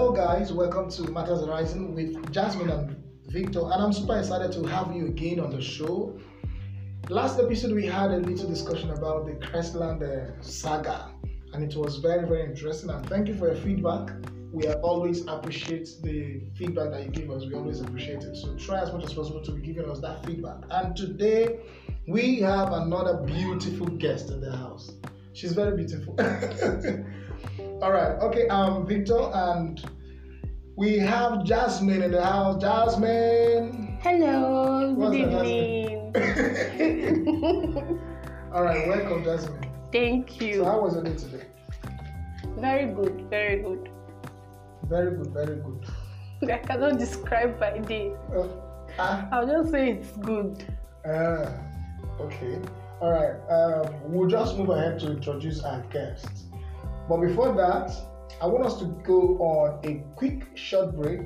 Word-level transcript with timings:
Hello, 0.00 0.12
guys. 0.12 0.50
Welcome 0.50 0.90
to 0.92 1.10
Matters 1.10 1.42
Arising 1.42 1.94
with 1.94 2.32
Jasmine 2.32 2.70
and 2.70 2.96
Victor. 3.26 3.60
And 3.60 3.82
I'm 3.82 3.92
super 3.92 4.18
excited 4.18 4.50
to 4.52 4.66
have 4.66 4.96
you 4.96 5.04
again 5.04 5.38
on 5.38 5.50
the 5.50 5.60
show. 5.60 6.18
Last 7.10 7.38
episode, 7.38 7.74
we 7.74 7.84
had 7.84 8.10
a 8.10 8.16
little 8.16 8.48
discussion 8.48 8.92
about 8.92 9.26
the 9.26 9.32
Crestland 9.32 10.02
uh, 10.02 10.40
saga, 10.40 11.10
and 11.52 11.62
it 11.62 11.76
was 11.76 11.98
very, 11.98 12.26
very 12.26 12.44
interesting. 12.44 12.88
And 12.88 13.06
thank 13.10 13.28
you 13.28 13.34
for 13.34 13.48
your 13.48 13.56
feedback. 13.56 14.08
We 14.54 14.68
always 14.68 15.26
appreciate 15.26 15.90
the 16.02 16.44
feedback 16.56 16.92
that 16.92 17.04
you 17.04 17.10
give 17.10 17.30
us. 17.30 17.44
We 17.44 17.52
always 17.52 17.82
appreciate 17.82 18.22
it. 18.22 18.36
So 18.36 18.56
try 18.56 18.80
as 18.80 18.90
much 18.94 19.04
as 19.04 19.12
possible 19.12 19.44
to 19.44 19.52
be 19.52 19.60
giving 19.60 19.84
us 19.90 20.00
that 20.00 20.24
feedback. 20.24 20.64
And 20.70 20.96
today, 20.96 21.60
we 22.08 22.40
have 22.40 22.72
another 22.72 23.18
beautiful 23.18 23.86
guest 23.86 24.30
in 24.30 24.40
the 24.40 24.56
house. 24.56 24.92
She's 25.34 25.52
very 25.52 25.76
beautiful. 25.76 26.16
All 27.82 27.92
right. 27.92 28.12
Okay. 28.20 28.46
Um, 28.48 28.86
Victor, 28.86 29.18
and 29.32 29.82
we 30.76 30.98
have 30.98 31.44
Jasmine 31.44 32.02
in 32.02 32.10
the 32.10 32.22
house. 32.22 32.60
Jasmine. 32.60 33.96
Hello, 34.02 34.92
What's 34.92 35.16
good 35.16 35.46
evening. 35.46 36.12
All 38.52 38.64
right. 38.64 38.86
Welcome, 38.86 39.24
Jasmine. 39.24 39.64
Thank 39.92 40.42
you. 40.42 40.56
So, 40.56 40.64
how 40.66 40.82
was 40.82 40.94
your 40.94 41.04
day 41.04 41.16
today? 41.16 41.44
Very 42.58 42.92
good, 42.92 43.24
very 43.30 43.62
good. 43.62 43.88
Very 44.84 45.16
good. 45.16 45.32
Very 45.32 45.56
good. 45.56 45.86
I 46.52 46.58
cannot 46.58 46.98
describe 46.98 47.58
my 47.58 47.78
day. 47.78 48.12
Uh, 48.36 48.46
ah. 48.98 49.26
I'll 49.32 49.46
just 49.46 49.70
say 49.70 49.92
it's 49.92 50.12
good. 50.18 50.62
Uh, 51.06 51.50
okay. 52.20 52.58
All 53.00 53.10
right. 53.10 53.36
Um, 53.48 54.12
we'll 54.12 54.28
just 54.28 54.58
move 54.58 54.68
ahead 54.68 54.98
to 55.00 55.12
introduce 55.12 55.62
our 55.62 55.80
guest. 55.84 56.49
But 57.10 57.22
before 57.22 57.52
that, 57.56 57.92
I 58.40 58.46
want 58.46 58.64
us 58.64 58.78
to 58.78 58.84
go 59.02 59.36
on 59.38 59.84
a 59.84 60.04
quick 60.14 60.56
short 60.56 60.94
break. 60.94 61.22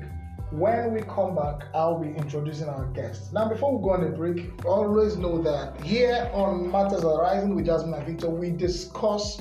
When 0.49 0.95
we 0.95 1.01
come 1.01 1.35
back, 1.35 1.67
I'll 1.75 1.99
be 1.99 2.07
introducing 2.07 2.67
our 2.67 2.85
guest. 2.87 3.31
Now, 3.33 3.47
before 3.47 3.77
we 3.77 3.83
go 3.83 3.91
on 3.91 4.03
a 4.03 4.09
break, 4.09 4.65
always 4.65 5.15
know 5.15 5.39
that 5.43 5.79
here 5.81 6.27
on 6.33 6.71
Matters 6.71 7.03
Arising 7.03 7.53
with 7.53 7.67
Jasmine 7.67 7.93
and 7.93 8.03
Victor, 8.03 8.31
we 8.31 8.49
discuss 8.49 9.39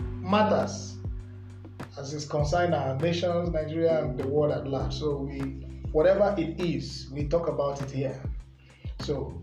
matters 0.00 0.96
as 1.96 2.12
is 2.12 2.26
concerned 2.26 2.74
our 2.74 2.98
nations, 2.98 3.50
Nigeria, 3.50 4.02
and 4.02 4.18
the 4.18 4.26
world 4.26 4.50
at 4.50 4.66
large. 4.66 4.92
So 4.92 5.18
we, 5.18 5.38
whatever 5.92 6.34
it 6.36 6.60
is, 6.60 7.08
we 7.12 7.28
talk 7.28 7.46
about 7.46 7.80
it 7.80 7.92
here. 7.92 8.20
So 9.02 9.40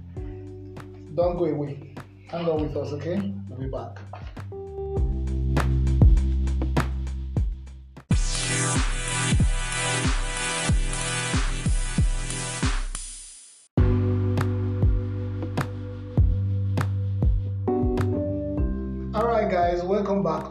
don't 1.15 1.37
go 1.37 1.45
away. 1.45 1.95
Hang 2.27 2.49
on 2.49 2.63
with 2.63 2.75
us, 2.75 2.91
okay? 2.91 3.33
We'll 3.47 3.59
be 3.59 3.67
back. 3.69 3.97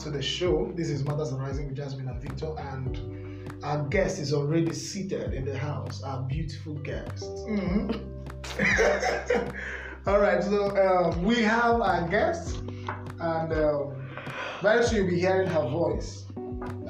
To 0.02 0.10
the 0.10 0.22
show. 0.22 0.72
This 0.74 0.90
is 0.90 1.04
Matters 1.04 1.32
Arising 1.32 1.68
with 1.68 1.76
Jasmine 1.76 2.08
and 2.08 2.20
Victor, 2.20 2.52
and 2.58 3.48
our 3.62 3.84
guest 3.84 4.18
is 4.18 4.32
already 4.32 4.72
seated 4.72 5.32
in 5.32 5.44
the 5.44 5.56
house. 5.56 6.02
Our 6.02 6.22
beautiful 6.22 6.74
guest. 6.74 7.22
Mhm. 7.46 8.00
All 10.06 10.18
right, 10.18 10.42
so 10.42 10.76
um, 10.76 11.22
we 11.22 11.36
have 11.42 11.80
our 11.80 12.08
guest, 12.08 12.56
and 13.20 13.52
um, 13.52 13.94
very 14.60 14.84
soon 14.84 15.02
you'll 15.02 15.10
be 15.10 15.20
hearing 15.20 15.46
her 15.48 15.68
voice. 15.68 16.24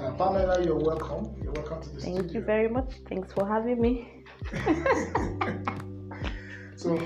Uh, 0.00 0.12
Pamela, 0.12 0.62
you're 0.64 0.78
welcome. 0.78 1.34
You're 1.42 1.52
welcome 1.52 1.82
to 1.82 1.90
the 1.90 2.00
Thank 2.00 2.32
you 2.32 2.40
very 2.40 2.68
much. 2.70 2.94
Thanks 3.10 3.30
for 3.34 3.46
having 3.46 3.78
me. 3.78 4.24
so, 6.76 6.98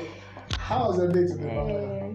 how's 0.57 0.99
your 0.99 1.09
day 1.09 1.27
today, 1.27 1.49
Pamela? 1.49 2.15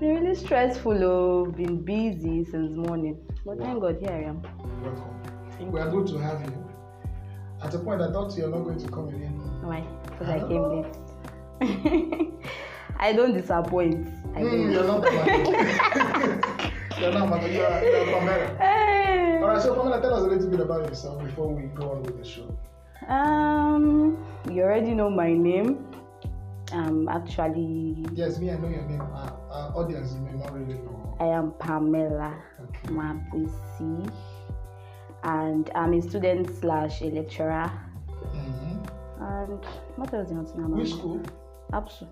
Been 0.00 0.14
really 0.22 0.34
stressful. 0.34 1.04
Oh, 1.04 1.44
been 1.46 1.82
busy 1.82 2.44
since 2.44 2.74
morning. 2.74 3.18
But 3.44 3.58
thank 3.58 3.80
God, 3.82 3.98
here 4.00 4.10
I 4.10 4.22
am. 4.30 4.40
Welcome. 4.82 5.70
We 5.72 5.78
are 5.78 5.90
good 5.90 6.06
to 6.08 6.18
have 6.18 6.40
you. 6.42 6.52
At 7.62 7.74
a 7.74 7.78
point, 7.78 8.00
I 8.00 8.10
thought 8.10 8.34
you're 8.36 8.48
not 8.48 8.60
going 8.64 8.78
to 8.80 8.88
come 8.88 9.08
again. 9.08 9.34
Why? 9.62 9.84
Because 10.06 10.28
I 10.30 10.38
came 10.48 10.62
late. 10.62 10.86
I 12.98 13.12
don't 13.12 13.34
disappoint. 13.34 14.08
I 14.34 14.40
Mm, 14.40 14.50
don't. 14.50 14.72
you're 14.72 14.84
not 14.86 15.02
you're 17.00 17.12
not. 17.12 17.42
You're, 17.42 17.82
you're 17.84 18.04
Pamela. 18.06 18.56
Hey. 18.58 19.38
All 19.42 19.48
right, 19.48 19.60
so 19.60 19.74
Pamela, 19.74 20.00
tell 20.00 20.14
us 20.14 20.22
a 20.22 20.26
little 20.26 20.48
bit 20.48 20.60
about 20.60 20.88
yourself 20.88 21.22
before 21.22 21.52
we 21.52 21.62
go 21.74 21.90
on 21.92 22.02
with 22.04 22.16
the 22.18 22.24
show. 22.24 22.48
Um, 23.08 24.16
you 24.50 24.62
already 24.62 24.94
know 24.94 25.10
my 25.10 25.32
name. 25.34 25.84
Um, 26.72 27.08
actually, 27.08 28.04
Yes, 28.14 28.38
me, 28.38 28.50
I 28.50 28.56
know 28.56 28.68
your 28.68 28.82
name. 28.82 29.00
Our, 29.00 29.36
our 29.50 29.72
audience, 29.76 30.14
you 30.14 30.20
may 30.20 30.32
not 30.32 30.52
really 30.52 30.74
know. 30.74 31.16
I 31.20 31.26
am 31.26 31.52
Pamela 31.58 32.34
Okay. 32.62 34.10
And 35.22 35.70
I'm 35.74 35.92
a 35.92 36.00
student 36.00 36.50
slash 36.60 37.02
a 37.02 37.06
lecturer. 37.06 37.70
hmm 38.32 38.78
And 39.20 39.64
what 39.96 40.14
else 40.14 40.28
do 40.28 40.34
you 40.34 40.40
want 40.40 40.48
to 40.54 40.60
know? 40.60 40.68
Which 40.68 40.90
school? 40.90 41.20
Apsu. 41.72 42.06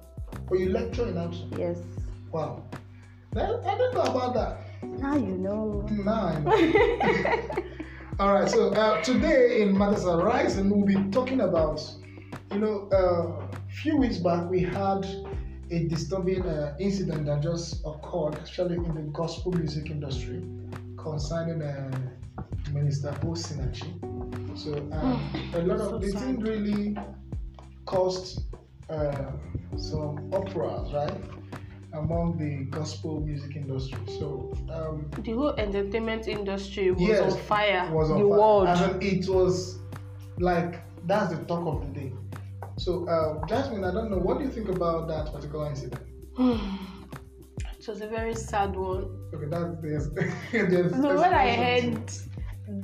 Oh, 0.51 0.55
you 0.55 0.71
lecture 0.71 1.09
in 1.09 1.17
Amsterdam. 1.17 1.59
Yes. 1.59 1.79
Wow. 2.31 2.63
Well, 3.33 3.63
I 3.67 3.77
didn't 3.77 3.95
know 3.95 4.03
about 4.03 4.35
that. 4.35 4.59
Now 4.83 5.17
you 5.17 5.37
know. 5.39 5.87
Now 5.91 6.27
I 6.27 6.39
know. 6.41 7.49
All 8.21 8.35
right, 8.35 8.49
so 8.49 8.73
uh, 8.75 9.01
today 9.03 9.63
in 9.63 9.79
Matters 9.79 10.05
Arising, 10.05 10.69
we'll 10.71 10.85
be 10.85 11.11
talking 11.11 11.41
about, 11.43 11.81
you 12.53 12.59
know, 12.59 12.89
uh, 12.91 13.58
few 13.83 13.97
weeks 13.97 14.17
back 14.19 14.49
we 14.51 14.61
had 14.61 15.07
a 15.71 15.85
disturbing 15.87 16.43
uh, 16.47 16.75
incident 16.81 17.27
that 17.27 17.43
just 17.43 17.81
occurred, 17.85 18.35
especially 18.43 18.77
in 18.77 18.95
the 18.95 19.03
gospel 19.13 19.53
music 19.53 19.91
industry, 19.91 20.43
concerning 20.97 21.61
uh, 21.63 21.91
Minister 22.73 23.11
Osinachi. 23.23 23.93
So 24.59 24.73
um, 24.93 25.21
a 25.55 25.59
lot 25.63 25.81
of 25.81 26.01
the 26.01 26.09
thing 26.09 26.41
really 26.41 26.97
caused 27.85 28.43
uh, 28.89 29.33
some 29.77 30.33
uproar, 30.33 30.87
right, 30.95 31.13
among 31.93 32.39
the 32.39 32.65
gospel 32.77 33.21
music 33.21 33.55
industry. 33.57 34.01
So 34.19 34.55
um, 34.73 35.11
The 35.23 35.33
whole 35.33 35.51
entertainment 35.57 36.29
industry 36.29 36.91
was 36.93 37.01
Yes, 37.03 37.33
on 37.35 37.39
fire. 37.41 37.91
was 37.93 38.11
on 38.11 38.23
the 38.23 38.29
fire. 38.29 38.39
world. 38.39 38.69
And 38.69 38.81
then 38.81 39.03
it 39.03 39.29
was 39.29 39.79
like 40.39 40.81
that's 41.07 41.35
the 41.35 41.45
talk 41.45 41.67
of 41.67 41.81
the 41.95 42.01
day. 42.01 42.13
So, 42.79 43.09
uh, 43.09 43.45
Jasmine, 43.47 43.85
I 43.85 43.93
don't 43.93 44.11
know. 44.11 44.19
What 44.19 44.39
do 44.39 44.45
you 44.45 44.51
think 44.51 44.69
about 44.69 45.09
that 45.09 45.33
particular 45.33 45.69
incident? 45.69 46.01
it 46.39 47.89
was 47.89 48.01
a 48.01 48.07
very 48.07 48.35
sad 48.35 48.77
one. 48.77 49.11
Okay, 49.35 49.47
that's 49.51 49.75
there's, 49.83 50.11
there's 50.53 50.93
So 50.93 51.17
when 51.17 51.35
I 51.35 51.51
heard 51.51 52.09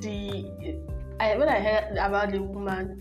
the, 0.00 0.80
I 1.20 1.36
when 1.36 1.48
I 1.48 1.60
heard 1.60 1.96
about 1.96 2.32
the 2.32 2.42
woman, 2.42 3.00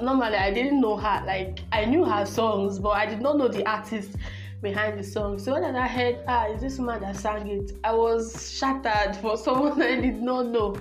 normally 0.00 0.36
I 0.36 0.50
didn't 0.52 0.80
know 0.80 0.96
her. 0.96 1.22
Like 1.26 1.60
I 1.72 1.84
knew 1.84 2.04
her 2.04 2.24
songs, 2.24 2.78
but 2.78 2.90
I 2.90 3.04
did 3.04 3.20
not 3.20 3.36
know 3.36 3.48
the 3.48 3.66
artist 3.68 4.16
behind 4.62 4.98
the 4.98 5.04
song. 5.04 5.38
So 5.38 5.52
when 5.52 5.76
I 5.76 5.86
heard, 5.86 6.24
ah, 6.28 6.46
is 6.46 6.62
this 6.62 6.78
woman 6.78 7.02
that 7.02 7.16
sang 7.16 7.46
it? 7.46 7.72
I 7.84 7.92
was 7.92 8.56
shattered 8.56 9.16
for 9.16 9.36
someone 9.46 9.80
I 9.82 10.00
did 10.00 10.22
not 10.22 10.46
know. 10.46 10.76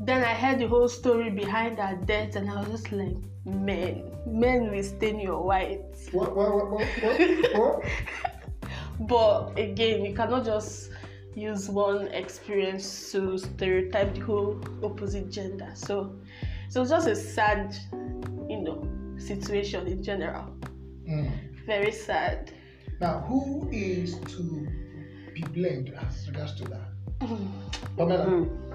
Then 0.00 0.22
I 0.22 0.34
heard 0.34 0.58
the 0.58 0.68
whole 0.68 0.88
story 0.88 1.30
behind 1.30 1.78
her 1.78 1.96
death, 2.04 2.36
and 2.36 2.50
I 2.50 2.60
was 2.60 2.68
just 2.68 2.92
like, 2.92 3.16
men, 3.48 4.10
men 4.26 4.70
will 4.70 4.82
stain 4.82 5.20
your 5.20 5.42
white. 5.42 5.82
what 6.12 6.34
what 6.36 6.54
what 6.54 6.70
what, 6.70 6.88
what, 7.02 7.58
what? 7.58 7.84
But 9.00 9.56
again, 9.56 10.04
you 10.04 10.14
cannot 10.14 10.44
just 10.44 10.90
use 11.34 11.68
one 11.68 12.08
experience 12.08 13.12
to 13.12 13.38
stereotype 13.38 14.14
the 14.14 14.20
whole 14.20 14.60
opposite 14.82 15.30
gender. 15.30 15.70
So, 15.74 16.16
so 16.68 16.82
it's 16.82 16.90
just 16.90 17.06
a 17.06 17.14
sad, 17.14 17.76
you 18.48 18.60
know, 18.62 19.16
situation 19.16 19.86
in 19.86 20.02
general. 20.02 20.52
Mm. 21.08 21.30
Very 21.64 21.92
sad. 21.92 22.52
Now, 23.00 23.20
who 23.20 23.68
is 23.70 24.18
to 24.18 24.66
be 25.32 25.42
blamed 25.42 25.94
as 25.94 26.28
regards 26.28 26.54
to 26.56 26.64
that? 26.64 26.88
Pamela. 27.96 28.26
Mm. 28.26 28.68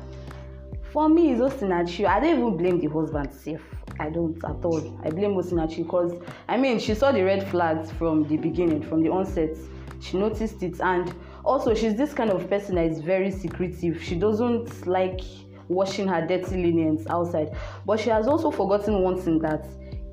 For 0.93 1.09
me, 1.09 1.33
it's 1.33 1.41
Osinachi. 1.41 2.05
I 2.05 2.19
don't 2.21 2.37
even 2.37 2.57
blame 2.57 2.79
the 2.79 2.87
husband 2.87 3.33
safe. 3.33 3.63
I 3.99 4.09
don't 4.09 4.37
at 4.43 4.63
all. 4.63 4.99
I 5.03 5.09
blame 5.09 5.35
Osinachi 5.35 5.77
because 5.77 6.13
I 6.47 6.57
mean 6.57 6.79
she 6.79 6.95
saw 6.95 7.11
the 7.11 7.23
red 7.23 7.47
flags 7.49 7.91
from 7.91 8.27
the 8.27 8.37
beginning, 8.37 8.81
from 8.83 9.01
the 9.01 9.09
onset. 9.09 9.55
She 9.99 10.17
noticed 10.17 10.61
it, 10.63 10.79
and 10.81 11.13
also 11.45 11.73
she's 11.73 11.95
this 11.95 12.13
kind 12.13 12.29
of 12.29 12.49
person 12.49 12.75
that 12.75 12.85
is 12.85 12.99
very 12.99 13.31
secretive. 13.31 14.03
She 14.03 14.15
doesn't 14.15 14.85
like 14.87 15.21
washing 15.67 16.07
her 16.07 16.25
dirty 16.25 16.55
linens 16.55 17.07
outside. 17.07 17.55
But 17.85 17.99
she 17.99 18.09
has 18.09 18.27
also 18.27 18.51
forgotten 18.51 19.01
one 19.01 19.21
thing 19.21 19.39
that 19.39 19.65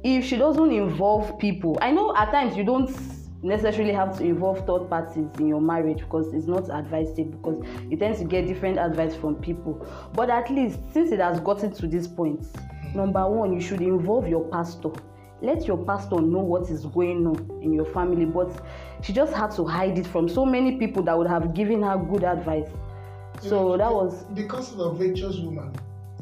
if 0.05 0.25
she 0.25 0.37
doesn't 0.37 0.73
involve 0.73 1.38
people, 1.38 1.79
I 1.82 1.91
know 1.91 2.15
at 2.17 2.31
times 2.31 2.56
you 2.56 2.65
don't 2.65 2.91
necessarily 3.43 3.93
have 3.93 4.17
to 4.19 4.25
involve 4.25 4.67
third 4.67 4.88
parties 4.88 5.27
in 5.38 5.49
your 5.49 5.61
marriage 5.61 5.99
because 6.00 6.32
it's 6.35 6.47
not 6.47 6.69
advisable 6.71 7.25
because 7.25 7.65
you 7.88 7.97
tend 7.97 8.17
to 8.17 8.25
get 8.25 8.47
different 8.47 8.79
advice 8.79 9.15
from 9.15 9.35
people 9.37 9.87
but 10.12 10.29
at 10.29 10.50
least 10.50 10.79
since 10.93 11.11
it 11.11 11.21
has 11.21 11.41
gotten 11.41 11.73
to 11.73 11.87
this 11.87 12.06
point 12.06 12.47
number 12.94 13.28
one 13.28 13.52
you 13.52 13.60
should 13.60 13.81
involve 13.81 14.28
your 14.28 14.44
pastor. 14.48 14.90
Let 15.42 15.66
your 15.66 15.78
pastor 15.78 16.20
know 16.20 16.40
what 16.40 16.69
is 16.70 16.84
going 16.87 17.26
on 17.26 17.60
in 17.62 17.72
your 17.72 17.87
family 17.87 18.26
but 18.26 18.50
she 19.02 19.12
just 19.12 19.32
had 19.32 19.50
to 19.52 19.64
hide 19.64 19.98
it 19.98 20.06
from 20.06 20.28
so 20.28 20.44
many 20.44 20.76
people 20.76 21.02
that 21.04 21.16
would 21.16 21.28
have 21.28 21.54
given 21.54 21.82
her 21.82 21.96
good 21.96 22.25
advice. 22.25 22.69
So 23.40 23.76
that 23.76 23.90
was 23.90 24.25
because 24.34 24.72
of 24.75 24.81
a 24.81 24.94
virtuous 24.94 25.37
woman. 25.38 25.75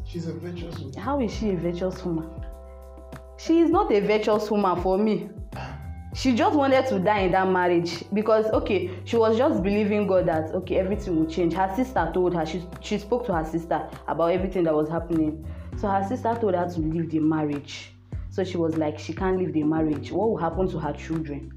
She's 0.07 0.27
a 0.27 0.33
virtuous 0.33 0.79
woman. 0.79 0.95
How 0.95 1.21
is 1.21 1.35
she 1.35 1.51
a 1.51 1.57
virtuous 1.57 2.05
woman? 2.05 2.31
She 3.39 3.61
is 3.61 3.71
not 3.71 3.93
a 3.93 4.01
virtuous 4.01 4.51
woman 4.51 4.81
for 4.83 4.97
me. 4.97 5.29
She 6.15 6.35
just 6.35 6.57
wanted 6.57 6.87
to 6.87 6.99
die 6.99 7.21
in 7.21 7.33
that 7.33 7.49
marriage 7.49 8.03
because 8.13 8.47
okay 8.47 8.91
she 9.05 9.17
was 9.17 9.37
just 9.37 9.63
believing 9.63 10.07
god 10.07 10.27
that 10.27 10.55
okay 10.55 10.77
everything 10.77 11.17
will 11.17 11.31
change. 11.31 11.55
Her 11.55 11.73
sister 11.77 12.11
told 12.15 12.35
her 12.35 12.47
she 12.47 12.65
she 12.81 12.99
spoke 12.99 13.27
to 13.27 13.35
her 13.35 13.45
sister 13.45 13.89
about 14.07 14.29
everything 14.29 14.65
that 14.65 14.75
was 14.75 14.89
happening 14.89 15.45
so 15.81 15.89
her 15.89 16.05
sister 16.09 16.37
told 16.41 16.55
her 16.55 16.69
to 16.69 16.81
leave 16.81 17.11
the 17.11 17.21
marriage. 17.21 17.93
So 18.31 18.45
she 18.45 18.57
was 18.57 18.77
like 18.77 18.99
she 18.99 19.13
can't 19.13 19.39
leave 19.39 19.53
the 19.53 19.63
marriage. 19.63 20.11
What 20.11 20.31
will 20.31 20.37
happen 20.37 20.69
to 20.69 20.79
her 20.79 20.93
children? 20.93 21.53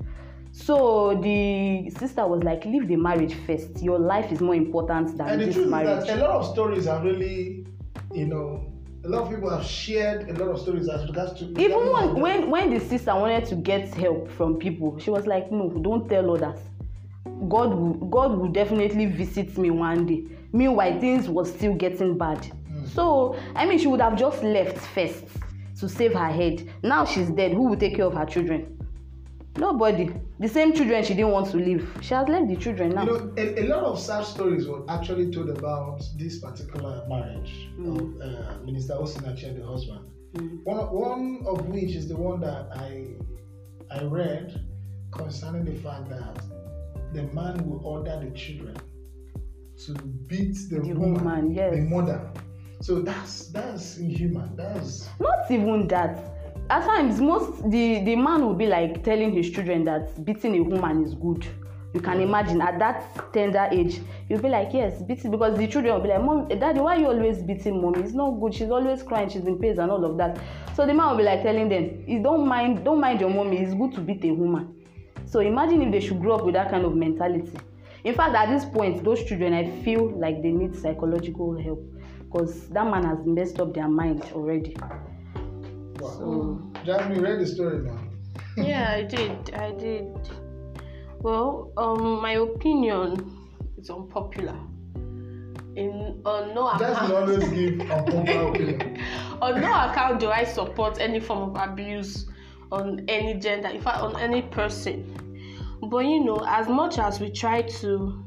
So 0.51 1.19
the 1.21 1.89
sister 1.97 2.27
was 2.27 2.43
like 2.43 2.65
leave 2.65 2.87
the 2.87 2.97
marriage 2.97 3.33
first. 3.47 3.81
Your 3.81 3.99
life 3.99 4.31
is 4.31 4.41
more 4.41 4.55
important 4.55 5.17
than 5.17 5.27
and 5.27 5.41
the 5.41 5.45
this 5.45 5.55
truth 5.55 5.69
marriage 5.69 5.99
is 5.99 6.07
that 6.07 6.19
a 6.19 6.21
lot 6.21 6.31
of 6.31 6.51
stories 6.51 6.87
are 6.87 7.03
really 7.03 7.65
you 8.13 8.25
know 8.25 8.71
a 9.03 9.09
lot 9.09 9.23
of 9.23 9.29
people 9.29 9.49
have 9.49 9.65
shared 9.65 10.29
a 10.29 10.33
lot 10.33 10.53
of 10.53 10.61
stories 10.61 10.87
as 10.87 11.07
regards 11.07 11.39
to 11.39 11.45
even 11.59 11.91
when 11.91 12.19
when 12.19 12.49
when 12.51 12.73
the 12.73 12.79
sister 12.79 13.15
wanted 13.15 13.45
to 13.45 13.55
get 13.55 13.91
help 13.95 14.29
from 14.31 14.57
people 14.57 14.99
she 14.99 15.09
was 15.09 15.25
like 15.25 15.51
no 15.51 15.69
don't 15.69 16.07
tell 16.09 16.35
others. 16.35 16.59
God 17.47 17.73
will 17.73 17.93
god 17.93 18.37
will 18.37 18.49
definitely 18.49 19.07
visit 19.07 19.57
me 19.57 19.71
one 19.71 20.05
day. 20.05 20.25
Meanwhile 20.51 20.99
things 20.99 21.27
was 21.27 21.51
still 21.51 21.73
getting 21.73 22.17
bad. 22.17 22.51
So 22.93 23.35
i 23.55 23.65
mean 23.65 23.77
she 23.77 23.87
would 23.87 24.01
have 24.01 24.15
just 24.17 24.43
left 24.43 24.77
first 24.77 25.25
to 25.79 25.87
save 25.89 26.13
her 26.13 26.27
head 26.29 26.67
now 26.83 27.03
she's 27.05 27.29
dead 27.29 27.51
who 27.51 27.63
will 27.69 27.77
take 27.77 27.95
care 27.95 28.05
of 28.05 28.13
her 28.13 28.25
children 28.25 28.77
nobody 29.57 30.09
the 30.39 30.47
same 30.47 30.73
children 30.73 31.03
she 31.03 31.13
didn't 31.13 31.31
want 31.31 31.49
to 31.49 31.57
leave 31.57 31.89
she 32.01 32.13
has 32.13 32.27
left 32.27 32.47
the 32.47 32.55
children 32.55 32.93
now 32.95 33.03
You 33.03 33.11
know, 33.13 33.33
a, 33.37 33.63
a 33.63 33.65
lot 33.67 33.83
of 33.83 33.99
sad 33.99 34.23
stories 34.25 34.67
were 34.67 34.83
actually 34.89 35.29
told 35.31 35.49
about 35.49 36.01
this 36.17 36.39
particular 36.39 37.03
marriage 37.09 37.69
Mm. 37.77 37.95
of 37.95 38.21
uh, 38.21 38.65
Minister 38.65 38.93
Osinachi 38.93 39.47
and 39.49 39.61
the 39.61 39.65
husband. 39.65 40.01
Mm. 40.35 40.63
One, 40.63 40.79
of- 40.79 40.91
one 40.91 41.43
of 41.47 41.65
which 41.67 41.91
is 41.99 42.07
the 42.07 42.15
one 42.15 42.39
that 42.41 42.67
I 42.87 43.07
I 43.97 44.03
read 44.03 44.47
concerning 45.11 45.65
the 45.65 45.75
fact 45.85 46.09
that 46.09 46.35
the 47.13 47.23
man 47.33 47.55
will 47.67 47.81
order 47.85 48.15
the 48.23 48.31
children 48.31 48.77
to 49.85 49.93
beat 50.29 50.55
the, 50.69 50.79
The 50.79 50.93
woman, 50.93 51.13
woman, 51.25 51.51
yes. 51.53 51.75
the 51.75 51.81
mother. 51.81 52.19
So 52.81 52.99
that's 52.99 53.47
that's 53.49 53.97
inhuman. 53.97 54.55
That's 54.55 55.07
not 55.19 55.51
even 55.51 55.87
that. 55.89 56.17
At 56.71 56.83
times 56.83 57.21
most 57.21 57.69
the 57.69 57.99
the 58.03 58.15
man 58.15 58.43
will 58.43 58.55
be 58.55 58.65
like 58.65 59.03
telling 59.03 59.31
his 59.33 59.51
children 59.51 59.83
that 59.85 60.25
beating 60.25 60.55
a 60.55 60.63
woman 60.63 61.05
is 61.05 61.13
good. 61.13 61.45
You 61.93 61.99
can 61.99 62.21
imagine 62.21 62.59
at 62.59 62.79
that 62.79 63.33
tender 63.33 63.67
age 63.71 63.99
you'll 64.29 64.41
be 64.41 64.49
like 64.49 64.73
yes 64.73 65.03
beating 65.03 65.29
because 65.29 65.59
the 65.59 65.67
children 65.67 65.93
will 65.93 66.01
be 66.01 66.09
like 66.09 66.23
mom 66.23 66.47
daddy 66.47 66.79
why 66.79 66.95
you 66.95 67.05
always 67.05 67.43
beating 67.43 67.79
mommy? 67.81 67.99
It's 68.01 68.13
not 68.13 68.31
good. 68.39 68.55
She's 68.55 68.71
always 68.71 69.03
crying. 69.03 69.29
She's 69.29 69.45
in 69.45 69.59
pain 69.59 69.77
and 69.79 69.91
all 69.91 70.03
of 70.03 70.17
that. 70.17 70.39
So 70.75 70.87
the 70.87 70.93
man 70.93 71.11
will 71.11 71.17
be 71.17 71.23
like 71.23 71.43
telling 71.43 71.69
them 71.69 72.03
you 72.07 72.23
don't 72.23 72.47
mind 72.47 72.83
don't 72.83 72.99
mind 72.99 73.21
your 73.21 73.29
mommy. 73.29 73.59
It's 73.59 73.75
good 73.75 73.93
to 73.93 74.01
beat 74.01 74.25
a 74.25 74.31
woman. 74.31 74.73
So 75.25 75.41
imagine 75.41 75.83
if 75.83 75.91
they 75.91 75.99
should 75.99 76.19
grow 76.19 76.37
up 76.37 76.45
with 76.45 76.55
that 76.55 76.71
kind 76.71 76.83
of 76.85 76.95
mentality. 76.95 77.59
In 78.03 78.15
fact 78.15 78.33
at 78.33 78.49
this 78.49 78.65
point 78.65 79.03
those 79.03 79.23
children 79.23 79.53
i 79.53 79.69
feel 79.83 80.09
like 80.17 80.41
they 80.41 80.49
need 80.49 80.75
psychological 80.75 81.55
help 81.61 81.79
because 82.31 82.67
that 82.69 82.85
man 82.89 83.03
has 83.03 83.19
messed 83.25 83.59
up 83.59 83.73
their 83.73 83.87
mind 83.89 84.23
already 84.33 84.75
wow. 85.99 86.09
So- 86.09 86.71
Jasmine, 86.85 87.17
you 87.17 87.23
read 87.23 87.39
the 87.39 87.45
story 87.45 87.83
now. 87.83 87.99
yeah, 88.57 88.91
I 88.91 89.03
did. 89.03 89.53
I 89.53 89.71
did. 89.73 90.07
Well, 91.19 91.71
um, 91.77 92.21
my 92.21 92.33
opinion 92.33 93.37
is 93.77 93.89
unpopular. 93.89 94.57
In 95.75 96.21
on 96.25 96.55
no 96.55 96.71
Jasmine 96.79 97.11
account, 97.11 97.13
always 97.13 97.49
give 97.49 97.91
unpopular 97.91 98.47
opinion. 98.49 98.97
on 99.41 99.61
no 99.61 99.67
account 99.67 100.19
do 100.19 100.29
I 100.29 100.43
support 100.43 100.99
any 100.99 101.19
form 101.19 101.55
of 101.55 101.69
abuse 101.69 102.25
on 102.71 103.05
any 103.07 103.35
gender, 103.39 103.67
in 103.67 103.79
fact, 103.81 103.99
on 103.99 104.19
any 104.19 104.41
person. 104.41 105.05
But 105.83 105.99
you 105.99 106.23
know, 106.23 106.43
as 106.47 106.67
much 106.67 106.97
as 106.97 107.19
we 107.19 107.29
try 107.31 107.61
to 107.61 108.25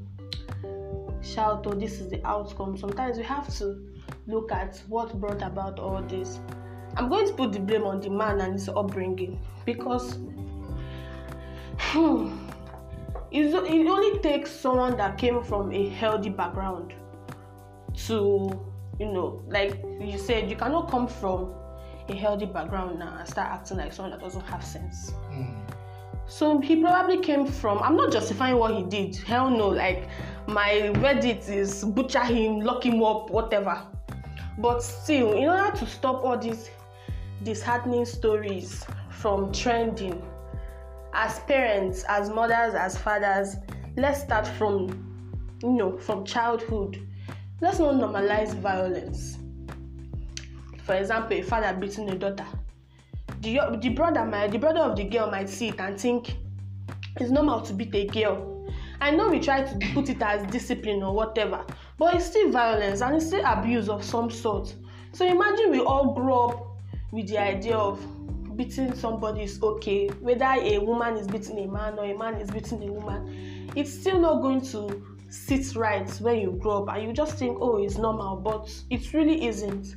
shout, 1.23 1.67
"Oh, 1.67 1.73
this 1.75 2.01
is 2.01 2.09
the 2.09 2.25
outcome," 2.27 2.77
sometimes 2.77 3.19
we 3.19 3.25
have 3.25 3.53
to 3.59 3.94
look 4.27 4.53
at 4.53 4.83
what 4.89 5.19
brought 5.21 5.43
about 5.43 5.79
all 5.79 6.03
this. 6.03 6.41
I'm 6.97 7.09
going 7.09 7.27
to 7.27 7.33
put 7.33 7.53
the 7.53 7.61
blame 7.61 7.85
on 7.85 8.01
the 8.01 8.11
man 8.11 8.41
and 8.41 8.55
his 8.55 8.69
upbringing 8.69 9.41
because 9.65 10.19
hmm, 11.79 12.37
it 13.33 13.55
only 13.55 14.19
takes 14.21 14.51
someone 14.51 14.97
that 14.97 15.19
came 15.19 15.43
from 15.43 15.73
a 15.73 15.89
healthy 15.89 16.31
background 16.31 16.95
to, 18.07 18.61
you 19.01 19.07
know, 19.07 19.43
like 19.49 19.83
you 20.01 20.19
said, 20.19 20.49
you 20.49 20.57
cannot 20.57 20.91
come 20.91 21.09
from 21.09 21.53
a 22.09 22.15
healthy 22.15 22.47
background 22.47 22.99
now 22.99 23.17
and 23.19 23.29
start 23.29 23.51
acting 23.51 23.79
like 23.79 23.93
someone 23.93 24.11
that 24.13 24.21
doesn't 24.21 24.45
have 24.47 24.63
sense. 24.63 25.13
Mm. 25.31 25.55
So 26.27 26.61
he 26.61 26.81
probably 26.81 27.19
came 27.19 27.47
from. 27.47 27.79
I'm 27.83 27.97
not 27.97 28.13
justifying 28.13 28.57
what 28.57 28.75
he 28.75 28.83
did. 28.83 29.17
Hell 29.17 29.51
no. 29.51 29.69
Like 29.69 30.09
my 30.47 30.91
verdict 30.95 31.49
is 31.49 31.85
butcher 31.85 32.25
him, 32.25 32.61
lock 32.61 32.85
him 32.85 33.03
up, 33.03 33.31
whatever. 33.31 33.87
But 34.59 34.83
still, 34.83 35.33
in 35.33 35.49
order 35.49 35.77
to 35.77 35.87
stop 35.87 36.25
all 36.25 36.39
these 36.39 36.71
disheartening 37.43 38.05
stories 38.05 38.85
from 39.11 39.53
trending, 39.53 40.23
as 41.13 41.41
parents, 41.41 42.05
as 42.09 42.31
mothers, 42.31 42.75
as 42.75 42.97
fathers, 42.99 43.57
let's 43.97 44.23
start 44.23 44.47
from, 44.47 45.59
you 45.63 45.73
know, 45.73 45.99
from 45.99 46.25
childhood. 46.25 47.07
Let's 47.61 47.79
not 47.79 47.95
normalize 47.95 48.55
violence. 48.55 49.39
For 50.85 50.95
example, 50.95 51.37
a 51.37 51.43
father 51.43 51.77
beating 51.79 52.11
a 52.11 52.15
daughter 52.17 52.47
the 53.45 53.79
the 53.81 53.91
brother 53.91 54.25
might 54.25 54.51
the 54.51 54.59
brother 54.59 54.81
of 54.81 54.97
the 54.97 55.05
girl 55.05 55.31
might 55.31 55.49
see 55.49 55.69
it 55.69 55.79
and 55.79 56.01
think 56.01 56.35
it's 57.21 57.31
normal 57.31 57.61
to 57.61 57.73
beat 57.73 57.95
a 57.95 58.07
girl 58.07 58.54
i 59.05 59.11
know 59.11 59.29
we 59.29 59.39
try 59.39 59.63
to 59.63 59.79
put 59.93 60.09
it 60.09 60.21
as 60.23 60.51
discipline 60.51 61.03
or 61.03 61.15
whatever 61.15 61.65
but 61.99 62.15
it's 62.15 62.27
still 62.27 62.51
violence 62.51 63.03
and 63.03 63.17
it's 63.17 63.27
still 63.27 63.45
abuse 63.45 63.89
of 63.89 64.03
some 64.03 64.31
sort. 64.31 64.75
So 65.13 65.25
imagine 65.27 65.71
we 65.71 65.81
all 65.81 66.13
grow 66.13 66.49
up 66.49 66.67
with 67.13 67.29
the 67.29 67.39
idea 67.39 67.77
of 67.77 68.01
beating 68.57 68.95
somebody 68.95 69.43
is 69.43 69.63
okay 69.63 70.09
whether 70.21 70.45
a 70.45 70.79
woman 70.79 71.17
is 71.17 71.27
beating 71.27 71.59
a 71.59 71.67
man 71.67 71.99
or 71.99 72.05
a 72.05 72.17
man 72.17 72.35
is 72.35 72.51
beating 72.51 72.83
a 72.89 72.93
woman 72.93 73.73
it's 73.77 73.93
still 73.93 74.19
not 74.19 74.43
going 74.43 74.61
to 74.61 75.05
sit 75.29 75.75
right 75.77 76.09
when 76.21 76.39
you 76.39 76.53
grow 76.53 76.85
up 76.85 76.97
and 76.97 77.07
you 77.07 77.13
just 77.13 77.37
think 77.37 77.59
oh 77.61 77.77
it's 77.83 77.99
normal 77.99 78.37
but 78.37 78.73
it 78.91 79.13
really 79.13 79.47
isn't. 79.47 79.97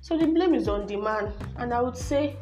So 0.00 0.16
the 0.18 0.26
blame 0.26 0.54
is 0.54 0.68
on 0.68 0.86
the 0.86 0.96
man 0.96 1.32
and 1.56 1.72
i 1.72 1.80
would 1.80 1.96
say 1.96 2.36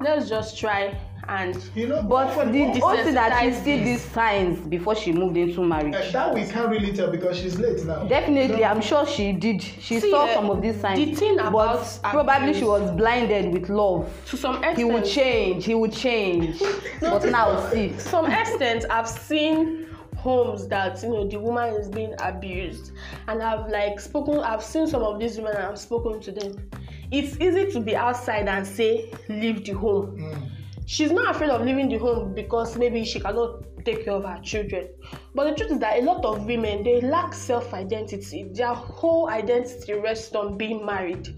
let's 0.00 0.28
just 0.28 0.58
try 0.58 0.98
and 1.28 1.56
You 1.74 1.88
know, 1.88 2.02
but 2.02 2.32
for- 2.32 2.46
the 2.46 2.58
Desensitize 2.58 2.82
also 2.82 3.12
that 3.12 3.42
she 3.42 3.52
see 3.52 3.84
these 3.84 4.00
signs 4.02 4.58
before 4.60 4.94
she 4.96 5.12
moved 5.12 5.36
into 5.36 5.62
marriage. 5.62 5.94
Uh, 5.94 6.10
that 6.12 6.34
we 6.34 6.44
can't 6.46 6.70
really 6.70 6.92
tell 6.92 7.10
because 7.10 7.38
she's 7.38 7.58
late 7.58 7.84
now. 7.84 8.04
definitely 8.04 8.56
know, 8.60 8.64
i'm 8.64 8.80
sure 8.80 9.06
she 9.06 9.32
did. 9.32 9.60
She 9.62 10.00
See, 10.00 10.10
saw 10.10 10.24
eh, 10.26 10.34
some 10.34 10.50
of 10.50 10.62
these 10.62 10.80
signs 10.80 10.98
the 10.98 11.14
thing 11.14 11.36
but 11.36 11.46
about 11.48 11.98
probably 12.02 12.54
she 12.54 12.64
was 12.64 12.90
blinded 12.92 13.52
with 13.52 13.68
love. 13.68 14.10
to 14.26 14.36
some 14.36 14.56
extent 14.56 14.78
he 14.78 14.84
would 14.84 15.04
change 15.04 15.64
he 15.64 15.74
would 15.74 15.92
change. 15.92 16.62
But 17.00 17.24
now 17.26 17.68
see. 17.70 17.90
to 17.90 18.00
some 18.00 18.26
extent 18.30 18.84
i've 18.90 19.08
seen 19.08 19.86
homes 20.16 20.66
that 20.68 21.00
you 21.02 21.10
know 21.10 21.28
the 21.28 21.38
woman 21.38 21.74
is 21.74 21.88
being 21.88 22.14
abused. 22.20 22.92
And 23.28 23.42
i've 23.42 23.68
like 23.70 24.00
spoken 24.00 24.38
i've 24.40 24.64
seen 24.64 24.86
some 24.86 25.02
of 25.02 25.18
these 25.20 25.36
women 25.36 25.54
and 25.56 25.64
i've 25.66 25.78
spoken 25.78 26.20
to 26.20 26.32
them. 26.32 26.70
It's 27.10 27.36
easy 27.40 27.70
to 27.72 27.80
be 27.80 27.94
outside 27.96 28.48
and 28.48 28.66
say 28.66 29.12
leave 29.28 29.64
the 29.64 29.72
home. 29.72 30.18
Mm, 30.18 30.50
she's 30.88 31.12
not 31.12 31.36
afraid 31.36 31.50
of 31.50 31.60
leaving 31.64 31.88
the 31.90 31.98
home 31.98 32.32
because 32.34 32.78
maybe 32.78 33.04
she 33.04 33.20
cannot 33.20 33.62
take 33.84 34.04
care 34.06 34.14
of 34.14 34.24
her 34.24 34.40
children. 34.42 34.88
But 35.34 35.50
the 35.50 35.54
truth 35.54 35.72
is 35.72 35.78
that 35.80 35.98
a 35.98 36.02
lot 36.02 36.24
of 36.24 36.46
women 36.46 36.82
they 36.82 37.02
lack 37.02 37.34
self-identity. 37.34 38.52
Their 38.54 38.72
whole 38.72 39.28
identity 39.28 39.92
rests 39.92 40.34
on 40.34 40.56
being 40.56 40.84
married. 40.84 41.28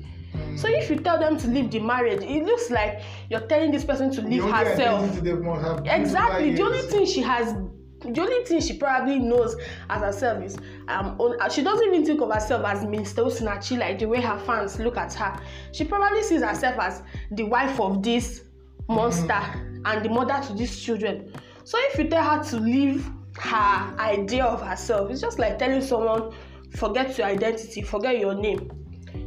So 0.56 0.68
if 0.68 0.88
you 0.88 0.96
tell 0.96 1.18
them 1.18 1.36
to 1.38 1.48
leave 1.48 1.70
the 1.70 1.80
marriage 1.80 2.22
it 2.22 2.44
looks 2.44 2.70
like 2.70 3.02
you're 3.28 3.46
telling 3.48 3.72
this 3.72 3.84
person 3.84 4.10
to 4.12 4.22
leave 4.22 4.44
herself 4.44 5.02
identity 5.02 5.30
they 5.30 5.32
must 5.34 5.64
have 5.64 5.86
exactly. 5.86 6.54
the 6.54 6.62
only 6.62 6.82
thing 6.82 7.06
she 7.06 7.20
has 7.20 7.54
the 8.00 8.20
only 8.20 8.44
thing 8.44 8.60
she 8.60 8.76
probably 8.76 9.18
knows 9.18 9.56
as 9.88 10.02
herself 10.02 10.42
is 10.42 10.56
um 10.88 11.16
on, 11.18 11.50
she 11.50 11.62
doesn't 11.62 11.86
even 11.86 12.04
think 12.04 12.20
of 12.20 12.32
herself 12.32 12.64
as 12.64 12.84
Minister 12.84 13.22
Osinachi 13.22 13.78
like 13.78 13.98
the 13.98 14.06
way 14.06 14.20
her 14.20 14.38
fans 14.40 14.78
look 14.78 14.96
at 14.96 15.12
her. 15.14 15.40
She 15.72 15.84
probably 15.84 16.22
sees 16.22 16.42
herself 16.42 16.76
as 16.78 17.02
the 17.32 17.44
wife 17.44 17.78
of 17.80 18.02
this 18.02 18.44
monster 18.90 19.40
and 19.84 20.04
the 20.04 20.08
mother 20.08 20.40
to 20.46 20.52
these 20.54 20.78
children 20.80 21.32
So 21.70 21.78
if 21.82 21.98
you 21.98 22.08
tell 22.08 22.24
her 22.24 22.44
to 22.44 22.56
leave 22.58 23.08
her 23.38 23.94
idea 23.98 24.44
of 24.44 24.60
herself, 24.60 25.08
it's 25.10 25.20
just 25.20 25.38
like 25.38 25.58
telling 25.58 25.82
someone, 25.82 26.32
forget 26.74 27.16
your 27.16 27.28
identity, 27.28 27.82
forget 27.82 28.18
your 28.18 28.34
name. 28.34 28.70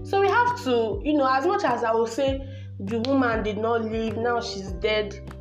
So 0.04 0.20
we 0.20 0.28
have 0.28 0.62
to, 0.66 1.00
you 1.06 1.14
know, 1.14 1.26
as 1.26 1.46
much 1.46 1.64
as 1.64 1.86
I 1.86 1.94
will 1.94 2.06
say 2.06 2.46
the 2.80 3.00
woman 3.00 3.44
did 3.44 3.58
not 3.58 3.86
leave, 3.86 4.18
now 4.18 4.42
she's 4.42 4.74
dead. 4.74 5.32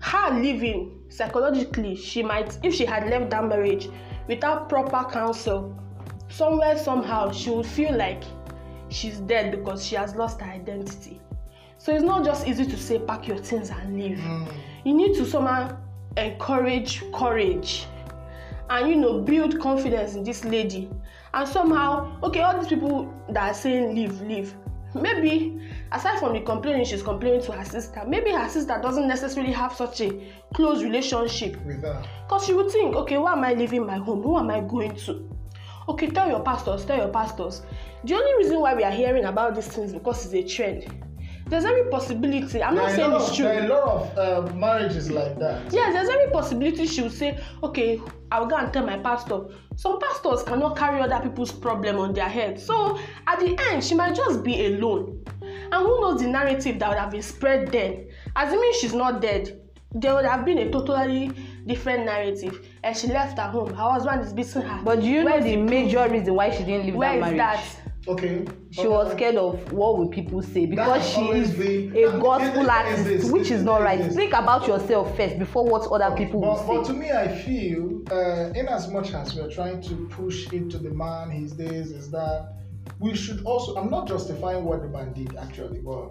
Her 0.00 0.40
leaving 0.40 1.04
psychologically, 1.08 1.94
she 1.94 2.22
might, 2.22 2.58
if 2.64 2.74
she 2.74 2.84
had 2.84 3.08
left 3.08 3.30
that 3.30 3.44
marriage 3.44 3.88
without 4.26 4.68
proper 4.68 5.08
counsel, 5.08 5.78
somewhere, 6.28 6.76
somehow, 6.76 7.30
she 7.30 7.50
would 7.50 7.66
feel 7.66 7.96
like 7.96 8.24
she's 8.88 9.20
dead 9.20 9.52
because 9.52 9.86
she 9.86 9.94
has 9.94 10.16
lost 10.16 10.40
her 10.40 10.50
identity. 10.50 11.20
So 11.82 11.92
it's 11.92 12.04
not 12.04 12.24
just 12.24 12.46
easy 12.46 12.64
to 12.64 12.76
say, 12.76 13.00
pack 13.00 13.26
your 13.26 13.38
things 13.38 13.70
and 13.70 13.96
leave. 13.96 14.18
Mm. 14.18 14.46
You 14.84 14.94
need 14.94 15.16
to 15.16 15.26
somehow 15.26 15.76
encourage 16.16 17.02
courage 17.12 17.86
and 18.70 18.88
you 18.88 18.94
know 18.94 19.18
build 19.20 19.58
confidence 19.58 20.14
in 20.14 20.22
this 20.22 20.44
lady. 20.44 20.88
And 21.34 21.48
somehow 21.48 22.20
okay 22.22 22.42
all 22.42 22.56
these 22.56 22.68
people 22.68 23.12
that 23.30 23.50
are 23.50 23.54
saying 23.54 23.96
leave 23.96 24.20
leave 24.20 24.54
maybe 24.94 25.60
aside 25.90 26.20
from 26.20 26.34
the 26.34 26.40
complaining 26.42 26.84
she's 26.84 27.02
complaining 27.02 27.42
to 27.42 27.52
her 27.52 27.64
sister 27.64 28.04
maybe 28.06 28.30
her 28.30 28.48
sister 28.48 28.78
doesn't 28.80 29.08
necessarily 29.08 29.52
have 29.52 29.72
such 29.72 30.02
a 30.02 30.32
close 30.54 30.84
relationship. 30.84 31.56
With 31.66 31.82
her. 31.82 32.00
Because 32.28 32.46
she 32.46 32.54
would 32.54 32.70
think 32.70 32.94
okay 32.94 33.18
why 33.18 33.32
am 33.32 33.42
i 33.42 33.54
leaving 33.54 33.84
my 33.84 33.96
home? 33.96 34.22
Who 34.22 34.38
am 34.38 34.50
i 34.50 34.60
going 34.60 34.94
to? 34.94 35.28
Okay 35.88 36.10
tell 36.10 36.28
your 36.28 36.44
pastors 36.44 36.84
tell 36.84 36.98
your 36.98 37.08
pastors. 37.08 37.62
The 38.04 38.14
only 38.14 38.36
reason 38.36 38.60
why 38.60 38.72
we 38.76 38.84
are 38.84 38.92
hearing 38.92 39.24
about 39.24 39.56
these 39.56 39.66
things 39.66 39.92
because 39.92 40.24
it's 40.26 40.34
a 40.34 40.54
trend 40.54 40.86
there's 41.52 41.66
every 41.66 41.84
possibility. 41.90 42.62
I'm 42.62 42.74
there 42.74 42.84
not 42.84 42.92
saying 42.92 43.12
it's 43.12 43.36
true. 43.36 43.44
there 43.44 43.62
are 43.62 43.66
a 43.66 43.68
lot 43.68 44.18
of 44.18 44.48
uh, 44.50 44.54
marriages 44.54 45.10
like 45.10 45.38
that. 45.38 45.70
Yes 45.70 45.92
there's 45.92 46.08
every 46.08 46.30
possibility 46.32 46.86
she 46.86 47.02
will 47.02 47.10
say 47.10 47.38
okay 47.62 48.00
i'll 48.30 48.46
go 48.46 48.56
and 48.56 48.72
tell 48.72 48.86
my 48.86 48.96
pastor. 48.98 49.42
Some 49.76 50.00
pastors 50.00 50.42
cannot 50.44 50.76
carry 50.78 51.00
other 51.00 51.20
people's 51.20 51.52
problem 51.52 51.98
on 51.98 52.14
their 52.14 52.28
head. 52.28 52.58
So 52.58 52.98
at 53.26 53.38
the 53.40 53.54
end 53.70 53.84
she 53.84 53.94
might 53.94 54.14
just 54.14 54.42
be 54.42 54.66
alone. 54.66 55.22
And 55.42 55.74
who 55.74 56.00
knows 56.00 56.22
the 56.22 56.28
narrative 56.28 56.78
that 56.78 56.88
would 56.88 56.98
have 56.98 57.10
been 57.10 57.22
spread 57.22 57.70
then? 57.70 58.08
Assuming 58.34 58.72
she's 58.80 58.94
not 58.94 59.20
dead. 59.20 59.58
There 59.94 60.14
would 60.14 60.24
have 60.24 60.46
been 60.46 60.56
a 60.56 60.70
totally 60.70 61.32
different 61.66 62.06
narrative. 62.06 62.66
And 62.82 62.96
she 62.96 63.08
left 63.08 63.38
her 63.38 63.48
home. 63.48 63.74
Her 63.74 63.90
husband 63.90 64.22
is 64.22 64.32
beating 64.32 64.62
her. 64.62 64.82
But 64.82 65.00
do 65.00 65.06
you 65.06 65.22
know 65.22 65.38
the 65.38 65.56
major 65.56 66.08
reason 66.08 66.34
why 66.34 66.50
she 66.50 66.64
didn't 66.64 66.86
leave 66.86 66.94
where 66.94 67.12
that 67.12 67.20
marriage? 67.20 67.36
that 67.36 67.81
Okay. 68.08 68.44
She 68.70 68.88
was 68.88 69.12
scared 69.12 69.36
of 69.36 69.72
what 69.72 69.96
will 69.96 70.08
people 70.08 70.42
say 70.42 70.66
because 70.66 71.08
she 71.08 71.20
is 71.28 71.52
been, 71.52 71.96
a 71.96 72.18
gospel 72.18 72.68
artist, 72.68 73.04
this, 73.04 73.30
which 73.30 73.52
is 73.52 73.62
not 73.62 73.80
right. 73.80 73.98
This. 73.98 74.16
Think 74.16 74.32
about 74.32 74.66
yourself 74.66 75.16
first 75.16 75.38
before 75.38 75.64
what 75.64 75.86
other 75.86 76.16
people 76.16 76.40
but, 76.40 76.48
will 76.48 76.56
say. 76.56 76.66
But 76.66 76.84
to 76.86 76.92
me, 76.94 77.12
I 77.12 77.28
feel, 77.28 78.02
uh, 78.10 78.58
in 78.58 78.66
as 78.66 78.88
much 78.88 79.14
as 79.14 79.36
we 79.36 79.42
are 79.42 79.50
trying 79.50 79.80
to 79.82 80.08
push 80.08 80.52
into 80.52 80.78
the 80.78 80.90
man, 80.90 81.30
his 81.30 81.52
days 81.52 81.92
is 81.92 82.10
that, 82.10 82.54
we 82.98 83.14
should 83.14 83.44
also. 83.44 83.76
I'm 83.76 83.88
not 83.88 84.08
justifying 84.08 84.64
what 84.64 84.82
the 84.82 84.88
man 84.88 85.12
did 85.12 85.36
actually, 85.36 85.78
but 85.78 86.10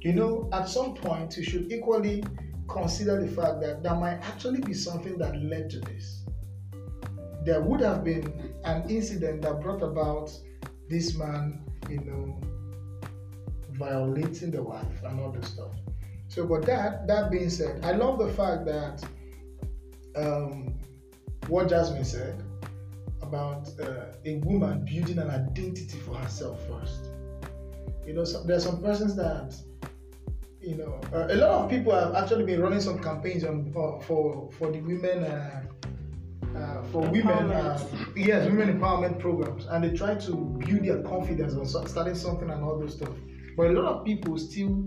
you 0.00 0.14
know, 0.14 0.48
at 0.52 0.68
some 0.68 0.94
point, 0.94 1.36
you 1.36 1.44
should 1.44 1.70
equally 1.70 2.24
consider 2.68 3.20
the 3.24 3.28
fact 3.28 3.60
that 3.60 3.84
there 3.84 3.94
might 3.94 4.18
actually 4.22 4.60
be 4.60 4.74
something 4.74 5.16
that 5.18 5.40
led 5.40 5.70
to 5.70 5.80
this. 5.80 6.24
There 7.44 7.60
would 7.60 7.80
have 7.80 8.02
been 8.02 8.52
an 8.64 8.90
incident 8.90 9.42
that 9.42 9.60
brought 9.60 9.82
about 9.82 10.32
this 10.88 11.16
man, 11.16 11.64
you 11.88 12.00
know, 12.00 12.40
violating 13.72 14.50
the 14.50 14.62
wife 14.62 15.02
and 15.04 15.20
all 15.20 15.30
this 15.30 15.50
stuff. 15.50 15.72
So, 16.28 16.46
but 16.46 16.66
that 16.66 17.06
that 17.06 17.30
being 17.30 17.50
said, 17.50 17.84
I 17.84 17.92
love 17.92 18.18
the 18.18 18.28
fact 18.28 18.66
that 18.66 19.04
um, 20.16 20.78
what 21.46 21.68
Jasmine 21.68 22.04
said 22.04 22.42
about 23.22 23.68
uh, 23.80 24.12
a 24.24 24.36
woman 24.38 24.84
building 24.84 25.18
an 25.18 25.30
identity 25.30 25.98
for 25.98 26.14
herself 26.14 26.60
first. 26.68 27.08
You 28.06 28.14
know, 28.14 28.24
so, 28.24 28.42
there 28.42 28.56
are 28.56 28.60
some 28.60 28.82
persons 28.82 29.14
that 29.16 29.54
you 30.60 30.76
know, 30.76 31.00
uh, 31.14 31.28
a 31.30 31.36
lot 31.36 31.64
of 31.64 31.70
people 31.70 31.92
have 31.92 32.14
actually 32.14 32.44
been 32.44 32.60
running 32.60 32.80
some 32.80 32.98
campaigns 32.98 33.44
on 33.44 33.72
uh, 33.76 34.02
for 34.04 34.50
for 34.58 34.70
the 34.70 34.80
women 34.80 35.24
uh, 36.56 36.82
for 36.90 37.02
women, 37.02 37.50
uh, 37.50 37.78
yes, 38.16 38.46
women 38.46 38.78
empowerment 38.78 39.18
programs, 39.18 39.66
and 39.66 39.84
they 39.84 39.96
try 39.96 40.14
to 40.14 40.34
build 40.34 40.84
their 40.84 41.02
confidence 41.02 41.54
on 41.54 41.86
starting 41.86 42.14
something 42.14 42.50
and 42.50 42.62
all 42.62 42.78
those 42.78 42.94
stuff. 42.94 43.14
But 43.56 43.68
a 43.68 43.72
lot 43.72 43.84
of 43.92 44.04
people 44.04 44.38
still, 44.38 44.84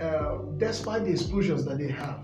uh, 0.00 0.38
despite 0.56 1.04
the 1.04 1.10
exposures 1.10 1.64
that 1.66 1.78
they 1.78 1.88
have, 1.88 2.20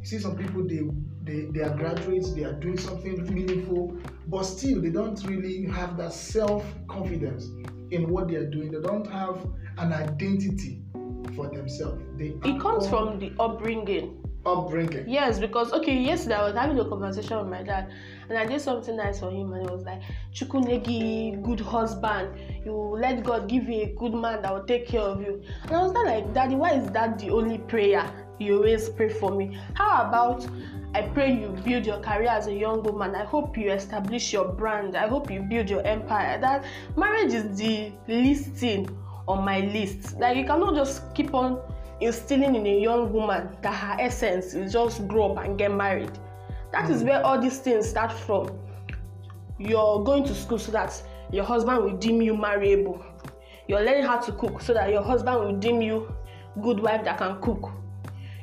you 0.00 0.06
see 0.06 0.18
some 0.18 0.36
people 0.36 0.66
they, 0.66 0.80
they 1.24 1.46
they 1.50 1.60
are 1.60 1.76
graduates, 1.76 2.32
they 2.32 2.44
are 2.44 2.52
doing 2.52 2.78
something 2.78 3.22
meaningful, 3.32 3.96
but 4.28 4.44
still 4.44 4.80
they 4.80 4.90
don't 4.90 5.22
really 5.24 5.64
have 5.66 5.96
that 5.96 6.12
self 6.12 6.64
confidence 6.88 7.46
in 7.90 8.08
what 8.08 8.28
they 8.28 8.36
are 8.36 8.48
doing. 8.48 8.70
They 8.70 8.80
don't 8.80 9.06
have 9.06 9.44
an 9.78 9.92
identity 9.92 10.82
for 11.34 11.48
themselves. 11.48 12.02
They 12.16 12.34
it 12.44 12.60
comes 12.60 12.88
from 12.88 13.18
the 13.18 13.32
upbringing 13.38 14.19
upbringing. 14.46 15.08
Yes, 15.08 15.38
because 15.38 15.72
okay, 15.72 15.96
yesterday 15.96 16.34
I 16.34 16.44
was 16.44 16.54
having 16.54 16.78
a 16.78 16.84
conversation 16.84 17.38
with 17.38 17.48
my 17.48 17.62
dad, 17.62 17.90
and 18.28 18.38
I 18.38 18.46
did 18.46 18.60
something 18.60 18.96
nice 18.96 19.20
for 19.20 19.30
him, 19.30 19.52
and 19.52 19.66
it 19.66 19.70
was 19.70 19.82
like, 19.82 20.02
"Chukunegi, 20.32 21.42
good 21.42 21.60
husband. 21.60 22.34
You 22.64 22.74
let 22.74 23.22
God 23.22 23.48
give 23.48 23.68
you 23.68 23.82
a 23.82 23.94
good 23.98 24.14
man 24.14 24.42
that 24.42 24.52
will 24.52 24.64
take 24.64 24.86
care 24.86 25.02
of 25.02 25.20
you." 25.20 25.42
And 25.64 25.76
I 25.76 25.82
was 25.82 25.92
like, 25.92 26.32
"Daddy, 26.32 26.54
why 26.54 26.72
is 26.72 26.90
that 26.92 27.18
the 27.18 27.30
only 27.30 27.58
prayer 27.58 28.10
you 28.38 28.56
always 28.56 28.88
pray 28.88 29.08
for 29.08 29.30
me? 29.30 29.58
How 29.74 30.08
about?" 30.08 30.46
I 30.92 31.02
pray 31.02 31.32
you 31.32 31.50
build 31.64 31.86
your 31.86 32.00
career 32.00 32.30
as 32.30 32.48
a 32.48 32.52
young 32.52 32.82
woman. 32.82 33.14
I 33.14 33.24
hope 33.24 33.56
you 33.56 33.70
establish 33.70 34.32
your 34.32 34.48
brand. 34.48 34.96
I 34.96 35.06
hope 35.06 35.30
you 35.30 35.42
build 35.42 35.70
your 35.70 35.86
empire. 35.86 36.36
That 36.40 36.64
marriage 36.96 37.32
is 37.32 37.56
the 37.56 37.92
least 38.08 38.54
thing 38.54 38.90
on 39.28 39.44
my 39.44 39.60
list. 39.60 40.18
Like 40.18 40.36
you 40.36 40.44
cannot 40.44 40.74
just 40.74 41.14
keep 41.14 41.32
on 41.32 41.60
instilling 42.00 42.54
in 42.54 42.66
a 42.66 42.80
young 42.80 43.12
woman 43.12 43.56
that 43.62 43.74
her 43.74 43.96
essence 44.00 44.54
is 44.54 44.72
just 44.72 45.06
grow 45.06 45.32
up 45.32 45.44
and 45.44 45.58
get 45.58 45.72
married. 45.72 46.18
That 46.72 46.88
mm. 46.88 46.90
is 46.90 47.02
where 47.02 47.24
all 47.24 47.40
these 47.40 47.58
things 47.58 47.88
start 47.88 48.12
from. 48.12 48.58
You're 49.58 50.02
going 50.04 50.24
to 50.24 50.34
school 50.34 50.58
so 50.58 50.72
that 50.72 51.02
your 51.30 51.44
husband 51.44 51.82
will 51.82 51.96
deem 51.96 52.22
you 52.22 52.36
marriable. 52.36 53.04
You're 53.68 53.82
learning 53.82 54.04
how 54.04 54.18
to 54.18 54.32
cook 54.32 54.60
so 54.62 54.74
that 54.74 54.90
your 54.90 55.02
husband 55.02 55.38
will 55.40 55.56
deem 55.56 55.82
you 55.82 56.12
good 56.62 56.80
wife 56.80 57.04
that 57.04 57.18
can 57.18 57.40
cook. 57.40 57.70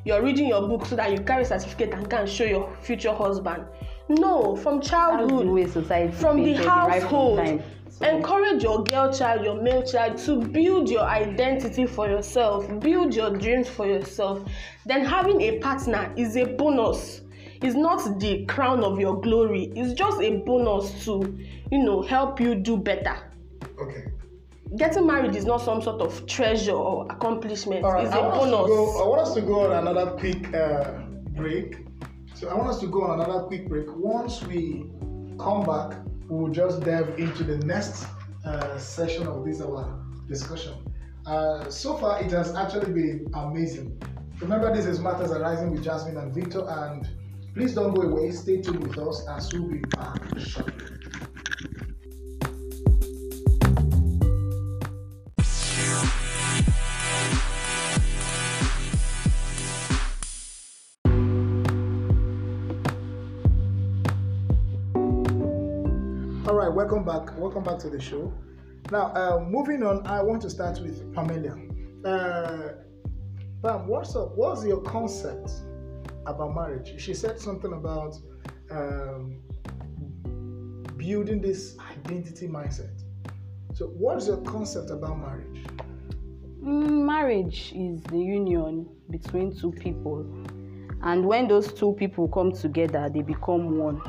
You're 0.06 0.22
reading 0.22 0.48
your 0.48 0.68
book 0.68 0.86
so 0.86 0.96
that 0.96 1.12
you 1.12 1.20
carry 1.20 1.44
certificate 1.44 1.94
and 1.94 2.10
can 2.10 2.26
show 2.28 2.46
your 2.46 2.74
future 2.82 3.14
husband. 3.14 3.66
No, 4.08 4.56
from 4.56 4.80
childhood, 4.80 5.48
the 5.74 6.12
from 6.14 6.42
the 6.44 6.54
household. 6.54 7.62
Encourage 8.02 8.62
your 8.62 8.84
girl 8.84 9.12
child, 9.12 9.44
your 9.44 9.60
male 9.62 9.84
child 9.84 10.18
to 10.20 10.40
build 10.40 10.88
your 10.90 11.02
identity 11.02 11.88
for 11.88 12.08
yourself, 12.08 12.68
build 12.80 13.16
your 13.16 13.32
dreams 13.32 13.68
for 13.68 13.88
yourself. 13.88 14.48
Then 14.86 15.04
having 15.04 15.42
a 15.42 15.58
partner 15.60 16.14
is 16.16 16.38
a 16.38 16.46
bonus. 16.46 17.22
It's 17.62 17.76
not 17.76 18.20
the 18.20 18.46
crown 18.46 18.84
of 18.84 19.00
your 19.00 19.20
glory. 19.20 19.72
It's 19.76 19.94
just 19.94 20.22
a 20.22 20.38
bonus 20.38 21.06
to, 21.06 21.38
you 21.72 21.84
know, 21.84 22.04
help 22.04 22.40
you 22.40 22.54
do 22.54 22.78
better. 22.78 23.18
Okay. 23.82 24.06
Getting 24.76 25.08
married 25.08 25.36
is 25.36 25.46
not 25.46 25.62
some 25.62 25.82
sort 25.82 26.02
of 26.02 26.28
treasure 26.28 26.74
or 26.74 27.08
accomplishment. 27.10 27.84
Right, 27.84 28.06
it's 28.06 28.14
a 28.14 28.20
bonus. 28.20 28.68
Go, 28.68 29.04
I 29.04 29.08
want 29.08 29.22
us 29.22 29.34
to 29.34 29.42
go 29.42 29.72
on 29.72 29.88
another 29.88 30.12
quick 30.12 30.54
uh, 30.54 31.00
break. 31.36 31.78
So 32.36 32.50
I 32.50 32.54
want 32.54 32.70
us 32.70 32.80
to 32.82 32.88
go 32.88 33.04
on 33.04 33.22
another 33.22 33.46
quick 33.46 33.68
break. 33.68 33.88
Once 33.96 34.44
we 34.44 34.86
come 35.40 35.66
back, 35.66 35.98
we 36.30 36.38
will 36.38 36.52
just 36.52 36.82
dive 36.82 37.18
into 37.18 37.44
the 37.44 37.58
next 37.60 38.06
uh, 38.46 38.78
session 38.78 39.28
of 39.28 39.46
this 39.46 39.62
our 39.62 40.00
discussion. 40.28 40.74
Uh, 41.26 41.70
so 41.70 41.98
far, 41.98 42.22
it 42.22 42.32
has 42.32 42.56
actually 42.56 42.92
been 42.94 43.28
amazing. 43.34 44.02
Remember, 44.40 44.74
this 44.74 44.86
is 44.86 45.00
Matters 45.00 45.32
Arising 45.32 45.72
with 45.72 45.84
Jasmine 45.84 46.18
and 46.18 46.34
Victor, 46.34 46.66
and 46.68 47.10
please 47.54 47.74
don't 47.74 47.94
go 47.94 48.04
away. 48.04 48.32
Stay 48.32 48.62
tuned 48.62 48.88
with 48.88 48.98
us 48.98 49.26
as 49.30 49.52
we'll 49.54 49.68
be 49.68 49.80
back 49.96 50.22
shortly. 50.40 50.98
Back. 67.08 67.40
Welcome 67.40 67.64
back 67.64 67.80
to 67.80 67.90
the 67.90 68.02
show. 68.02 68.34
Now, 68.92 69.14
uh, 69.16 69.40
moving 69.40 69.82
on, 69.82 70.06
I 70.06 70.22
want 70.22 70.42
to 70.42 70.50
start 70.50 70.82
with 70.82 71.14
Pamela. 71.16 71.58
Uh, 72.04 72.74
Pam, 73.64 73.88
what's 73.88 74.14
up? 74.14 74.36
What's 74.36 74.66
your 74.66 74.82
concept 74.82 75.52
about 76.26 76.54
marriage? 76.54 77.00
She 77.00 77.14
said 77.14 77.40
something 77.40 77.72
about 77.72 78.18
um, 78.70 79.40
building 80.98 81.40
this 81.40 81.78
identity 82.06 82.50
mindset. 82.50 83.02
So, 83.74 83.88
what's 83.88 84.28
your 84.28 84.42
concept 84.42 84.90
about 84.90 85.18
marriage? 85.18 85.66
Mm, 86.62 87.06
marriage 87.06 87.72
is 87.74 88.04
the 88.04 88.20
union 88.20 88.86
between 89.10 89.58
two 89.58 89.72
people, 89.72 90.26
and 91.04 91.26
when 91.26 91.48
those 91.48 91.72
two 91.72 91.94
people 91.94 92.28
come 92.28 92.52
together 92.52 93.10
they 93.14 93.22
become 93.22 93.78
one 93.78 94.02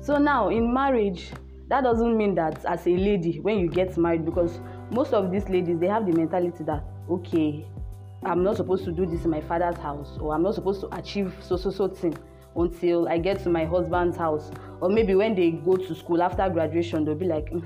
so 0.00 0.18
now 0.18 0.48
in 0.48 0.72
marriage 0.72 1.30
that 1.68 1.82
doesn't 1.82 2.16
mean 2.16 2.34
that 2.34 2.64
as 2.64 2.86
a 2.86 2.90
lady 2.90 3.40
when 3.40 3.58
you 3.58 3.68
get 3.68 3.96
married 3.96 4.24
because 4.24 4.60
most 4.90 5.12
of 5.12 5.30
these 5.30 5.48
ladies 5.48 5.78
they 5.78 5.86
have 5.86 6.06
the 6.06 6.12
mentality 6.12 6.62
that 6.64 6.84
okay 7.10 7.66
i'm 8.24 8.42
not 8.42 8.56
supposed 8.56 8.84
to 8.84 8.92
do 8.92 9.06
this 9.06 9.24
in 9.24 9.30
my 9.30 9.40
father's 9.40 9.76
house 9.78 10.18
or 10.20 10.34
i'm 10.34 10.42
not 10.42 10.54
supposed 10.54 10.80
to 10.80 10.94
achieve 10.96 11.34
so 11.40 11.56
so 11.56 11.70
so 11.70 11.88
thing 11.88 12.16
until 12.56 13.08
i 13.08 13.18
get 13.18 13.42
to 13.42 13.48
my 13.48 13.64
husband's 13.64 14.16
house. 14.16 14.50
Or 14.80 14.88
maybe 14.88 15.14
when 15.14 15.34
they 15.34 15.50
go 15.50 15.76
to 15.76 15.94
school 15.94 16.22
after 16.22 16.48
graduation 16.48 17.04
they'll 17.04 17.14
be 17.14 17.26
like 17.26 17.46
mm, 17.50 17.64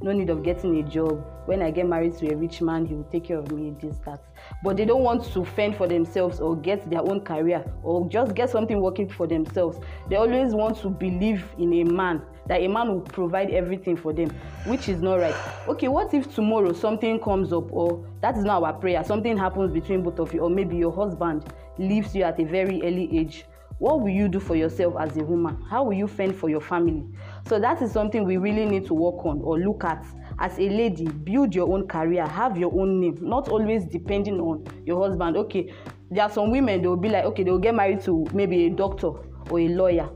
no 0.00 0.12
need 0.12 0.30
of 0.30 0.42
getting 0.42 0.78
a 0.78 0.82
job. 0.88 1.24
When 1.46 1.62
i 1.62 1.70
get 1.70 1.88
married 1.88 2.16
to 2.18 2.30
a 2.30 2.36
rich 2.36 2.60
man 2.60 2.84
he 2.84 2.94
will 2.94 3.04
take 3.04 3.24
care 3.24 3.38
of 3.38 3.50
me 3.50 3.74
this 3.80 3.96
that. 4.04 4.22
But 4.62 4.76
they 4.76 4.84
don't 4.84 5.02
want 5.02 5.24
to 5.32 5.44
fend 5.44 5.76
for 5.76 5.88
themselves 5.88 6.40
or 6.40 6.56
get 6.56 6.88
their 6.90 7.00
own 7.00 7.22
career 7.22 7.64
or 7.82 8.08
just 8.08 8.34
get 8.34 8.50
something 8.50 8.80
working 8.80 9.08
for 9.08 9.26
themselves. 9.26 9.78
They 10.08 10.16
always 10.16 10.54
want 10.54 10.78
to 10.82 10.90
believe 10.90 11.44
in 11.58 11.72
a 11.72 11.84
man 11.84 12.22
that 12.46 12.60
a 12.60 12.68
man 12.68 12.88
will 12.88 13.00
provide 13.00 13.50
everything 13.50 13.96
for 13.96 14.12
them 14.12 14.30
which 14.66 14.88
is 14.88 15.00
not 15.00 15.16
right. 15.16 15.34
Okay 15.68 15.88
what 15.88 16.12
if 16.14 16.34
tomorrow 16.34 16.72
something 16.72 17.18
comes 17.20 17.52
up 17.52 17.72
or 17.72 18.04
that 18.20 18.36
is 18.36 18.44
not 18.44 18.62
our 18.62 18.72
prayer 18.74 19.02
something 19.04 19.36
happens 19.36 19.72
between 19.72 20.02
both 20.02 20.18
of 20.18 20.32
you 20.34 20.40
or 20.40 20.50
maybe 20.50 20.76
your 20.76 20.92
husband 20.92 21.44
leaves 21.78 22.14
you 22.14 22.24
at 22.24 22.38
a 22.40 22.44
very 22.44 22.82
early 22.82 23.18
age 23.18 23.44
what 23.78 24.00
will 24.00 24.08
you 24.08 24.28
do 24.28 24.40
for 24.40 24.56
yourself 24.56 24.94
as 24.98 25.16
a 25.16 25.24
woman? 25.24 25.62
How 25.70 25.84
will 25.84 25.92
you 25.92 26.08
fend 26.08 26.34
for 26.34 26.50
your 26.50 26.60
family? 26.60 27.06
So 27.46 27.60
that 27.60 27.80
is 27.80 27.92
something 27.92 28.24
we 28.24 28.36
really 28.36 28.66
need 28.66 28.86
to 28.86 28.94
work 28.94 29.24
on 29.24 29.40
or 29.40 29.58
look 29.58 29.84
at. 29.84 30.04
As 30.40 30.58
a 30.58 30.68
lady 30.68 31.06
build 31.06 31.54
your 31.54 31.72
own 31.72 31.86
career 31.86 32.26
have 32.26 32.56
your 32.56 32.72
own 32.72 33.00
name 33.00 33.18
not 33.20 33.48
always 33.48 33.84
depending 33.84 34.40
on 34.40 34.66
your 34.84 35.00
husband. 35.06 35.36
Okay 35.36 35.72
there 36.10 36.24
are 36.24 36.30
some 36.30 36.50
women 36.50 36.80
they 36.80 36.88
will 36.88 36.96
be 36.96 37.08
like 37.08 37.24
okay 37.24 37.42
they 37.44 37.50
will 37.50 37.58
get 37.58 37.74
married 37.74 38.00
to 38.02 38.26
maybe 38.32 38.66
a 38.66 38.70
doctor 38.70 39.08
or 39.50 39.60
a 39.60 39.68
lawyer. 39.68 40.08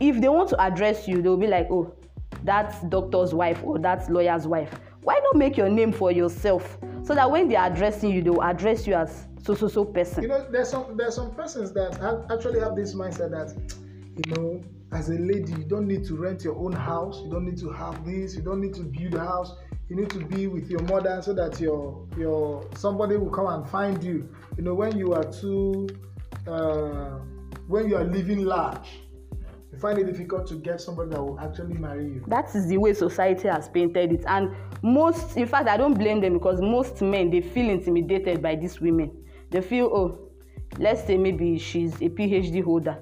If 0.00 0.20
they 0.20 0.28
want 0.28 0.48
to 0.50 0.60
address 0.60 1.06
you 1.06 1.20
they 1.20 1.28
will 1.28 1.36
be 1.36 1.46
like 1.46 1.68
oh 1.70 1.94
that's 2.42 2.82
doctor's 2.84 3.34
wife 3.34 3.60
or 3.64 3.78
that's 3.78 4.08
lawyer's 4.08 4.46
wife. 4.46 4.70
Why 5.02 5.20
not 5.22 5.36
make 5.36 5.56
your 5.56 5.68
name 5.68 5.92
for 5.92 6.10
yourself? 6.10 6.78
So 7.02 7.14
that 7.14 7.30
when 7.30 7.48
they 7.48 7.56
are 7.56 7.70
addressing 7.70 8.10
you 8.10 8.22
they 8.22 8.30
will 8.30 8.42
address 8.42 8.86
you 8.86 8.94
as 8.94 9.26
so 9.44 9.54
so 9.54 9.68
so 9.68 9.84
person. 9.84 10.22
You 10.22 10.28
know, 10.28 10.46
there's 10.50 10.70
some 10.70 10.96
there's 10.96 11.14
some 11.14 11.34
persons 11.34 11.72
that 11.74 11.96
have, 11.98 12.30
actually 12.30 12.60
have 12.60 12.74
this 12.74 12.94
mindset 12.94 13.30
that, 13.30 13.54
you 14.16 14.34
know, 14.34 14.62
as 14.92 15.10
a 15.10 15.14
lady, 15.14 15.52
you 15.52 15.64
don't 15.64 15.86
need 15.86 16.04
to 16.06 16.16
rent 16.16 16.44
your 16.44 16.56
own 16.56 16.72
house. 16.72 17.20
You 17.22 17.30
don't 17.30 17.44
need 17.44 17.58
to 17.58 17.70
have 17.70 18.06
this. 18.06 18.34
You 18.34 18.42
don't 18.42 18.60
need 18.60 18.74
to 18.74 18.82
build 18.82 19.14
a 19.14 19.20
house. 19.20 19.52
You 19.90 19.96
need 19.96 20.08
to 20.10 20.24
be 20.24 20.46
with 20.46 20.70
your 20.70 20.82
mother 20.84 21.20
so 21.20 21.34
that 21.34 21.60
your 21.60 22.06
your 22.16 22.66
somebody 22.74 23.16
will 23.16 23.30
come 23.30 23.46
and 23.48 23.68
find 23.68 24.02
you. 24.02 24.28
You 24.56 24.64
know, 24.64 24.74
when 24.74 24.96
you 24.96 25.12
are 25.12 25.24
too, 25.24 25.88
uh, 26.46 27.18
when 27.68 27.88
you 27.88 27.96
are 27.96 28.04
living 28.04 28.46
large, 28.46 28.88
you 29.70 29.78
find 29.78 29.98
it 29.98 30.06
difficult 30.06 30.46
to 30.46 30.54
get 30.54 30.80
somebody 30.80 31.10
that 31.10 31.22
will 31.22 31.38
actually 31.38 31.74
marry 31.74 32.04
you. 32.04 32.24
That 32.28 32.54
is 32.54 32.66
the 32.66 32.78
way 32.78 32.94
society 32.94 33.48
has 33.48 33.68
painted 33.68 34.10
it, 34.10 34.24
and 34.26 34.56
most, 34.82 35.36
in 35.36 35.46
fact, 35.46 35.68
I 35.68 35.76
don't 35.76 35.94
blame 35.94 36.22
them 36.22 36.32
because 36.32 36.62
most 36.62 37.02
men 37.02 37.30
they 37.30 37.42
feel 37.42 37.68
intimidated 37.68 38.40
by 38.40 38.56
these 38.56 38.80
women 38.80 39.23
they 39.54 39.60
feel 39.60 39.86
oh 39.86 40.18
let's 40.78 41.04
say 41.06 41.16
maybe 41.16 41.56
she's 41.58 41.94
a 42.02 42.08
phd 42.08 42.62
holder. 42.64 42.98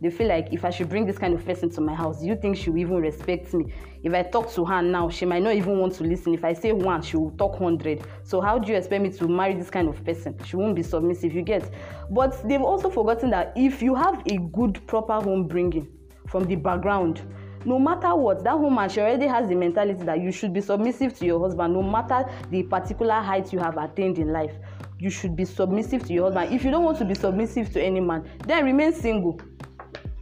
They 0.00 0.10
feel 0.10 0.26
like 0.26 0.48
if 0.52 0.64
i 0.64 0.70
should 0.70 0.88
bring 0.88 1.06
this 1.06 1.16
kind 1.16 1.32
of 1.32 1.46
person 1.46 1.70
to 1.70 1.80
my 1.80 1.94
house 1.94 2.20
do 2.20 2.26
you 2.26 2.34
think 2.34 2.56
she 2.56 2.70
will 2.70 2.78
even 2.78 2.96
respect 2.96 3.54
me? 3.54 3.72
If 4.02 4.12
i 4.12 4.24
talk 4.24 4.52
to 4.54 4.64
her 4.64 4.82
now 4.82 5.08
she 5.10 5.24
might 5.26 5.44
not 5.44 5.54
even 5.54 5.78
want 5.78 5.94
to 5.94 6.02
listen. 6.02 6.34
If 6.34 6.44
i 6.44 6.54
say 6.54 6.72
one 6.72 7.02
she 7.02 7.16
will 7.16 7.30
talk 7.30 7.56
hundred. 7.56 8.02
So 8.24 8.40
how 8.40 8.58
do 8.58 8.72
you 8.72 8.76
expect 8.76 9.00
me 9.04 9.10
to 9.10 9.28
marry 9.28 9.54
this 9.54 9.70
kind 9.70 9.88
of 9.88 10.04
person? 10.04 10.36
She 10.44 10.56
won't 10.56 10.74
be 10.74 10.82
submissive 10.82 11.32
you 11.34 11.42
get? 11.42 11.70
But 12.10 12.48
they've 12.48 12.60
also 12.60 12.90
forgotten 12.90 13.30
that 13.30 13.52
if 13.54 13.80
you 13.80 13.94
have 13.94 14.22
a 14.26 14.38
good 14.38 14.84
proper 14.88 15.20
home 15.20 15.46
bringing 15.46 15.86
from 16.26 16.46
the 16.46 16.56
background 16.56 17.22
no 17.64 17.78
matter 17.78 18.14
what 18.14 18.42
that 18.42 18.58
woman 18.58 18.88
she 18.88 19.00
already 19.00 19.26
has 19.26 19.48
the 19.48 19.54
mentality 19.54 20.02
that 20.02 20.20
you 20.20 20.32
should 20.32 20.52
be 20.52 20.60
submissive 20.60 21.16
to 21.16 21.24
your 21.24 21.40
husband 21.40 21.72
no 21.72 21.82
matter 21.82 22.28
the 22.50 22.62
particular 22.64 23.20
height 23.20 23.52
you 23.52 23.58
have 23.58 23.76
attained 23.76 24.18
in 24.18 24.32
life 24.32 24.54
you 25.02 25.10
should 25.10 25.34
be 25.34 25.44
submissive 25.44 26.04
to 26.06 26.12
your 26.12 26.24
husband 26.30 26.54
if 26.54 26.64
you 26.64 26.70
don't 26.70 26.84
want 26.84 26.96
to 26.96 27.04
be 27.04 27.14
submissive 27.14 27.72
to 27.72 27.82
any 27.82 28.00
man 28.00 28.24
then 28.46 28.64
remain 28.64 28.92
single 28.92 29.32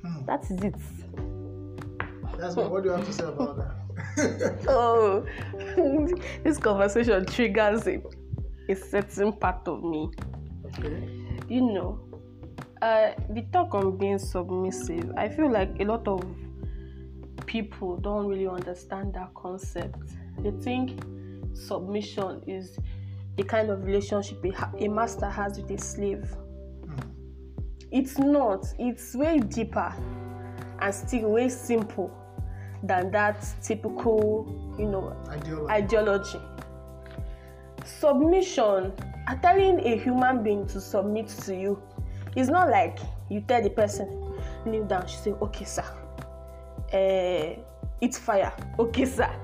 hmm. 0.02 0.24
that 0.24 0.42
is 0.50 0.62
it. 0.62 0.74
that's 2.38 2.56
what, 2.56 2.70
what 2.70 2.82
do 2.82 2.88
you 2.88 2.94
have 2.96 3.04
to 3.04 3.12
say 3.12 3.24
about 3.24 3.56
that. 3.58 4.64
oh 4.68 5.26
this 6.44 6.56
conversation 6.58 7.26
triggers 7.26 7.86
a, 7.86 8.00
a 8.68 8.74
certain 8.74 9.32
part 9.32 9.66
of 9.68 9.82
me. 9.82 10.10
Okay. 10.66 11.08
You 11.48 11.60
know, 11.60 12.00
uh, 12.80 13.12
the 13.30 13.42
talk 13.52 13.74
on 13.74 13.96
being 13.96 14.18
submissive, 14.18 15.12
I 15.16 15.28
feel 15.28 15.50
like 15.50 15.70
a 15.80 15.84
lot 15.84 16.06
of 16.06 16.24
people 17.46 17.96
don't 17.96 18.26
really 18.26 18.46
understand 18.46 19.14
that 19.14 19.34
concept. 19.34 20.12
They 20.38 20.52
think 20.62 21.02
submission 21.52 22.42
is 22.46 22.78
the 23.40 23.46
kind 23.46 23.70
of 23.70 23.84
relationship 23.86 24.44
a, 24.44 24.84
a 24.84 24.88
master 24.88 25.28
has 25.28 25.58
with 25.58 25.70
a 25.70 25.78
slave. 25.82 26.36
Mm. 26.84 27.04
It's 27.90 28.18
not, 28.18 28.66
it's 28.78 29.14
way 29.14 29.38
deeper 29.38 29.94
and 30.80 30.94
still 30.94 31.30
way 31.30 31.48
simple 31.48 32.14
than 32.82 33.10
that 33.12 33.42
typical, 33.62 34.74
you 34.78 34.86
know, 34.86 35.16
ideology. 35.30 35.72
ideology. 35.72 36.40
Submission, 37.86 38.92
telling 39.40 39.80
a 39.86 39.96
human 39.96 40.42
being 40.42 40.66
to 40.66 40.78
submit 40.80 41.28
to 41.28 41.56
you, 41.56 41.82
is 42.36 42.50
not 42.50 42.68
like 42.68 42.98
you 43.30 43.40
tell 43.40 43.62
the 43.62 43.70
person, 43.70 44.34
kneel 44.66 44.84
down, 44.84 45.06
she 45.06 45.16
say, 45.16 45.30
okay, 45.30 45.64
sir. 45.64 45.84
Uh, 46.92 47.58
it's 48.02 48.18
fire, 48.18 48.52
okay, 48.78 49.06
sir 49.06 49.34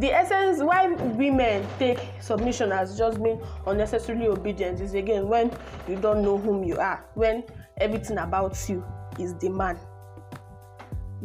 the 0.00 0.10
essence 0.12 0.60
why 0.60 0.88
women 0.88 1.64
take 1.78 2.00
submission 2.20 2.72
as 2.72 2.98
just 2.98 3.22
being 3.22 3.40
unnecessarily 3.68 4.26
obedient 4.26 4.80
is 4.80 4.94
again 4.94 5.28
when 5.28 5.52
you 5.88 5.94
don't 5.96 6.20
know 6.20 6.36
whom 6.36 6.64
you 6.64 6.76
are 6.78 7.04
when 7.14 7.44
everything 7.78 8.18
about 8.18 8.58
you 8.68 8.84
is 9.20 9.34
the 9.36 9.48
man. 9.48 9.78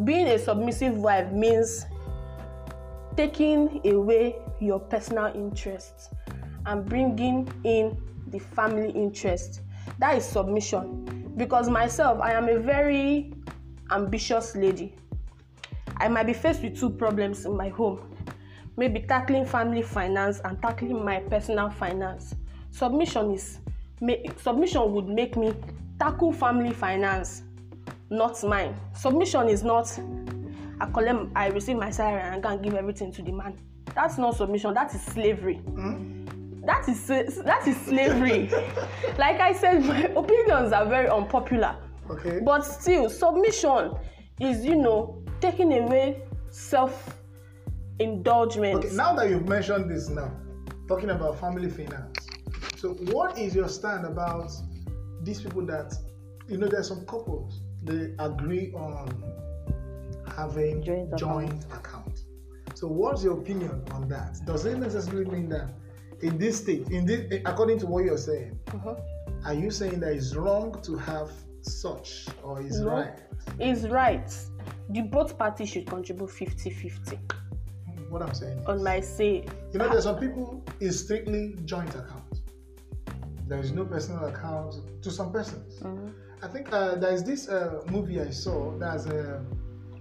Being 0.03 0.27
a 0.27 0.37
submissive 0.37 0.95
wife 0.95 1.31
means 1.31 1.87
taking 3.17 3.81
away 3.85 4.35
your 4.59 4.79
personal 4.79 5.33
interests 5.35 6.09
and 6.67 6.85
bringing 6.85 7.51
in 7.63 7.97
the 8.27 8.37
family 8.39 8.91
interest. 8.91 9.61
That 9.97 10.15
is 10.17 10.25
submission. 10.25 11.33
Because 11.37 11.69
myself 11.69 12.19
i 12.21 12.33
am 12.33 12.49
a 12.49 12.59
very 12.59 13.33
ambitious 13.91 14.55
lady. 14.55 14.93
I 15.97 16.07
might 16.07 16.27
be 16.27 16.33
faced 16.33 16.61
with 16.61 16.79
two 16.79 16.91
problems 16.91 17.45
in 17.45 17.57
my 17.57 17.69
home 17.69 18.08
maybe 18.79 19.01
tackling 19.01 19.45
family 19.45 19.81
finance 19.81 20.39
and 20.45 20.59
tackling 20.61 21.03
my 21.03 21.19
personal 21.19 21.69
finance. 21.69 22.33
Submission 22.71 23.33
is 23.33 23.59
submission 24.37 24.93
would 24.93 25.07
make 25.07 25.35
me 25.35 25.53
tackle 25.99 26.31
family 26.31 26.71
finance 26.71 27.43
not 28.09 28.41
mine. 28.43 28.73
Submission 28.93 29.49
is 29.49 29.63
not 29.63 29.87
i 30.79 30.85
collect 30.85 31.19
i 31.35 31.47
receive 31.47 31.75
my 31.75 31.89
salary 31.89 32.21
and 32.21 32.45
i 32.45 32.53
and 32.53 32.63
give 32.63 32.73
everything 32.73 33.11
to 33.11 33.21
the 33.21 33.33
man. 33.33 33.59
That's 33.93 34.17
not 34.17 34.37
submission 34.37 34.73
that 34.73 34.95
is 34.95 35.01
slavery. 35.01 35.59
Mm? 35.65 36.65
that 36.65 36.87
is 36.87 37.07
that 37.43 37.67
is 37.67 37.77
slavery. 37.81 38.49
Like 39.17 39.41
i 39.41 39.51
said 39.51 39.83
my 39.83 40.03
opinions 40.03 40.71
are 40.71 40.85
very 40.85 41.09
unpopular. 41.09 41.75
Okay. 42.09 42.39
But 42.39 42.61
still 42.61 43.09
submission 43.09 43.91
is 44.39 44.63
you 44.63 44.75
know 44.77 45.21
taking 45.41 45.73
away 45.73 46.21
self 46.49 47.18
indulgence. 47.99 48.85
Okay, 48.85 48.95
now 48.95 49.13
that 49.15 49.29
you've 49.29 49.47
mentioned 49.47 49.89
this 49.89 50.09
now, 50.09 50.31
talking 50.87 51.11
about 51.11 51.39
family 51.39 51.69
finance. 51.69 52.27
So 52.77 52.93
what 53.11 53.37
is 53.37 53.53
your 53.53 53.67
stand 53.67 54.05
about 54.05 54.51
these 55.23 55.41
people 55.41 55.65
that 55.65 55.93
you 56.47 56.57
know 56.57 56.67
there's 56.67 56.87
some 56.87 57.05
couples 57.05 57.61
they 57.83 58.13
agree 58.19 58.73
on 58.73 59.23
having 60.35 60.81
joint, 60.83 61.15
joint 61.17 61.65
account. 61.65 61.79
account. 61.79 62.23
So 62.73 62.87
what's 62.87 63.23
your 63.23 63.37
opinion 63.37 63.83
on 63.91 64.07
that? 64.09 64.39
Does 64.45 64.65
it 64.65 64.77
necessarily 64.77 65.25
mean 65.25 65.49
that 65.49 65.69
in 66.21 66.37
this 66.37 66.59
state, 66.59 66.87
in 66.89 67.05
this 67.05 67.41
according 67.45 67.79
to 67.79 67.87
what 67.87 68.05
you're 68.05 68.17
saying, 68.17 68.57
uh-huh. 68.73 68.95
are 69.45 69.53
you 69.53 69.71
saying 69.71 69.99
that 69.99 70.13
it's 70.13 70.35
wrong 70.35 70.79
to 70.83 70.95
have 70.97 71.31
such 71.61 72.27
or 72.43 72.61
is 72.61 72.79
no, 72.79 72.89
right? 72.89 73.19
It's 73.59 73.83
right. 73.83 74.33
The 74.89 75.01
both 75.01 75.37
parties 75.37 75.69
should 75.69 75.87
contribute 75.87 76.29
50-50 76.29 77.19
what 78.09 78.21
I'm 78.21 78.33
saying. 78.33 78.61
On 78.65 78.83
my 78.83 78.99
say. 78.99 79.45
You 79.71 79.79
know, 79.79 79.89
there's 79.89 80.03
some 80.03 80.19
people 80.19 80.63
is 80.79 80.99
strictly 81.03 81.55
joint 81.65 81.89
account. 81.89 82.41
There 83.47 83.59
is 83.59 83.71
no 83.71 83.85
personal 83.85 84.25
account 84.25 84.75
to 85.01 85.11
some 85.11 85.31
persons. 85.31 85.79
Mm-hmm. 85.79 86.09
I 86.41 86.47
think 86.47 86.71
uh, 86.71 86.95
there's 86.95 87.23
this 87.23 87.49
uh, 87.49 87.81
movie 87.89 88.21
I 88.21 88.29
saw. 88.29 88.77
There's 88.77 89.05
a 89.07 89.43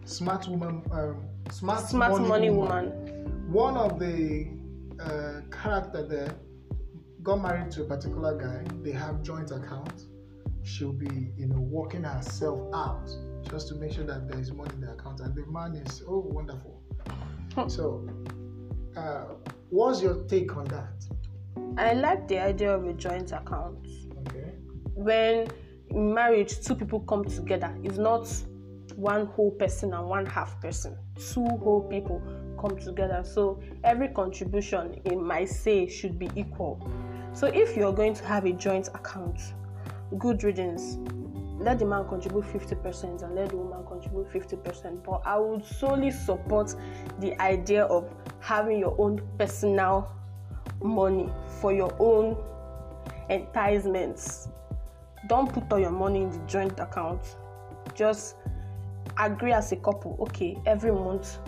smart 0.04 0.46
woman, 0.48 0.82
um, 0.92 1.24
smart, 1.50 1.88
smart 1.88 2.12
money, 2.12 2.28
money 2.28 2.50
woman. 2.50 2.90
woman. 2.90 3.52
One 3.52 3.76
of 3.76 3.98
the 3.98 4.48
uh, 5.00 5.40
character 5.50 6.06
there 6.06 6.34
got 7.22 7.40
married 7.40 7.70
to 7.72 7.82
a 7.82 7.84
particular 7.86 8.36
guy. 8.36 8.64
They 8.82 8.92
have 8.92 9.22
joint 9.22 9.50
account. 9.50 10.04
she'll 10.68 10.92
be, 10.92 11.32
you 11.36 11.46
know, 11.46 11.60
working 11.60 12.04
herself 12.04 12.60
out 12.74 13.08
just 13.50 13.68
to 13.68 13.74
make 13.74 13.92
sure 13.92 14.04
that 14.04 14.28
there 14.28 14.38
is 14.38 14.52
money 14.52 14.70
in 14.74 14.80
the 14.82 14.92
account. 14.92 15.20
And 15.20 15.34
the 15.34 15.46
man 15.46 15.74
is, 15.74 16.02
oh, 16.06 16.20
wonderful. 16.20 16.80
So, 17.66 18.08
uh, 18.96 19.24
what's 19.70 20.02
your 20.02 20.22
take 20.24 20.56
on 20.56 20.66
that? 20.66 21.04
I 21.76 21.94
like 21.94 22.28
the 22.28 22.38
idea 22.38 22.74
of 22.74 22.84
a 22.86 22.92
joint 22.92 23.32
account. 23.32 23.86
Okay. 24.28 24.52
When 24.94 25.48
in 25.90 26.14
marriage, 26.14 26.60
two 26.60 26.74
people 26.74 27.00
come 27.00 27.24
together, 27.24 27.74
it's 27.82 27.98
not 27.98 28.28
one 28.94 29.26
whole 29.26 29.52
person 29.52 29.94
and 29.94 30.06
one 30.06 30.26
half 30.26 30.60
person. 30.60 30.96
Two 31.32 31.46
whole 31.46 31.86
people 31.88 32.22
come 32.60 32.76
together. 32.78 33.22
So 33.24 33.62
every 33.84 34.08
contribution 34.08 35.00
in 35.04 35.24
my 35.24 35.44
say 35.44 35.88
should 35.88 36.18
be 36.18 36.30
equal. 36.34 36.90
So 37.32 37.46
if 37.46 37.76
you're 37.76 37.92
going 37.92 38.14
to 38.14 38.24
have 38.24 38.44
a 38.44 38.52
joint 38.52 38.88
account, 38.88 39.40
good 40.18 40.42
riddance. 40.42 40.98
Let 41.58 41.80
the 41.80 41.84
man 41.84 42.06
contribute 42.06 42.44
50% 42.44 43.22
and 43.22 43.34
let 43.34 43.50
the 43.50 43.56
woman 43.56 43.84
contribute 43.84 44.32
50%. 44.32 45.04
But 45.04 45.22
I 45.24 45.38
would 45.38 45.64
solely 45.64 46.12
support 46.12 46.74
the 47.18 47.40
idea 47.42 47.84
of 47.84 48.08
having 48.40 48.78
your 48.78 48.94
own 48.98 49.20
personal 49.38 50.12
money 50.80 51.28
for 51.60 51.72
your 51.72 51.94
own 51.98 52.36
enticements. 53.28 54.48
Don't 55.26 55.52
put 55.52 55.72
all 55.72 55.80
your 55.80 55.90
money 55.90 56.22
in 56.22 56.30
the 56.30 56.38
joint 56.46 56.78
account. 56.78 57.36
Just 57.94 58.36
agree 59.18 59.52
as 59.52 59.72
a 59.72 59.76
couple, 59.76 60.16
okay, 60.20 60.56
every 60.64 60.92
month, 60.92 61.38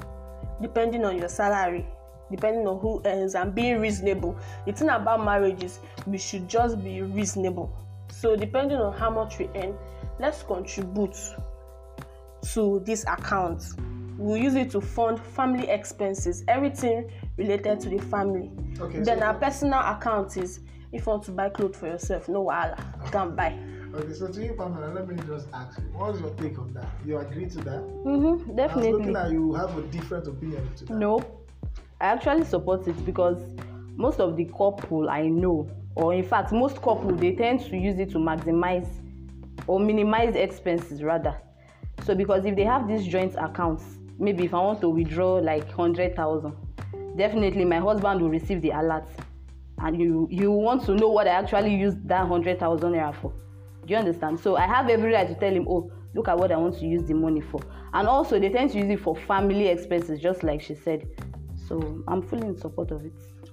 depending 0.61 1.05
on 1.05 1.19
your 1.19 1.29
salary, 1.29 1.87
depending 2.31 2.67
on 2.67 2.81
who 2.81 3.01
earns, 3.05 3.37
and 3.37 3.55
being 3.55 3.81
reasonable. 3.81 4.37
The 4.67 4.73
thing 4.73 4.89
about 4.89 5.25
marriage 5.25 5.63
is 5.63 5.79
we 6.07 6.19
should 6.19 6.49
just 6.49 6.83
be 6.83 7.03
reasonable. 7.03 7.73
So, 8.11 8.35
depending 8.35 8.79
on 8.79 8.93
how 8.93 9.11
much 9.11 9.39
we 9.39 9.49
earn, 9.55 9.77
let's 10.21 10.43
contribute 10.43 11.17
to 12.53 12.81
this 12.85 13.05
account. 13.05 13.63
We'll 14.19 14.37
use 14.37 14.55
it 14.55 14.71
to 14.73 14.81
fund 14.81 15.19
family 15.19 15.69
expenses, 15.69 16.45
everything 16.47 17.11
related 17.39 17.81
to 17.81 17.89
the 17.89 17.99
family. 17.99 18.51
Okay, 18.79 19.01
then 19.01 19.19
so- 19.19 19.25
our 19.25 19.35
personal 19.35 19.81
account 19.81 20.37
is 20.37 20.61
if 20.93 21.07
you 21.07 21.11
want 21.13 21.23
to 21.25 21.31
buy 21.33 21.49
clothes 21.49 21.77
for 21.77 21.87
yourself, 21.87 22.29
no 22.29 22.45
wahala, 22.45 22.79
you 23.05 23.11
can 23.11 23.35
buy. 23.35 23.59
Okay, 23.95 24.13
so 24.13 24.29
to 24.29 24.45
you, 24.45 24.53
Pamela, 24.53 24.93
let 24.93 25.09
me 25.09 25.17
just 25.27 25.49
ask 25.53 25.79
you, 25.79 25.85
what's 25.95 26.21
your 26.21 26.31
take 26.31 26.59
on 26.59 26.73
that? 26.75 26.87
You 27.05 27.19
agree 27.19 27.47
to 27.47 27.59
that? 27.59 27.81
Mm-hmm, 27.81 28.61
I 28.61 28.67
was 28.67 28.87
looking 28.87 29.13
definitely. 29.13 29.15
at 29.17 29.31
you 29.33 29.55
have 29.55 29.77
a 29.77 29.83
different 29.83 30.29
opinion 30.29 30.69
to 30.77 30.85
that. 30.85 30.95
No, 30.97 31.19
I 32.01 32.07
actually 32.07 32.45
support 32.45 32.87
it 32.87 33.05
because 33.05 33.39
most 33.97 34.21
of 34.21 34.37
the 34.37 34.45
couple 34.45 35.09
I 35.09 35.27
know, 35.29 35.69
or 35.97 36.15
in 36.15 36.25
fact, 36.25 36.53
most 36.53 36.77
couple 36.77 37.13
they 37.13 37.35
tend 37.35 37.61
to 37.63 37.77
use 37.77 37.99
it 37.99 38.11
to 38.11 38.19
maximize 38.19 38.89
or 39.67 39.81
minimize 39.81 40.35
expenses 40.37 41.03
rather. 41.03 41.37
So 42.05 42.15
because 42.15 42.45
if 42.45 42.57
they 42.57 42.65
have 42.65 42.89
these 42.89 43.07
joint 43.07 43.35
accounts, 43.37 43.85
maybe 44.19 44.45
if 44.45 44.55
I 44.55 44.59
want 44.59 44.81
to 44.81 44.89
withdraw 44.89 45.35
like 45.35 45.71
hundred 45.71 46.17
thousand, 46.17 46.55
definitely 47.17 47.65
my 47.65 47.79
husband 47.79 48.21
will 48.21 48.31
receive 48.31 48.63
the 48.63 48.71
alert, 48.71 49.09
and 49.79 50.01
you 50.01 50.29
you 50.31 50.51
want 50.51 50.85
to 50.87 50.95
know 50.95 51.09
what 51.09 51.27
I 51.27 51.31
actually 51.31 51.75
used 51.75 52.07
that 52.09 52.27
hundred 52.27 52.59
thousand 52.59 52.93
naira 52.93 53.15
for. 53.15 53.33
Do 53.87 53.95
you 53.95 53.97
understand? 53.97 54.39
So 54.41 54.57
I 54.57 54.67
have 54.67 54.89
every 54.89 55.13
right 55.13 55.27
to 55.27 55.35
tell 55.35 55.53
him, 55.53 55.67
oh, 55.69 55.91
look 56.15 56.29
at 56.29 56.39
what 56.39 56.53
I 56.53 56.57
want 56.57 56.79
to 56.79 56.87
use 56.87 57.05
the 57.05 57.15
money 57.15 57.41
for. 57.41 57.61
And 57.93 58.07
also 58.07 58.39
they 58.39 58.49
tend 58.49 58.71
to 58.73 58.79
use 58.79 58.91
it 58.91 59.01
for 59.01 59.17
family 59.17 59.69
expenses, 59.69 60.21
just 60.21 60.43
like 60.43 60.61
she 60.61 60.75
said. 60.75 61.09
So 61.67 62.03
I'm 62.09 62.23
fully 62.23 62.49
in 62.49 62.57
support 62.57 62.91
of 62.91 63.05
it. 63.05 63.13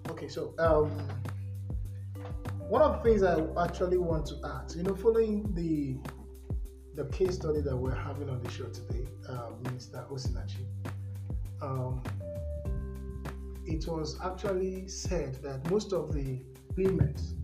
Okay, 0.10 0.28
so 0.28 0.54
um, 0.60 0.92
one 2.70 2.82
of 2.82 2.92
the 3.02 3.10
things 3.10 3.24
I 3.24 3.40
actually 3.64 3.98
want 3.98 4.26
to 4.28 4.36
ask, 4.44 4.76
you 4.76 4.84
know, 4.84 4.96
following 4.96 5.54
the 5.54 5.98
the 7.02 7.08
case 7.12 7.36
study 7.36 7.62
that 7.62 7.78
we're 7.78 7.94
having 7.94 8.28
on 8.28 8.42
the 8.42 8.50
show 8.50 8.66
today, 8.66 9.08
uh, 9.30 9.52
Minister 9.62 10.04
Osinachi, 10.12 10.66
um, 11.62 12.02
it 13.66 13.88
was 13.88 14.18
actually 14.24 14.88
said 14.88 15.36
that 15.44 15.70
most 15.70 15.94
of 15.94 16.12
the 16.12 16.42
payments 16.76 17.36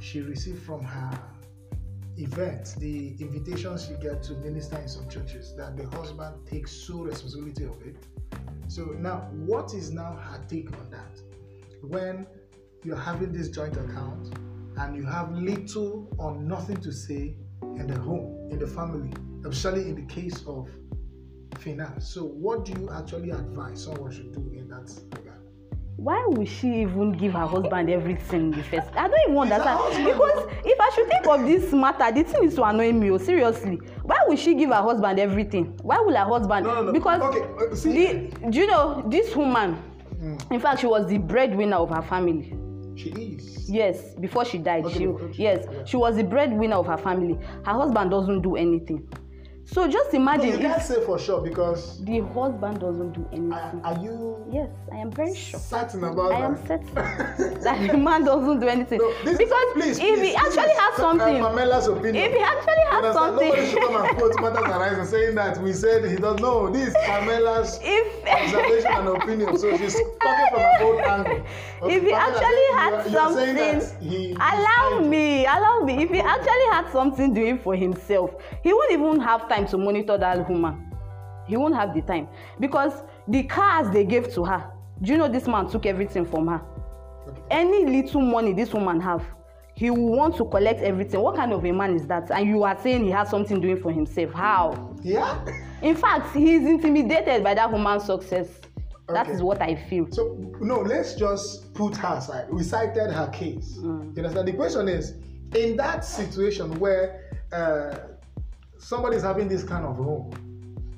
she 0.00 0.20
received 0.20 0.62
from 0.62 0.84
her 0.84 1.18
events, 2.18 2.74
the 2.74 3.16
invitations 3.20 3.86
she 3.86 3.94
get 3.94 4.22
to 4.24 4.34
minister 4.34 4.76
in 4.76 4.86
some 4.86 5.08
churches, 5.08 5.54
that 5.56 5.76
the 5.76 5.86
husband 5.96 6.34
takes 6.46 6.70
sole 6.70 7.04
responsibility 7.04 7.64
of 7.64 7.80
it. 7.86 7.96
So 8.68 8.84
now, 8.98 9.28
what 9.32 9.72
is 9.72 9.90
now 9.90 10.12
her 10.12 10.44
take 10.46 10.70
on 10.72 10.90
that? 10.90 11.20
When 11.82 12.26
you're 12.84 12.96
having 12.96 13.32
this 13.32 13.48
joint 13.48 13.76
account 13.76 14.28
and 14.76 14.96
you 14.96 15.04
have 15.06 15.32
little 15.32 16.08
or 16.18 16.34
nothing 16.36 16.76
to 16.78 16.92
say 16.92 17.36
in 17.62 17.86
the 17.86 17.98
home, 17.98 18.48
in 18.50 18.58
the 18.58 18.66
family, 18.66 19.10
especially 19.48 19.88
in 19.88 19.94
the 19.94 20.14
case 20.14 20.44
of 20.46 20.68
finance. 21.58 22.06
So, 22.08 22.24
what 22.24 22.64
do 22.64 22.72
you 22.72 22.90
actually 22.90 23.30
advise 23.30 23.84
someone 23.84 24.12
should 24.12 24.32
do 24.32 24.52
in 24.56 24.68
that 24.68 24.90
regard? 25.16 25.38
Why 25.96 26.22
would 26.26 26.48
she 26.48 26.82
even 26.82 27.12
give 27.12 27.32
her 27.32 27.46
husband 27.46 27.88
everything 27.88 28.40
in 28.40 28.50
the 28.50 28.62
first? 28.64 28.88
I 28.96 29.08
don't 29.08 29.30
even 29.30 29.38
understand. 29.38 30.04
Because 30.04 30.48
if 30.64 30.80
I 30.80 30.90
should 30.94 31.08
think 31.08 31.26
of 31.26 31.46
this 31.46 31.72
matter, 31.72 32.12
the 32.12 32.24
thing 32.24 32.44
is 32.44 32.54
to 32.56 32.64
annoy 32.64 32.92
me. 32.92 33.10
Oh, 33.12 33.18
seriously, 33.18 33.76
why 34.02 34.18
would 34.26 34.38
she 34.38 34.54
give 34.54 34.70
her 34.70 34.82
husband 34.82 35.20
everything? 35.20 35.78
Why 35.82 36.00
would 36.00 36.14
her 36.16 36.24
husband? 36.24 36.66
No, 36.66 36.74
no, 36.74 36.82
no. 36.82 36.92
Because 36.92 37.22
Okay, 37.22 37.70
uh, 37.72 37.74
see- 37.76 37.92
the, 37.92 38.50
do 38.50 38.58
you 38.58 38.66
know 38.66 39.04
this 39.06 39.34
woman? 39.36 39.80
Mm. 40.20 40.52
In 40.52 40.60
fact, 40.60 40.80
she 40.80 40.86
was 40.86 41.06
the 41.06 41.18
breadwinner 41.18 41.76
of 41.76 41.90
her 41.90 42.02
family. 42.02 42.52
She 42.96 43.10
is. 43.10 43.68
Yes, 43.70 44.14
before 44.20 44.44
she 44.44 44.58
died, 44.58 44.84
Okay, 44.86 44.98
she 44.98 45.06
okay. 45.06 45.30
yes, 45.34 45.66
Yeah. 45.70 45.84
she 45.84 45.96
was 45.96 46.16
the 46.16 46.24
breadwinner 46.24 46.76
of 46.76 46.86
her 46.86 46.96
family. 46.98 47.38
Her 47.64 47.72
husband 47.72 48.10
doesn't 48.10 48.42
do 48.42 48.56
anything. 48.56 49.08
So 49.66 49.88
just 49.88 50.12
No, 50.12 50.20
imagine 50.20 50.48
you 50.50 50.58
can't 50.58 50.76
if 50.76 50.82
say 50.82 51.00
for 51.06 51.18
sure 51.18 51.40
because 51.40 52.04
the 52.04 52.20
husband 52.20 52.80
doesn't 52.80 53.12
do 53.14 53.26
anything. 53.32 53.80
are 53.82 53.98
you 53.98 54.44
Yes, 54.52 54.68
I 54.92 54.96
am 54.98 55.10
very 55.10 55.34
sure. 55.34 55.58
certain 55.58 56.04
about 56.04 56.28
that. 56.32 56.42
I 56.42 56.44
am 56.44 56.66
certain 56.66 56.94
that 57.64 57.90
the 57.90 57.96
man 57.96 58.24
doesn't 58.26 58.60
do 58.60 58.68
anything. 58.68 58.98
No, 58.98 59.10
this, 59.24 59.38
because 59.38 59.64
please, 59.72 59.98
if 59.98 60.02
please, 60.18 60.20
he 60.20 60.36
actually 60.36 60.64
is 60.64 60.78
has 60.78 60.96
something, 60.96 61.42
Uh, 61.42 61.48
Pamela's 61.48 61.86
opinion. 61.88 62.24
if 62.26 62.32
he 62.32 62.38
actually 62.40 62.84
has 62.90 63.04
Understand? 63.16 63.36
Nobody 63.36 63.66
should 63.70 63.78
come 63.82 63.92
something, 63.94 64.10
and 64.10 64.18
quote 64.18 64.40
matters 64.42 64.68
arise 64.76 64.98
and 64.98 65.08
saying 65.08 65.34
that 65.36 65.58
we 65.62 65.72
said 65.72 66.04
he 66.10 66.16
doesn't 66.16 66.42
know. 66.42 66.68
This 66.70 66.88
is 66.88 66.94
Pamela's 67.06 67.80
observation 68.28 68.92
and 68.92 69.08
opinion. 69.08 69.56
So 69.58 69.76
she's 69.78 69.96
talking 70.24 70.48
from 70.50 70.60
her 70.60 70.84
own 70.84 71.00
angle. 71.00 71.46
Okay, 71.84 71.96
if 71.96 72.02
he 72.02 72.12
actually 72.12 72.66
had 72.78 73.04
you 73.04 73.12
something, 73.12 74.00
he- 74.00 74.32
allow 74.40 75.00
me, 75.00 75.44
allow 75.44 75.80
me. 75.84 76.02
If 76.02 76.10
he 76.10 76.20
actually 76.20 76.66
had 76.72 76.90
something 76.90 77.34
doing 77.34 77.58
for 77.58 77.76
himself, 77.76 78.30
he 78.62 78.72
won't 78.72 78.92
even 78.92 79.20
have 79.20 79.48
time 79.48 79.66
to 79.68 79.76
monitor 79.78 80.16
that 80.18 80.48
woman. 80.48 80.90
He 81.46 81.56
won't 81.58 81.74
have 81.74 81.94
the 81.94 82.00
time 82.02 82.28
because 82.58 83.02
the 83.28 83.42
cars 83.42 83.90
they 83.92 84.04
gave 84.04 84.32
to 84.34 84.44
her. 84.44 84.70
Do 85.02 85.12
you 85.12 85.18
know 85.18 85.28
this 85.28 85.46
man 85.46 85.68
took 85.68 85.84
everything 85.86 86.24
from 86.24 86.48
her? 86.48 86.62
Okay. 87.28 87.40
any 87.50 87.86
little 87.86 88.20
money 88.20 88.52
this 88.52 88.72
woman 88.74 89.00
have 89.00 89.22
he 89.74 89.88
will 89.90 90.14
want 90.16 90.36
to 90.36 90.44
collect 90.44 90.82
everything 90.82 91.18
what 91.20 91.34
kind 91.34 91.52
of 91.54 91.64
a 91.64 91.72
man 91.72 91.96
is 91.96 92.06
that 92.06 92.30
and 92.30 92.46
you 92.46 92.62
are 92.64 92.78
saying 92.82 93.02
he 93.02 93.10
has 93.10 93.30
something 93.30 93.60
doing 93.62 93.78
for 93.80 93.90
himself 93.90 94.30
how 94.32 94.94
Yeah. 95.02 95.42
in 95.80 95.96
fact 95.96 96.36
he 96.36 96.54
is 96.56 96.66
intimidated 96.66 97.42
by 97.42 97.54
that 97.54 97.72
woman's 97.72 98.04
success 98.04 98.46
that 99.08 99.26
Okay. 99.26 99.32
is 99.32 99.42
what 99.42 99.60
i 99.60 99.74
feel 99.74 100.06
So 100.10 100.36
no, 100.60 100.80
let's 100.80 101.14
just 101.14 101.72
put 101.74 101.96
her 101.96 102.14
aside. 102.16 102.46
We 102.50 102.62
cited 102.62 103.10
her 103.10 103.28
case. 103.28 103.76
Mm. 103.78 104.16
You 104.16 104.22
understand? 104.22 104.48
The 104.48 104.52
question 104.52 104.88
is, 104.88 105.14
in 105.54 105.76
that 105.76 106.04
situation 106.04 106.78
where 106.78 107.38
uh, 107.52 107.96
somebody 108.78 109.16
is 109.16 109.22
having 109.22 109.48
this 109.48 109.62
kind 109.64 109.84
of 109.84 109.96
home, 109.96 110.30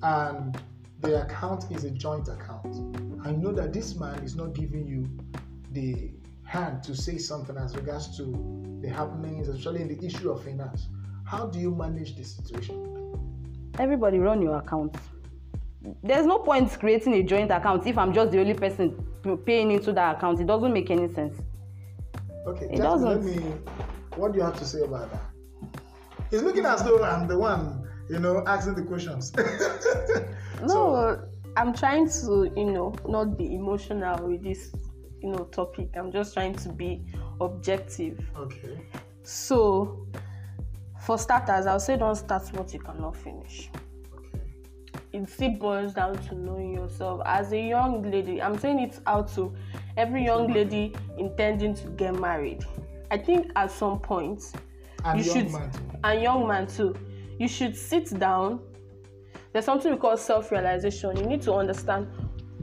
and 0.03 0.57
the 1.01 1.23
account 1.23 1.71
is 1.73 1.85
a 1.85 1.90
joint 1.90 2.29
account, 2.29 2.75
I 3.27 3.33
know 3.33 3.53
that 3.53 3.73
this 3.73 3.97
man 3.97 4.19
is 4.21 4.37
not 4.37 4.53
giving 4.55 4.87
you 4.87 5.09
the 5.73 6.11
hand 6.45 6.83
to 6.85 6.95
say 6.95 7.19
something 7.19 7.57
as 7.57 7.75
regards 7.75 8.16
to 8.19 8.25
the 8.83 8.88
happenings, 8.88 9.49
especially 9.49 9.83
in 9.83 9.88
the 9.88 10.07
issue 10.07 10.31
of 10.31 10.45
finance. 10.45 10.87
How 11.25 11.47
do 11.47 11.59
you 11.59 11.75
manage 11.75 12.14
the 12.16 12.25
situation? 12.25 12.92
everybody 13.79 14.19
run 14.19 14.40
your 14.40 14.57
account 14.57 14.95
there's 16.03 16.27
no 16.27 16.38
point 16.38 16.70
creating 16.79 17.14
a 17.14 17.22
joint 17.22 17.51
account 17.51 17.87
if 17.87 17.96
i'm 17.99 18.12
just 18.12 18.31
the 18.33 18.40
only 18.40 18.55
person 18.55 18.96
paying 19.44 19.70
into 19.72 19.92
that 19.92 20.16
account 20.16 20.40
it 20.40 20.46
doesn't 20.46 20.72
make 20.72 20.90
any 20.90 21.12
sense 21.12 21.38
Okay, 22.49 22.66
It 22.66 22.77
Jasmine, 22.77 23.05
let 23.09 23.22
doesn't. 23.22 23.25
me. 23.44 23.55
What 24.14 24.31
do 24.33 24.38
you 24.38 24.44
have 24.44 24.57
to 24.61 24.64
say 24.64 24.81
about 24.83 25.11
that? 25.11 25.20
He's 26.31 26.42
looking 26.44 26.64
as 26.64 26.81
though 26.85 27.03
I'm 27.03 27.27
the 27.27 27.37
one, 27.37 27.88
you 28.09 28.20
know, 28.20 28.44
asking 28.46 28.77
the 28.77 28.83
questions. 28.83 29.33
No, 30.62 30.68
So, 30.68 31.29
I'm 31.57 31.75
trying 31.75 32.09
to, 32.09 32.53
you 32.57 32.70
know, 32.70 32.94
not 33.09 33.37
be 33.37 33.53
emotional 33.57 34.29
with 34.29 34.44
this, 34.44 34.72
you 35.20 35.31
know, 35.33 35.44
topic. 35.46 35.88
I'm 35.96 36.12
just 36.12 36.35
trying 36.35 36.55
to 36.55 36.68
be 36.68 37.03
objective. 37.40 38.25
okay. 38.37 38.79
So, 39.25 40.07
for 41.01 41.18
starters, 41.18 41.66
I'll 41.66 41.81
say 41.81 41.96
don't 41.96 42.14
start 42.14 42.44
what 42.53 42.72
you 42.72 42.79
cannot 42.79 43.16
finish. 43.16 43.70
It 45.17 45.29
still 45.31 45.51
boils 45.51 45.95
down 45.95 46.19
to 46.29 46.35
knowing 46.35 46.75
yourself. 46.75 47.23
As 47.25 47.53
a 47.53 47.59
young 47.61 48.03
lady, 48.11 48.43
I'm 48.43 48.59
saying 48.59 48.81
it 48.81 49.01
out 49.07 49.33
to 49.35 49.55
every 49.97 50.25
young 50.25 50.53
lady 50.53 50.95
intending 51.17 51.75
to 51.75 51.89
get 51.91 52.15
married. 52.15 52.65
I 53.11 53.19
think 53.19 53.51
at 53.57 53.71
some 53.71 53.99
point, 53.99 54.43
And 55.05 55.19
you 55.19 55.25
young 55.25 55.35
should 55.35 55.53
man 55.53 55.71
and 56.05 56.23
young 56.23 56.47
man 56.47 56.67
too 56.67 56.95
you 57.39 57.49
should 57.49 57.77
sit 57.77 58.19
down. 58.19 58.61
There's 59.53 59.65
something 59.65 59.93
we 59.93 59.99
call 59.99 60.17
self-realization. 60.17 61.17
You 61.17 61.27
need 61.27 61.43
to 61.43 61.55
understand 61.55 62.09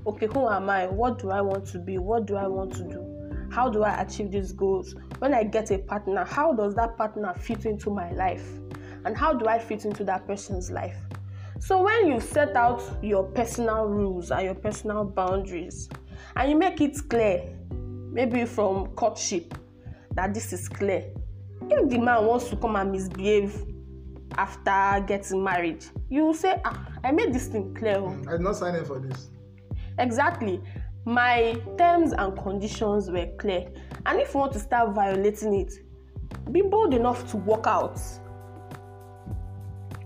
okay 0.06 0.28
who 0.28 0.48
am 0.48 0.70
i? 0.70 0.86
What 0.88 1.20
do 1.20 1.30
i 1.32 1.42
want 1.42 1.66
to 1.68 1.80
be? 1.80 1.98
What 1.98 2.26
do 2.26 2.36
i 2.36 2.48
want 2.48 2.74
to 2.74 2.84
do? 2.84 3.50
How 3.52 3.70
do 3.70 3.84
i 3.84 4.02
achieve 4.02 4.32
these 4.32 4.52
goals? 4.52 4.96
When 5.20 5.34
i 5.34 5.44
get 5.44 5.72
a 5.72 5.78
partner 5.78 6.26
how 6.26 6.54
does 6.54 6.76
that 6.76 6.98
partner 6.98 7.34
fit 7.34 7.66
into 7.66 7.90
my 7.90 8.12
life? 8.12 8.48
And 9.06 9.18
how 9.18 9.34
do 9.34 9.48
i 9.48 9.58
fit 9.58 9.86
into 9.86 10.04
that 10.06 10.28
person's 10.28 10.72
life 10.72 10.98
so 11.66 11.82
when 11.82 12.08
you 12.08 12.20
set 12.20 12.58
out 12.58 12.82
your 13.02 13.24
personal 13.24 13.86
rules 13.86 14.32
and 14.32 14.44
your 14.44 14.56
personal 14.56 15.06
boundaries 15.06 15.88
and 16.36 16.52
you 16.52 16.58
make 16.58 16.82
it 16.82 16.98
clear 17.10 17.42
maybe 18.12 18.44
from 18.44 18.88
courtship 18.96 19.54
that 20.12 20.34
this 20.34 20.52
is 20.52 20.68
clear 20.68 21.06
if 21.70 21.90
the 21.90 21.98
man 21.98 22.26
wants 22.26 22.50
to 22.50 22.58
come 22.58 22.76
and 22.76 22.92
misbehave 22.92 23.64
after 24.38 25.06
getting 25.08 25.42
married 25.42 25.86
you 26.10 26.26
will 26.26 26.34
say 26.34 26.60
ah 26.66 26.86
i 27.06 27.12
made 27.14 27.34
this 27.34 27.48
thing 27.48 27.74
clear 27.74 27.98
o 27.98 28.08
I'm 28.28 28.44
not 28.44 28.58
signing 28.58 28.84
for 28.84 29.00
this. 29.00 29.30
exactly. 30.00 30.62
My 31.06 31.62
terms 31.78 32.14
and 32.14 32.38
conditions 32.38 33.12
were 33.12 33.28
clear. 33.38 33.68
And 34.06 34.22
if 34.22 34.34
you 34.34 34.40
want 34.40 34.54
to 34.54 34.60
start 34.60 34.96
violating 34.96 35.54
it 35.54 35.74
be 36.52 36.62
bold 36.62 36.94
enough 36.94 37.30
to 37.32 37.38
walk 37.38 37.68
out. 37.68 38.00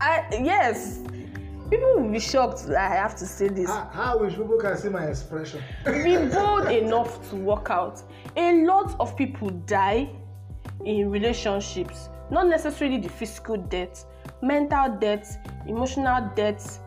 I 0.02 0.26
yes 0.32 1.04
people 1.70 2.02
will 2.02 2.12
be 2.12 2.20
shocked 2.20 2.66
that 2.68 2.92
i 2.92 2.96
have 2.96 3.16
to 3.16 3.26
say 3.26 3.48
this. 3.48 3.70
How, 3.70 3.90
how 3.92 4.18
wish 4.20 4.36
people 4.36 4.58
can 4.58 4.78
see 4.78 4.90
my 4.90 5.06
expression? 5.06 5.62
be 5.86 6.18
bold 6.18 6.68
enough 6.68 7.30
to 7.30 7.36
walk 7.36 7.70
out. 7.70 8.02
A 8.36 8.66
lot 8.66 8.96
of 9.00 9.16
people 9.18 9.50
die 9.50 10.10
in 10.86 11.10
relationships 11.10 12.10
not 12.30 12.48
necessarily 12.48 12.98
the 12.98 13.10
physical 13.10 13.58
death 13.58 14.06
mental 14.42 14.98
death 15.00 15.38
emotional 15.66 16.30
death 16.36 16.80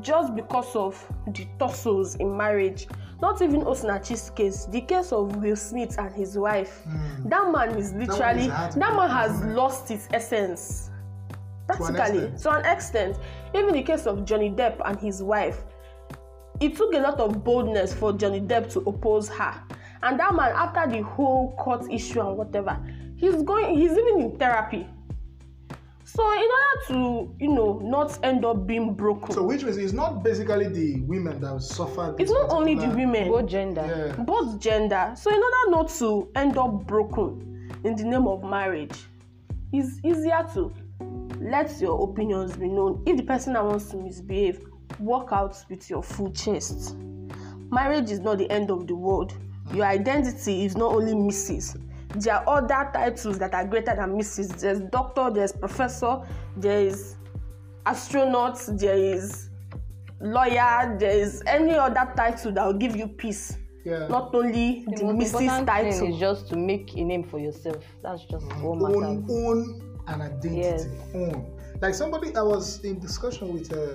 just 0.00 0.34
because 0.34 0.74
of 0.74 1.12
the 1.28 1.46
tussles 1.58 2.14
in 2.16 2.34
marriage. 2.34 2.86
Not 3.20 3.40
even 3.40 3.60
osinachi's 3.62 4.30
case 4.30 4.66
the 4.66 4.80
case 4.80 5.12
of 5.12 5.36
will 5.36 5.56
smith 5.56 5.98
and 5.98 6.12
his 6.14 6.36
wife. 6.36 6.82
Hmm. 6.84 7.28
that 7.28 7.52
man 7.52 7.76
is 7.76 7.92
literally 7.92 8.48
that, 8.48 8.76
man 8.76 9.08
has 9.08 9.42
lost 9.44 9.88
his 9.88 10.08
essence 10.12 10.90
an 11.68 11.76
practically 11.76 12.24
extent. 12.24 12.38
to 12.42 12.50
an 12.50 12.64
extent 12.66 13.16
even 13.54 13.72
the 13.74 13.82
case 13.82 14.06
of 14.06 14.24
johnny 14.24 14.50
depp 14.50 14.80
and 14.84 14.98
his 15.00 15.22
wife 15.22 15.64
it 16.60 16.76
took 16.76 16.94
a 16.94 16.98
lot 16.98 17.18
of 17.18 17.42
boldness 17.42 17.92
for 17.92 18.12
Johnny 18.12 18.40
Depp 18.40 18.72
to 18.74 18.80
oppose 18.80 19.28
her. 19.28 19.60
And 20.04 20.20
that 20.20 20.32
man, 20.32 20.52
after 20.54 20.88
the 20.88 21.02
whole 21.02 21.56
court 21.56 21.90
issue 21.90 22.20
and 22.20 22.36
whatever, 22.36 22.78
he's 23.16 23.42
going, 23.42 23.76
he's 23.76 23.90
even 23.90 24.20
in 24.20 24.38
therapy. 24.38 24.86
So 26.04 26.22
in 26.32 26.38
order 26.38 26.86
to, 26.88 27.34
you 27.40 27.48
know, 27.48 27.80
not 27.82 28.18
end 28.24 28.44
up 28.44 28.66
being 28.66 28.94
broken, 28.94 29.32
So 29.32 29.42
which 29.42 29.64
means 29.64 29.76
it's 29.78 29.92
not 29.92 30.22
basically 30.22 30.68
the 30.68 31.00
women 31.00 31.40
that 31.40 31.62
suffer. 31.62 32.14
it's 32.18 32.30
not 32.30 32.50
only 32.50 32.74
the 32.76 32.88
women, 32.90 33.28
Both 33.28 33.46
gender. 33.48 34.12
Yeah. 34.16 34.22
both 34.22 34.60
gender. 34.60 35.14
So 35.16 35.30
in 35.30 35.36
order 35.42 35.70
not 35.70 35.88
to 35.98 36.28
end 36.36 36.58
up 36.58 36.86
broken 36.86 37.72
in 37.82 37.96
the 37.96 38.04
name 38.04 38.28
of 38.28 38.44
marriage, 38.44 39.00
it's 39.72 39.98
easier 40.04 40.46
to 40.54 40.72
let 41.42 41.80
your 41.80 42.02
opinions 42.08 42.56
be 42.56 42.68
known. 42.68 43.02
If 43.06 43.16
the 43.16 43.24
person 43.24 43.54
that 43.54 43.64
wants 43.64 43.86
to 43.90 43.96
misbehave, 43.96 44.60
walk 44.98 45.30
out 45.32 45.56
with 45.68 45.88
your 45.90 46.02
full 46.02 46.30
chest. 46.32 46.96
Marriage 47.70 48.10
is 48.10 48.20
not 48.20 48.38
the 48.38 48.50
end 48.50 48.70
of 48.70 48.86
the 48.86 48.94
world. 48.94 49.34
Your 49.72 49.86
identity 49.86 50.64
is 50.64 50.76
not 50.76 50.92
only 50.92 51.12
Mrs. 51.12 51.80
There 52.16 52.34
are 52.34 52.44
other 52.46 52.90
titles 52.92 53.38
that 53.38 53.54
are 53.54 53.66
greater 53.66 53.96
than 53.96 54.18
Mrs. 54.18 54.60
There's 54.60 54.80
doctor, 54.80 55.30
there's 55.30 55.52
professor, 55.52 56.20
there 56.56 56.80
is 56.86 57.16
astronaut, 57.86 58.60
there 58.68 58.96
is 58.96 59.48
lawyer, 60.20 60.96
there 60.98 61.18
is 61.18 61.42
any 61.46 61.72
other 61.72 62.12
title 62.14 62.52
that 62.52 62.66
will 62.66 62.74
give 62.74 62.94
you 62.94 63.08
peace. 63.08 63.56
Yeah. 63.84 64.06
Not 64.08 64.34
only 64.34 64.84
the, 64.86 64.96
The 64.96 65.04
most 65.04 65.34
Mrs. 65.34 65.40
important 65.42 65.94
thing 65.94 66.12
is 66.12 66.20
just 66.20 66.48
to 66.50 66.56
make 66.56 66.94
a 66.94 67.02
name 67.02 67.24
for 67.24 67.40
yourself. 67.40 67.82
That's 68.02 68.24
just 68.26 68.46
mm-hmm. 68.46 68.62
what 68.62 68.94
own 68.94 69.22
matters. 69.22 69.30
own 69.30 69.91
an 70.06 70.22
identity. 70.22 70.56
Yes. 70.56 70.86
own 71.14 71.58
like 71.80 71.94
somebody 71.94 72.34
i 72.36 72.42
was 72.42 72.82
in 72.84 72.98
discussion 72.98 73.52
with 73.52 73.72
uh, 73.72 73.94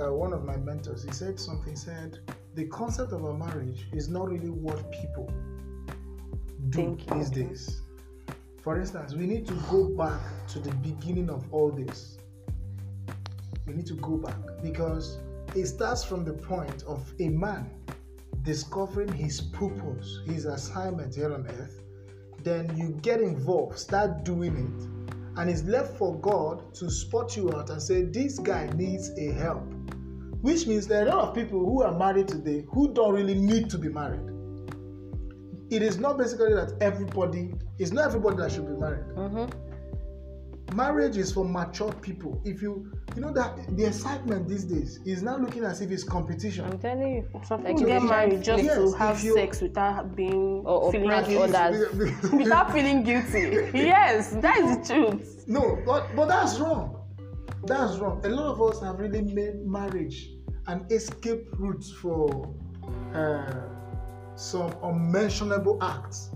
uh, 0.00 0.12
one 0.12 0.32
of 0.32 0.44
my 0.44 0.56
mentors. 0.56 1.04
He 1.04 1.12
said 1.12 1.38
something 1.38 1.76
said 1.76 2.18
the 2.54 2.66
concept 2.66 3.12
of 3.12 3.24
a 3.24 3.34
marriage 3.34 3.86
is 3.92 4.08
not 4.08 4.30
really 4.30 4.50
what 4.50 4.90
people 4.92 5.32
do 6.68 6.78
Think, 6.78 7.06
these 7.12 7.30
days. 7.30 7.82
For 8.62 8.78
instance 8.78 9.14
we 9.14 9.26
need 9.26 9.46
to 9.48 9.54
go 9.70 9.88
back 9.88 10.20
to 10.48 10.58
the 10.58 10.74
beginning 10.76 11.30
of 11.30 11.52
all 11.52 11.70
this. 11.70 12.18
We 13.66 13.74
need 13.74 13.86
to 13.86 13.94
go 13.94 14.16
back 14.16 14.36
because 14.62 15.18
it 15.54 15.66
starts 15.66 16.04
from 16.04 16.24
the 16.24 16.32
point 16.32 16.82
of 16.84 17.12
a 17.18 17.28
man 17.28 17.70
discovering 18.42 19.12
his 19.12 19.40
purpose 19.40 20.20
his 20.26 20.46
assignment 20.46 21.14
here 21.14 21.34
on 21.34 21.46
earth 21.46 21.82
then 22.44 22.76
you 22.76 22.98
get 23.02 23.20
involved, 23.20 23.78
start 23.78 24.24
doing 24.24 24.56
it, 24.56 25.38
and 25.38 25.48
it's 25.48 25.62
left 25.62 25.96
for 25.96 26.18
God 26.20 26.74
to 26.74 26.90
spot 26.90 27.36
you 27.36 27.52
out 27.54 27.70
and 27.70 27.80
say, 27.80 28.02
This 28.02 28.38
guy 28.38 28.68
needs 28.74 29.10
a 29.18 29.32
help. 29.32 29.62
Which 30.42 30.66
means 30.66 30.86
there 30.86 31.04
are 31.04 31.08
a 31.08 31.10
lot 31.14 31.28
of 31.28 31.34
people 31.34 31.58
who 31.60 31.82
are 31.82 31.96
married 31.96 32.28
today 32.28 32.64
who 32.70 32.94
don't 32.94 33.14
really 33.14 33.34
need 33.34 33.68
to 33.70 33.78
be 33.78 33.88
married. 33.88 34.20
It 35.70 35.82
is 35.82 35.98
not 35.98 36.18
basically 36.18 36.54
that 36.54 36.72
everybody, 36.80 37.54
it's 37.78 37.92
not 37.92 38.06
everybody 38.06 38.36
that 38.38 38.52
should 38.52 38.66
be 38.66 38.72
married. 38.72 39.04
Mm-hmm. 39.14 39.69
Marriage 40.74 41.16
is 41.16 41.32
for 41.32 41.44
mature 41.44 41.92
people. 41.94 42.40
If 42.44 42.62
you, 42.62 42.92
you 43.16 43.22
know 43.22 43.32
that 43.32 43.76
the 43.76 43.86
excitement 43.86 44.48
these 44.48 44.64
days 44.64 45.00
is 45.04 45.22
now 45.22 45.36
looking 45.36 45.64
as 45.64 45.80
if 45.80 45.90
it's 45.90 46.04
competition. 46.04 46.64
I'm 46.64 46.78
telling 46.78 47.08
you. 47.16 47.28
Some 47.44 47.64
Like 47.64 47.74
people 47.76 47.86
get 47.88 48.02
married 48.02 48.42
just 48.42 48.62
Yes, 48.62 48.76
to 48.76 48.92
have 48.96 49.20
you- 49.22 49.34
sex 49.34 49.60
without 49.60 50.14
being 50.14 50.62
Or 50.64 50.92
feeling 50.92 51.10
others. 51.10 51.92
without 52.32 52.72
feeling 52.72 53.02
guilty. 53.02 53.68
yes, 53.74 54.30
that 54.40 54.58
is 54.58 54.88
the 54.88 54.94
truth. 54.94 55.44
No, 55.48 55.78
but 55.84 56.14
but 56.14 56.26
that's 56.28 56.58
wrong. 56.60 56.96
That's 57.64 57.98
wrong. 57.98 58.24
A 58.24 58.28
lot 58.28 58.52
of 58.52 58.62
us 58.62 58.80
have 58.82 58.98
really 59.00 59.22
made 59.22 59.66
marriage 59.66 60.30
an 60.68 60.86
escape 60.90 61.46
route 61.58 61.84
for 62.00 62.54
uh, 63.14 63.62
some 64.36 64.72
unmentionable 64.84 65.78
acts. 65.82 66.29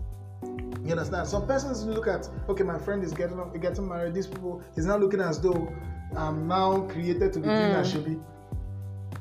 You 0.85 0.93
understand? 0.93 1.27
Some 1.27 1.47
persons 1.47 1.85
look 1.87 2.07
at, 2.07 2.29
okay, 2.49 2.63
my 2.63 2.79
friend 2.79 3.03
is 3.03 3.13
getting 3.13 3.39
getting 3.61 3.89
married. 3.89 4.15
These 4.15 4.27
people 4.27 4.63
is 4.77 4.85
now 4.87 4.97
looking 4.97 5.21
as 5.21 5.41
though 5.41 5.73
I'm 6.17 6.47
now 6.47 6.83
created 6.89 7.33
to 7.33 7.41
be 7.41 7.47
doing 7.47 7.73
ashebi 7.83 8.23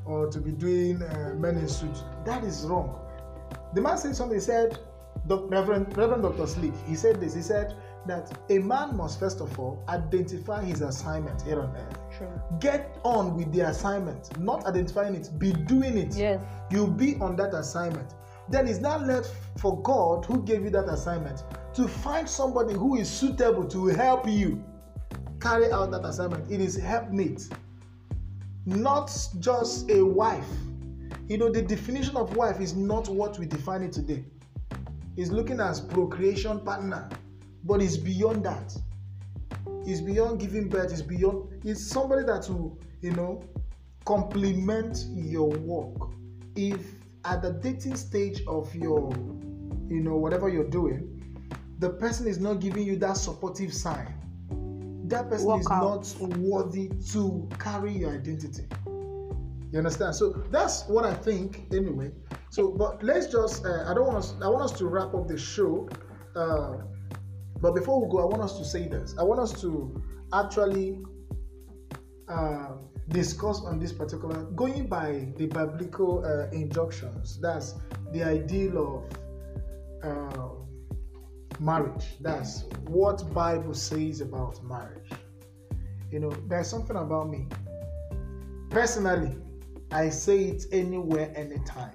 or 0.06 0.28
to 0.30 0.40
be 0.40 0.52
doing 0.52 1.02
uh, 1.02 1.34
men 1.38 1.58
in 1.58 1.68
suits. 1.68 2.04
That 2.26 2.44
is 2.44 2.66
wrong. 2.66 3.00
The 3.74 3.82
man 3.82 3.98
said 3.98 4.16
something. 4.16 4.36
He 4.38 4.42
said, 4.42 4.78
Doc- 5.28 5.50
Reverend, 5.50 5.96
Reverend 5.98 6.24
Dr. 6.24 6.46
Slick, 6.48 6.74
he 6.86 6.96
said 6.96 7.22
this. 7.22 7.34
He 7.34 7.42
said 7.42 7.76
that 8.06 8.38
a 8.50 8.60
man 8.60 8.98
must 8.98 9.18
first 9.20 9.40
of 9.40 9.58
all 9.58 9.82
identify 9.88 10.62
his 10.62 10.82
assignment 10.82 11.42
here 11.44 11.62
on 11.62 11.74
earth. 11.76 11.98
Sure. 12.18 12.44
Get 12.60 12.98
on 13.04 13.38
with 13.38 13.52
the 13.54 13.62
assignment, 13.62 14.38
not 14.38 14.66
identifying 14.66 15.16
it, 15.16 15.30
be 15.40 15.54
doing 15.54 15.98
it. 15.98 16.14
Yes. 16.16 16.42
You'll 16.70 16.88
be 16.88 17.16
on 17.22 17.38
that 17.38 17.54
assignment. 17.54 18.14
Then 18.50 18.68
it's 18.68 18.80
now 18.80 18.98
left 18.98 19.32
for 19.58 19.82
God, 19.82 20.26
who 20.26 20.44
gave 20.44 20.64
you 20.64 20.70
that 20.72 20.90
assignment, 20.90 21.44
to 21.76 21.88
find 21.88 22.28
somebody 22.28 22.74
who 22.74 22.98
is 22.98 23.10
suitable 23.10 23.66
to 23.68 23.88
help 23.88 24.28
you 24.28 24.64
carry 25.40 25.72
out 25.72 25.92
that 25.92 26.06
assignment. 26.06 26.52
It 26.52 26.62
is 26.62 26.76
helpmate, 26.76 27.48
not 28.66 29.16
just 29.40 29.90
a 29.90 30.06
wife. 30.06 30.48
You 31.28 31.38
know, 31.38 31.52
the 31.52 31.62
definition 31.62 32.18
of 32.18 32.36
wife 32.36 32.60
is 32.60 32.76
not 32.76 33.08
what 33.10 33.40
we 33.40 33.46
define 33.46 33.82
it 33.84 33.94
today. 33.94 34.26
It's 35.16 35.30
looking 35.32 35.60
as 35.60 35.80
procreation 35.80 36.60
partner, 36.62 37.08
but 37.64 37.82
it's 37.82 37.98
beyond 37.98 38.44
that. 38.46 38.76
It's 39.86 40.02
beyond 40.02 40.40
giving 40.40 40.70
birth. 40.70 40.92
It's 40.92 41.02
beyond. 41.02 41.62
It's 41.66 41.86
somebody 41.86 42.26
that 42.26 42.50
will, 42.50 42.80
you 43.02 43.12
know, 43.12 43.44
complement 44.06 45.06
your 45.14 45.50
work. 45.50 46.12
If 46.56 46.80
at 47.26 47.42
the 47.42 47.54
dating 47.54 47.96
stage 47.96 48.42
of 48.48 48.74
your, 48.76 49.12
you 49.88 50.02
know, 50.02 50.18
whatever 50.18 50.50
you're 50.50 50.70
doing, 50.70 51.10
the 51.80 51.90
person 51.90 52.28
is 52.28 52.40
not 52.40 52.60
giving 52.60 52.84
you 52.86 52.96
that 52.98 53.18
supportive 53.18 53.74
sign, 53.74 54.14
that 55.08 55.30
person 55.30 55.48
Walk 55.48 55.60
is 55.62 55.68
out. 55.72 56.16
not 56.22 56.30
worthy 56.38 56.90
to 57.12 57.50
carry 57.60 57.92
your 57.92 58.12
identity. 58.14 58.64
You 58.86 59.80
understand? 59.80 60.16
So 60.16 60.44
that's 60.52 60.88
what 60.88 61.04
I 61.04 61.14
think, 61.14 61.66
anyway. 61.72 62.12
So, 62.52 62.70
but 62.70 63.02
let's 63.02 63.28
just. 63.28 63.66
Uh, 63.66 63.86
I 63.88 63.94
don't 63.96 64.06
want 64.06 64.20
us. 64.20 64.36
I 64.42 64.48
want 64.48 64.64
us 64.64 64.72
to 64.78 64.86
wrap 64.86 65.16
up 65.16 65.28
the 65.28 65.38
show. 65.38 65.90
Uh, 66.36 66.78
but 67.60 67.74
before 67.74 68.00
we 68.04 68.12
go, 68.12 68.20
I 68.22 68.26
want 68.26 68.44
us 68.44 68.58
to 68.60 68.66
say 68.66 68.88
this. 68.88 69.16
I 69.18 69.24
want 69.24 69.40
us 69.40 69.60
to 69.62 70.00
actually 70.32 71.00
uh, 72.28 72.74
discuss 73.10 73.62
on 73.62 73.80
this 73.80 73.92
particular, 73.92 74.44
going 74.56 74.88
by 74.88 75.28
the 75.38 75.48
biblical 75.48 76.24
uh, 76.26 76.50
injunctions. 76.52 77.40
That's 77.40 77.76
the 78.12 78.24
ideal 78.24 79.06
of 80.04 80.04
uh, 80.04 80.50
marriage. 81.60 82.06
That's 82.22 82.64
what 82.88 83.34
Bible 83.34 83.74
says 83.74 84.22
about 84.22 84.64
marriage. 84.64 85.10
You 86.12 86.20
know, 86.20 86.32
there's 86.48 86.68
something 86.68 86.96
about 86.96 87.30
me. 87.30 87.48
Personally, 88.70 89.36
I 89.92 90.10
say 90.10 90.46
it 90.46 90.66
anywhere, 90.72 91.32
anytime. 91.36 91.94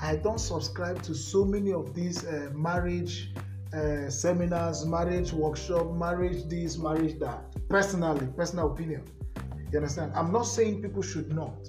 I 0.00 0.16
don't 0.16 0.38
subscribe 0.38 1.02
to 1.02 1.14
so 1.14 1.44
many 1.44 1.72
of 1.72 1.94
these 1.94 2.24
uh, 2.24 2.50
marriage 2.54 3.32
uh, 3.72 4.08
seminars, 4.08 4.86
marriage 4.86 5.32
workshop, 5.32 5.92
marriage 5.92 6.44
this, 6.48 6.78
marriage 6.78 7.18
that. 7.18 7.44
Personally, 7.68 8.26
personal 8.36 8.72
opinion. 8.72 9.02
You 9.70 9.78
understand? 9.78 10.12
I'm 10.14 10.32
not 10.32 10.42
saying 10.42 10.82
people 10.82 11.02
should 11.02 11.34
not. 11.34 11.68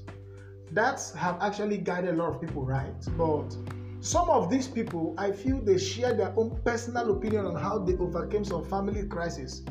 That's 0.71 1.13
have 1.13 1.41
actually 1.41 1.77
guided 1.77 2.13
a 2.13 2.17
lot 2.17 2.29
of 2.33 2.41
people 2.41 2.63
right, 2.63 2.93
but 3.17 3.55
some 4.01 4.29
of 4.29 4.49
these 4.49 4.67
people, 4.67 5.13
I 5.17 5.31
feel 5.31 5.59
they 5.59 5.77
share 5.77 6.13
their 6.13 6.33
own 6.37 6.59
personal 6.63 7.11
opinion 7.11 7.45
on 7.45 7.55
how 7.55 7.79
they 7.79 7.97
overcame 7.97 8.45
some 8.45 8.63
family 8.63 9.05
crisis, 9.07 9.63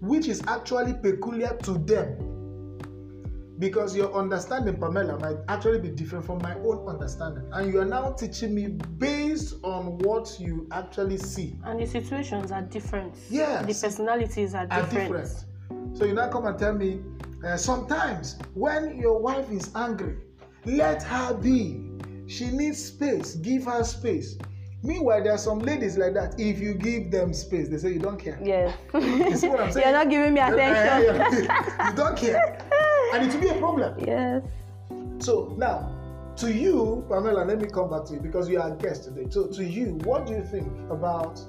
which 0.00 0.26
is 0.26 0.42
actually 0.46 0.94
peculiar 0.94 1.56
to 1.64 1.72
them 1.72 2.32
because 3.58 3.94
your 3.94 4.12
understanding, 4.14 4.76
Pamela, 4.76 5.18
might 5.18 5.36
actually 5.48 5.78
be 5.78 5.88
different 5.88 6.24
from 6.24 6.38
my 6.38 6.54
own 6.56 6.88
understanding. 6.88 7.44
And 7.52 7.72
you 7.72 7.80
are 7.80 7.84
now 7.84 8.10
teaching 8.12 8.54
me 8.54 8.66
based 8.66 9.54
on 9.62 9.98
what 9.98 10.36
you 10.40 10.66
actually 10.72 11.18
see. 11.18 11.56
And 11.64 11.78
the 11.78 11.86
situations 11.86 12.50
are 12.50 12.62
different. 12.62 13.14
Yes. 13.30 13.66
The 13.66 13.86
personalities 13.86 14.54
are 14.54 14.66
different. 14.66 15.14
Are 15.14 15.22
different. 15.22 15.96
So 15.96 16.06
you 16.06 16.14
now 16.14 16.28
come 16.28 16.46
and 16.46 16.58
tell 16.58 16.72
me 16.74 17.02
uh, 17.44 17.56
sometimes 17.56 18.38
when 18.54 18.96
your 18.98 19.18
wife 19.18 19.50
is 19.50 19.70
angry, 19.74 20.16
let 20.64 21.02
her 21.02 21.34
be. 21.34 21.88
She 22.26 22.46
needs 22.46 22.82
space. 22.82 23.34
Give 23.36 23.64
her 23.64 23.82
space. 23.84 24.38
Meanwhile, 24.84 25.22
there 25.22 25.32
are 25.32 25.38
some 25.38 25.60
ladies 25.60 25.96
like 25.96 26.14
that. 26.14 26.34
If 26.38 26.58
you 26.58 26.74
give 26.74 27.10
them 27.10 27.32
space, 27.32 27.68
they 27.68 27.78
say 27.78 27.92
you 27.92 28.00
don't 28.00 28.18
care. 28.18 28.38
Yes. 28.42 28.76
You 28.94 29.36
see 29.36 29.48
what 29.48 29.60
I'm 29.60 29.72
saying? 29.72 29.86
You're 29.86 29.96
not 29.96 30.10
giving 30.10 30.34
me 30.34 30.40
attention. 30.40 31.42
you 31.86 31.92
don't 31.94 32.16
care 32.16 32.58
and 33.12 33.28
it 33.28 33.34
will 33.34 33.40
be 33.40 33.48
a 33.48 33.58
problem. 33.58 33.94
Yes. 34.04 34.42
So 35.18 35.54
now, 35.56 35.94
to 36.36 36.52
you, 36.52 37.04
Pamela, 37.08 37.44
let 37.44 37.60
me 37.60 37.68
come 37.68 37.90
back 37.90 38.06
to 38.06 38.14
you 38.14 38.20
because 38.20 38.48
you 38.48 38.60
are 38.60 38.72
a 38.72 38.76
guest 38.76 39.04
today. 39.04 39.26
So 39.30 39.46
to 39.48 39.64
you, 39.64 39.94
what 40.04 40.26
do 40.26 40.32
you 40.32 40.42
think 40.44 40.66
about 40.90 41.40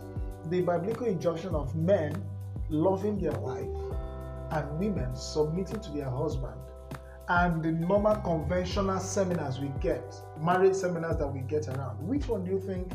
the 0.49 0.61
biblical 0.61 1.07
injunction 1.07 1.55
of 1.55 1.75
men 1.75 2.21
loving 2.69 3.17
their 3.19 3.31
wife 3.33 3.67
and 4.53 4.79
women 4.79 5.15
submitting 5.15 5.79
to 5.79 5.91
their 5.91 6.09
husband 6.09 6.59
and 7.29 7.63
the 7.63 7.71
normal 7.71 8.15
conventional 8.17 8.99
seminars 8.99 9.59
we 9.59 9.71
get, 9.81 10.15
marriage 10.39 10.75
seminars 10.75 11.17
that 11.17 11.27
we 11.27 11.39
get 11.41 11.67
around? 11.67 11.95
Which 12.07 12.27
one 12.27 12.43
do 12.43 12.51
you 12.51 12.59
think 12.59 12.91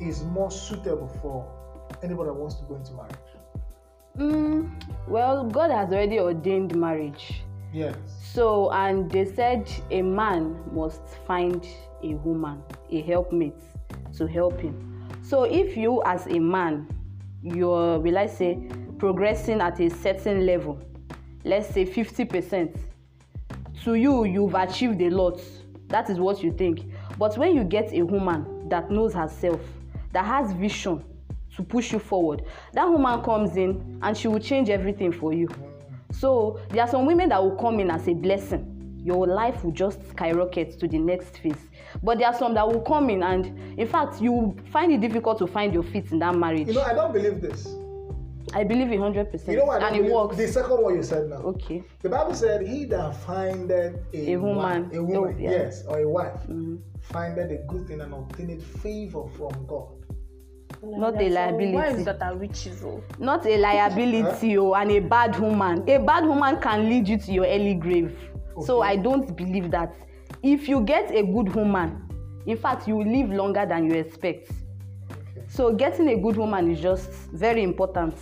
is 0.00 0.22
more 0.24 0.50
suitable 0.50 1.08
for 1.20 1.48
anybody 2.02 2.28
that 2.28 2.34
wants 2.34 2.56
to 2.56 2.64
go 2.64 2.76
into 2.76 2.92
marriage? 2.94 3.16
Mm, 4.16 4.70
well, 5.08 5.44
God 5.44 5.70
has 5.70 5.90
already 5.92 6.20
ordained 6.20 6.74
marriage. 6.74 7.42
Yes. 7.72 7.96
So, 8.32 8.70
and 8.72 9.10
they 9.10 9.24
said 9.24 9.70
a 9.90 10.02
man 10.02 10.56
must 10.72 11.02
find 11.26 11.66
a 12.02 12.14
woman, 12.16 12.62
a 12.90 13.00
helpmate 13.02 13.60
to 14.16 14.26
help 14.26 14.60
him. 14.60 15.08
So, 15.22 15.44
if 15.44 15.76
you 15.76 16.02
as 16.04 16.26
a 16.26 16.38
man, 16.38 16.86
you're, 17.42 17.98
will 17.98 18.18
I 18.18 18.26
say, 18.26 18.68
progressing 18.98 19.60
at 19.60 19.80
a 19.80 19.88
certain 19.88 20.44
level, 20.46 20.78
let's 21.44 21.68
say 21.68 21.84
50%, 21.84 22.76
to 23.84 23.94
you, 23.94 24.24
you've 24.24 24.54
achieved 24.54 25.00
a 25.02 25.10
lot. 25.10 25.40
That 25.88 26.08
is 26.08 26.18
what 26.18 26.42
you 26.42 26.52
think. 26.52 26.82
But 27.18 27.36
when 27.36 27.54
you 27.54 27.64
get 27.64 27.92
a 27.92 28.02
woman 28.02 28.68
that 28.68 28.90
knows 28.90 29.12
herself, 29.12 29.60
that 30.12 30.24
has 30.24 30.52
vision 30.52 31.04
to 31.56 31.62
push 31.62 31.92
you 31.92 31.98
forward, 31.98 32.44
that 32.72 32.88
woman 32.88 33.22
comes 33.22 33.56
in 33.56 33.98
and 34.02 34.16
she 34.16 34.28
will 34.28 34.38
change 34.38 34.70
everything 34.70 35.12
for 35.12 35.32
you. 35.32 35.48
So 36.12 36.60
there 36.70 36.82
are 36.82 36.88
some 36.88 37.06
women 37.06 37.30
that 37.30 37.42
will 37.42 37.56
come 37.56 37.80
in 37.80 37.90
as 37.90 38.06
a 38.08 38.14
blessing. 38.14 39.00
Your 39.04 39.26
life 39.26 39.64
will 39.64 39.72
just 39.72 39.98
skyrocket 40.10 40.78
to 40.78 40.86
the 40.86 40.98
next 40.98 41.38
phase. 41.38 41.68
But 42.02 42.18
there 42.18 42.28
are 42.28 42.38
some 42.38 42.54
that 42.54 42.66
will 42.66 42.82
come 42.82 43.10
in 43.10 43.22
and, 43.22 43.78
in 43.78 43.88
fact, 43.88 44.20
you 44.20 44.56
find 44.70 44.92
it 44.92 45.00
difficult 45.00 45.38
to 45.38 45.46
find 45.46 45.74
your 45.74 45.82
feet 45.82 46.12
in 46.12 46.20
that 46.20 46.36
marriage. 46.36 46.68
You 46.68 46.74
know, 46.74 46.82
I 46.82 46.94
don't 46.94 47.12
believe 47.12 47.40
this. 47.40 47.66
I 48.54 48.64
believe 48.64 48.92
it 48.92 48.98
hundred 48.98 49.30
percent. 49.30 49.52
You 49.52 49.58
know 49.58 49.64
what? 49.64 49.82
And 49.82 49.96
it 49.96 50.12
works. 50.12 50.36
The 50.36 50.48
second 50.48 50.82
one 50.82 50.94
you 50.94 51.02
said 51.02 51.28
now. 51.28 51.36
Okay. 51.36 51.82
The 52.02 52.08
Bible 52.08 52.34
said, 52.34 52.66
"He 52.66 52.84
that 52.86 53.16
findeth 53.24 53.96
a, 54.12 54.32
a 54.32 54.36
woman, 54.36 54.84
wife, 54.84 54.94
a 54.94 55.02
woman, 55.02 55.36
oh, 55.38 55.42
yeah. 55.42 55.50
yes, 55.50 55.84
or 55.86 56.00
a 56.00 56.08
wife, 56.08 56.40
mm-hmm. 56.42 56.76
findeth 57.00 57.50
a 57.50 57.64
good 57.66 57.86
thing 57.88 58.00
and 58.00 58.12
obtaineth 58.12 58.64
favor 58.82 59.26
from 59.36 59.66
God." 59.66 59.88
not 60.82 61.20
a 61.20 61.28
liability. 61.28 61.72
Wives 61.72 62.04
that 62.04 62.22
are 62.22 62.34
witches, 62.34 62.82
oh. 62.84 63.02
Not 63.18 63.46
a 63.46 63.56
liability, 63.56 64.58
oh, 64.58 64.74
and 64.74 64.90
a 64.90 64.98
bad 65.00 65.38
woman. 65.38 65.88
A 65.88 65.98
bad 65.98 66.26
woman 66.26 66.60
can 66.60 66.88
lead 66.88 67.08
you 67.08 67.18
to 67.18 67.32
your 67.32 67.46
early 67.46 67.74
grave. 67.74 68.18
Okay. 68.56 68.66
So 68.66 68.82
I 68.82 68.96
don't 68.96 69.36
believe 69.36 69.70
that. 69.70 69.94
If 70.42 70.68
you 70.68 70.80
get 70.80 71.10
a 71.10 71.22
good 71.22 71.54
woman, 71.54 72.08
in 72.46 72.56
fact, 72.56 72.88
you 72.88 72.96
will 72.96 73.06
live 73.06 73.30
longer 73.30 73.64
than 73.64 73.88
you 73.88 73.94
expect. 73.94 74.50
Okay. 75.10 75.46
So 75.48 75.72
getting 75.72 76.08
a 76.08 76.16
good 76.16 76.36
woman 76.36 76.70
is 76.70 76.80
just 76.80 77.10
very 77.32 77.62
important. 77.62 78.14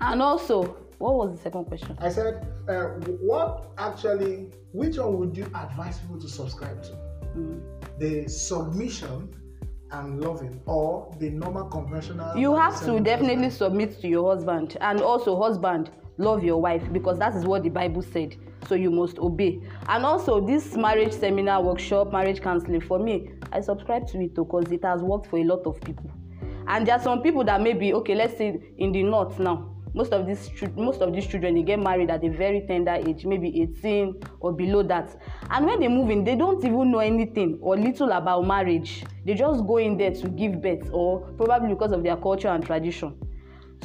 And 0.00 0.22
also, 0.22 0.76
what 0.98 1.14
was 1.14 1.36
the 1.36 1.42
second 1.42 1.64
question? 1.66 1.96
I 2.00 2.08
said, 2.08 2.46
uh, 2.68 2.84
what 3.20 3.72
actually, 3.78 4.50
which 4.72 4.98
one 4.98 5.18
would 5.18 5.36
you 5.36 5.44
advise 5.54 5.98
people 5.98 6.20
to 6.20 6.28
subscribe 6.28 6.82
to? 6.82 6.92
Mm. 7.36 7.60
The 7.98 8.28
submission 8.28 9.34
and 9.90 10.20
loving 10.20 10.60
or 10.66 11.14
the 11.18 11.30
normal 11.30 11.64
conventional 11.66 12.36
you 12.36 12.54
have 12.56 12.78
to 12.84 13.00
definitely 13.00 13.50
submit 13.50 14.00
to 14.00 14.08
your 14.08 14.34
husband 14.34 14.76
and 14.80 15.00
also 15.00 15.40
husband 15.40 15.90
love 16.18 16.42
your 16.42 16.60
wife 16.60 16.82
because 16.92 17.18
that 17.18 17.34
is 17.34 17.44
what 17.44 17.62
the 17.62 17.68
bible 17.68 18.02
said 18.02 18.34
so 18.68 18.74
you 18.74 18.90
must 18.90 19.18
obey 19.18 19.60
and 19.88 20.04
also 20.04 20.44
this 20.44 20.74
marriage 20.74 21.12
seminar 21.12 21.62
workshop 21.62 22.12
marriage 22.12 22.40
counseling 22.40 22.80
for 22.80 22.98
me 22.98 23.30
i 23.52 23.60
subscribe 23.60 24.06
to 24.06 24.20
it 24.20 24.34
because 24.34 24.70
it 24.72 24.82
has 24.84 25.02
worked 25.02 25.26
for 25.26 25.38
a 25.38 25.44
lot 25.44 25.64
of 25.66 25.80
people 25.82 26.10
and 26.68 26.86
there 26.86 26.94
are 26.96 27.02
some 27.02 27.22
people 27.22 27.44
that 27.44 27.60
maybe 27.60 27.92
okay 27.92 28.14
let's 28.14 28.36
say 28.36 28.60
in 28.78 28.90
the 28.90 29.02
north 29.02 29.38
now 29.38 29.73
most 29.94 30.12
of 30.12 30.26
these 30.26 30.50
most 30.76 31.00
of 31.00 31.12
these 31.12 31.26
children 31.26 31.54
they 31.54 31.62
get 31.62 31.78
married 31.78 32.10
at 32.10 32.24
a 32.24 32.28
very 32.28 32.64
tender 32.66 32.92
age 33.06 33.24
maybe 33.24 33.62
18 33.62 34.20
or 34.40 34.52
below 34.52 34.82
that. 34.82 35.16
And 35.50 35.66
when 35.66 35.80
they 35.80 35.88
move 35.88 36.10
in 36.10 36.24
they 36.24 36.34
don't 36.34 36.62
even 36.64 36.90
know 36.90 36.98
anything 36.98 37.58
or 37.60 37.76
little 37.76 38.10
about 38.10 38.46
marriage. 38.46 39.04
They 39.24 39.34
just 39.34 39.66
go 39.66 39.78
in 39.78 39.96
there 39.96 40.10
to 40.10 40.28
give 40.28 40.60
birth 40.60 40.90
or 40.92 41.20
probably 41.36 41.70
because 41.70 41.92
of 41.92 42.02
their 42.02 42.16
culture 42.16 42.48
and 42.48 42.64
tradition. 42.64 43.16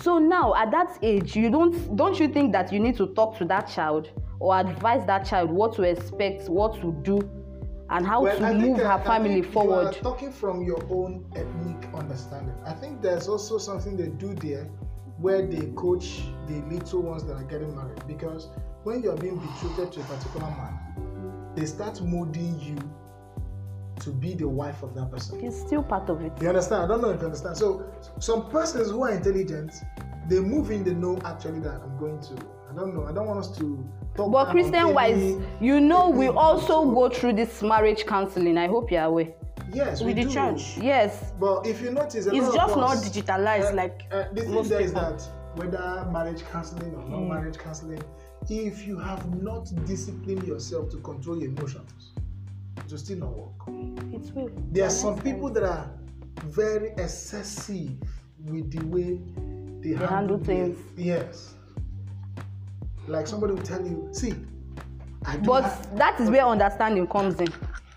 So 0.02 0.18
now 0.18 0.56
at 0.56 0.72
that 0.72 0.98
age 1.02 1.36
you 1.36 1.50
don't 1.50 1.96
don't 1.96 2.20
you 2.20 2.28
think 2.28 2.52
that 2.54 2.74
you 2.74 2.80
need 2.80 2.98
to 2.98 3.08
talk 3.14 3.38
to 3.38 3.46
that 3.46 3.70
child 3.70 4.10
or 4.40 4.60
advise 4.60 5.06
that 5.06 5.26
child 5.26 5.52
what 5.52 5.76
to 5.76 5.84
expect 5.84 6.50
what 6.50 6.74
to 6.82 6.92
do 7.04 7.20
and 7.92 8.06
how 8.06 8.22
well, 8.22 8.38
to 8.38 8.46
I 8.46 8.54
move 8.54 8.80
uh, 8.80 8.98
her 8.98 9.04
family 9.04 9.42
forward 9.42 9.82
you 9.82 9.88
are 9.88 9.94
talking 9.94 10.32
from 10.32 10.62
your 10.64 10.82
own 10.90 11.26
ethnic 11.36 11.94
understanding. 11.94 12.54
I 12.66 12.74
think 12.74 13.02
there's 13.02 13.28
also 13.28 13.58
something 13.58 13.98
they 13.98 14.08
do 14.08 14.34
there 14.36 14.70
where 15.22 15.46
they 15.46 15.68
coach 15.72 16.22
the 16.48 16.62
little 16.74 17.02
ones 17.02 17.26
that 17.26 17.34
are 17.34 17.44
getting 17.44 17.76
married 17.76 18.06
because 18.08 18.48
when 18.84 19.02
you're 19.02 19.18
being 19.18 19.38
betrothed 19.38 19.94
to 19.94 20.00
a 20.00 20.04
particular 20.04 20.48
man, 20.48 21.54
they 21.56 21.66
start 21.66 22.02
molding 22.02 22.60
you 22.60 22.78
to 24.00 24.12
be 24.12 24.34
the 24.34 24.48
wife 24.48 24.82
of 24.82 24.96
that 24.96 25.12
person. 25.12 25.44
It's 25.44 25.60
still 25.60 25.84
part 25.84 26.10
of 26.10 26.22
it. 26.22 26.32
You 26.42 26.48
understand? 26.48 26.84
I 26.84 26.88
don't 26.88 27.02
know 27.02 27.10
if 27.10 27.20
you 27.20 27.26
understand. 27.26 27.58
So 27.58 27.86
some 28.20 28.50
persons 28.50 28.90
who 28.90 29.04
are 29.04 29.12
intelligent, 29.12 29.74
they 30.30 30.40
move 30.40 30.72
in, 30.72 30.84
they 30.84 30.94
know 30.94 31.20
actually 31.26 31.60
that 31.62 31.82
I'm 31.82 31.98
going 31.98 32.22
to. 32.22 32.36
I 32.72 32.76
don't 32.76 32.94
know. 32.94 33.06
I 33.06 33.12
don't 33.12 33.28
want 33.28 33.40
us 33.40 33.58
to 33.58 33.84
talk. 34.16 34.32
But 34.32 34.52
Christian 34.52 34.94
wise, 34.94 35.36
you 35.60 35.82
know, 35.82 36.10
we 36.10 36.28
also 36.28 36.90
go 36.92 37.10
through 37.10 37.34
this 37.34 37.62
marriage 37.62 38.06
counseling. 38.06 38.58
I 38.58 38.68
hope 38.68 38.92
you're 38.92 39.04
aware. 39.04 39.34
Yes, 39.74 40.02
with 40.02 40.16
we 40.16 40.24
the 40.24 40.30
do. 40.30 40.34
church. 40.34 40.78
Yes. 40.78 41.34
But 41.40 41.66
if 41.66 41.82
you 41.82 41.92
notice, 41.92 42.26
it's 42.26 42.54
just 42.54 42.76
not 42.76 42.98
digitalized 42.98 43.72
uh, 43.72 43.76
like 43.76 44.02
uh, 44.12 44.26
the 44.34 44.42
thing 44.42 44.64
there 44.64 44.82
is 44.82 44.94
that 44.94 45.22
whether 45.56 46.08
marriage 46.12 46.44
counseling 46.52 46.94
or 46.96 47.04
not 47.10 47.20
mm. 47.20 47.30
marriage 47.30 47.58
counseling, 47.58 48.02
if 48.50 48.88
you 48.88 48.98
have 48.98 49.42
not 49.42 49.70
disciplined 49.86 50.44
yourself 50.48 50.90
to 50.92 50.98
control 50.98 51.40
your 51.40 51.50
emotions, 51.50 52.12
it 52.78 52.92
will 52.92 52.98
still 52.98 53.18
not 53.18 53.38
work. 53.38 53.68
It 54.14 54.34
will. 54.36 54.52
There 54.72 54.86
are 54.86 54.90
some 54.92 55.20
people 55.20 55.50
that 55.52 55.64
are 55.64 55.92
very 56.46 56.92
excessive 56.98 57.92
with 58.46 58.72
the 58.72 58.86
way 58.86 59.20
they, 59.82 59.94
they 59.94 60.06
handle, 60.06 60.38
things. 60.38 60.78
Yes. 60.98 61.54
Like 63.08 63.28
somebody 63.28 63.54
will 63.54 63.64
tell 63.64 63.82
you, 63.82 64.10
see, 64.12 64.34
I 65.26 65.38
do 65.38 65.48
But 65.48 65.64
have... 65.64 65.98
that 65.98 66.20
is 66.20 66.30
where 66.30 66.46
understanding 66.46 67.08
comes 67.08 67.40
in. 67.42 67.52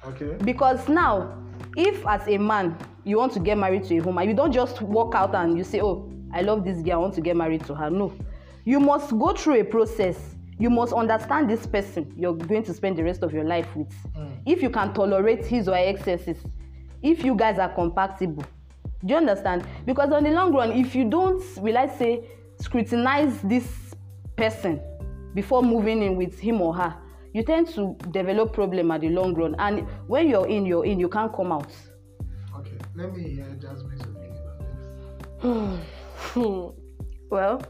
Okay. 0.07 0.37
Because 0.45 0.89
now 0.89 1.42
if 1.77 2.07
as 2.07 2.27
a 2.29 2.39
man 2.39 2.77
you 3.05 3.17
want 3.17 3.33
to 3.33 3.41
get 3.41 3.57
married 3.59 3.85
to 3.85 3.97
a 3.97 4.01
woman 4.01 4.29
you 4.29 4.35
don't 4.35 4.53
just 4.53 4.83
walk 4.83 5.15
out 5.15 5.35
and 5.35 5.57
you 5.57 5.65
say 5.65 5.81
oh 5.81 6.11
i 6.33 6.41
love 6.41 6.65
this 6.65 6.83
girl 6.83 6.95
i 6.95 6.97
want 6.97 7.15
to 7.15 7.21
get 7.21 7.37
married 7.37 7.65
to 7.65 7.75
her. 7.75 7.91
No. 7.91 8.13
You 8.65 8.79
must 8.79 9.11
go 9.19 9.33
through 9.33 9.61
a 9.61 9.65
process. 9.65 10.17
You 10.59 10.71
must 10.71 10.93
understand 10.93 11.51
this 11.51 11.67
person 11.67 12.13
you're 12.17 12.35
going 12.35 12.63
to 12.65 12.75
spend 12.75 12.97
the 12.97 13.03
rest 13.03 13.23
of 13.23 13.33
your 13.33 13.45
life 13.45 13.75
with. 13.75 13.91
Mm. 14.17 14.39
if 14.47 14.63
you 14.63 14.71
can 14.71 14.93
tolerate 14.95 15.45
his 15.45 15.69
or 15.69 15.75
her 15.75 15.85
excesses 15.85 16.37
if 17.03 17.25
you 17.25 17.35
guys 17.35 17.59
are 17.59 17.69
compatible. 17.69 18.45
Do 19.05 19.15
you 19.15 19.17
understand? 19.17 19.67
Because 19.85 20.13
on 20.13 20.23
the 20.23 20.31
long 20.31 20.53
run 20.55 20.71
if 20.73 20.95
you 20.95 21.09
don't 21.09 21.43
will 21.57 21.77
i 21.77 21.89
say 21.89 22.25
scrutinize 22.61 23.41
this 23.43 23.67
person 24.37 24.81
before 25.35 25.63
moving 25.63 26.03
in 26.03 26.17
with 26.17 26.39
him 26.39 26.61
or 26.61 26.75
her 26.75 26.95
you 27.33 27.43
tend 27.43 27.69
to 27.69 27.97
develop 28.11 28.53
problem 28.53 28.91
at 28.91 29.01
the 29.01 29.09
long 29.09 29.35
run 29.35 29.55
and 29.59 29.87
when 30.07 30.29
you're 30.29 30.49
in 30.49 30.67
you're 30.67 30.85
in 30.85 30.99
you 31.01 31.09
can't 31.09 31.33
come 31.35 31.53
out. 31.53 31.73
Okay 32.57 32.79
let 32.95 33.15
me 33.15 33.31
hear 33.31 33.47
jasmine's 33.61 34.03
opinion 34.03 34.37
on 35.43 35.81
this. 36.35 36.73
Well 37.31 37.63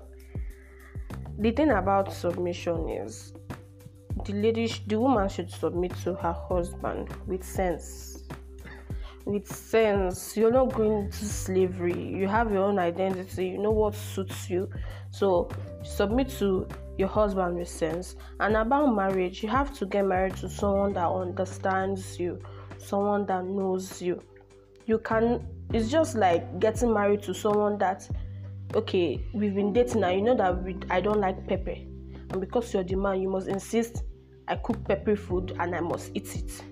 the 1.39 1.51
thing 1.53 1.71
about 1.71 2.13
submission 2.13 2.89
is 2.89 3.33
the 4.25 4.33
lady 4.35 4.73
the 4.87 4.99
woman 5.01 5.29
should 5.29 5.51
submit 5.51 5.95
to 6.05 6.15
her 6.15 6.33
husband 6.33 7.09
with 7.27 7.43
sense. 7.43 8.25
With 9.25 9.47
sense. 9.47 10.37
You're 10.37 10.53
not 10.53 10.75
going 10.75 11.11
to 11.11 11.25
slavery. 11.25 12.01
You 12.01 12.29
have 12.29 12.53
your 12.53 12.65
own 12.65 12.79
identity. 12.79 13.49
You 13.49 13.59
know 13.59 13.71
what 13.71 13.95
suits 13.95 14.51
you. 14.51 14.69
So 15.11 15.49
submit 15.83 16.29
to 16.39 16.69
your 16.99 17.09
husband 17.09 17.57
with 17.57 17.69
sense. 17.69 18.17
And 18.41 18.57
about 18.57 18.95
marriage 18.95 19.43
you 19.43 19.49
have 19.49 19.77
to 19.79 19.87
get 19.87 20.07
married 20.07 20.37
to 20.37 20.49
someone 20.49 20.93
that 20.95 21.09
understands 21.09 22.19
you 22.19 22.41
someone 22.83 23.27
that 23.27 23.45
knows 23.45 24.03
you. 24.03 24.23
You 24.87 24.99
can 24.99 25.47
it's 25.73 25.91
just 25.91 26.17
like 26.17 26.59
getting 26.61 26.93
married 26.93 27.23
to 27.23 27.35
someone 27.35 27.79
that 27.79 28.09
okay 28.75 29.25
we've 29.33 29.55
been 29.55 29.73
dating 29.73 30.01
now 30.01 30.11
you 30.11 30.23
know 30.23 30.35
that 30.35 30.63
we, 30.63 30.77
i 30.91 31.01
don't 31.01 31.21
like 31.21 31.47
pepper. 31.47 31.77
And 32.31 32.41
because 32.41 32.73
you're 32.73 32.85
the 32.85 32.97
man 32.97 33.21
you 33.21 33.31
must 33.31 33.49
insist 33.49 34.03
i 34.49 34.57
cook 34.57 34.87
pepper 34.87 35.17
food 35.17 35.55
and 35.59 35.75
i 35.75 35.81
must 35.81 36.11
eat 36.15 36.35
it 36.35 36.63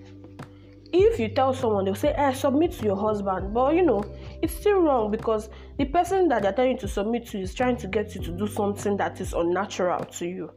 if 0.93 1.19
you 1.19 1.29
tell 1.29 1.53
someone 1.53 1.85
they'll 1.85 1.95
say 1.95 2.13
eh 2.17 2.33
submit 2.33 2.71
to 2.73 2.85
your 2.85 2.97
husband. 2.97 3.53
But 3.53 3.75
you 3.75 3.83
know 3.83 4.03
it's 4.41 4.53
still 4.53 4.79
wrong 4.79 5.11
because 5.11 5.49
the 5.77 5.85
person 5.85 6.27
that 6.29 6.43
they're 6.43 6.53
telling 6.53 6.71
you 6.71 6.77
to 6.79 6.87
submit 6.87 7.27
to 7.27 7.39
is 7.39 7.53
trying 7.53 7.77
to 7.77 7.87
get 7.87 8.15
you 8.15 8.21
to 8.21 8.31
do 8.31 8.47
something 8.47 8.97
that 8.97 9.19
is 9.21 9.33
unnatural 9.33 10.03
to 10.05 10.27
you. 10.27 10.51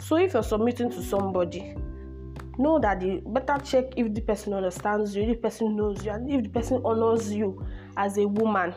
So 0.00 0.16
if 0.16 0.34
you're 0.34 0.42
submitting 0.42 0.90
to 0.90 1.02
somebody 1.02 1.74
know 2.58 2.78
that 2.80 3.00
the 3.00 3.22
better 3.26 3.62
check 3.64 3.84
if 3.96 4.12
the 4.12 4.20
person 4.20 4.52
understands 4.52 5.14
you 5.14 5.22
if 5.22 5.28
the 5.28 5.34
person 5.36 5.76
knows 5.76 6.04
you 6.04 6.10
and 6.10 6.30
if 6.30 6.42
the 6.42 6.48
person 6.48 6.82
honors 6.84 7.32
you 7.32 7.64
as 7.96 8.18
a 8.18 8.26
woman. 8.26 8.74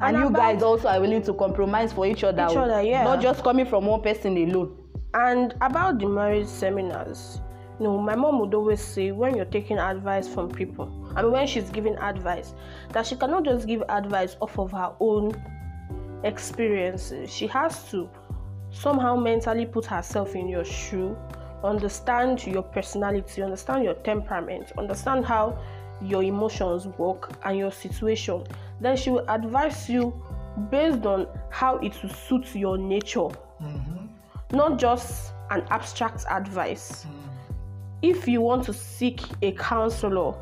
And, 0.00 0.16
and 0.16 0.24
you 0.24 0.34
guys 0.34 0.62
also 0.62 0.88
are 0.88 1.00
willing 1.00 1.22
to 1.22 1.34
compromise 1.34 1.92
for 1.92 2.06
each 2.06 2.24
other 2.24 2.46
each 2.50 2.56
other 2.56 2.82
yeah. 2.82 3.04
Not 3.04 3.20
just 3.20 3.44
coming 3.44 3.66
from 3.66 3.86
one 3.86 4.00
person 4.00 4.36
alone. 4.36 4.78
And 5.14 5.54
about 5.60 5.98
the 5.98 6.08
marriage 6.08 6.46
seminars 6.46 7.40
no, 7.82 7.98
my 7.98 8.14
mom 8.14 8.38
would 8.38 8.54
always 8.54 8.80
say 8.80 9.10
when 9.10 9.36
you're 9.36 9.44
taking 9.44 9.78
advice 9.78 10.28
from 10.28 10.50
people, 10.50 10.88
I 11.16 11.22
mean, 11.22 11.32
when 11.32 11.46
she's 11.46 11.68
giving 11.70 11.96
advice, 11.98 12.54
that 12.90 13.06
she 13.06 13.16
cannot 13.16 13.44
just 13.44 13.66
give 13.66 13.82
advice 13.88 14.36
off 14.40 14.58
of 14.58 14.70
her 14.72 14.94
own 15.00 15.34
experiences. 16.24 17.32
She 17.32 17.46
has 17.48 17.90
to 17.90 18.08
somehow 18.70 19.16
mentally 19.16 19.66
put 19.66 19.84
herself 19.86 20.34
in 20.34 20.48
your 20.48 20.64
shoe, 20.64 21.16
understand 21.64 22.46
your 22.46 22.62
personality, 22.62 23.42
understand 23.42 23.84
your 23.84 23.94
temperament, 23.94 24.72
understand 24.78 25.24
how 25.24 25.58
your 26.00 26.22
emotions 26.22 26.86
work 26.98 27.32
and 27.44 27.58
your 27.58 27.72
situation. 27.72 28.44
Then 28.80 28.96
she 28.96 29.10
will 29.10 29.28
advise 29.28 29.88
you 29.88 30.14
based 30.70 31.04
on 31.04 31.26
how 31.50 31.76
it 31.78 32.00
will 32.02 32.10
suit 32.10 32.54
your 32.54 32.78
nature, 32.78 33.28
mm-hmm. 33.60 34.06
not 34.52 34.78
just 34.78 35.32
an 35.50 35.64
abstract 35.70 36.24
advice. 36.30 37.04
Mm 37.04 37.31
if 38.02 38.26
you 38.26 38.40
want 38.40 38.64
to 38.64 38.74
seek 38.74 39.22
a 39.42 39.52
counselor, 39.52 40.34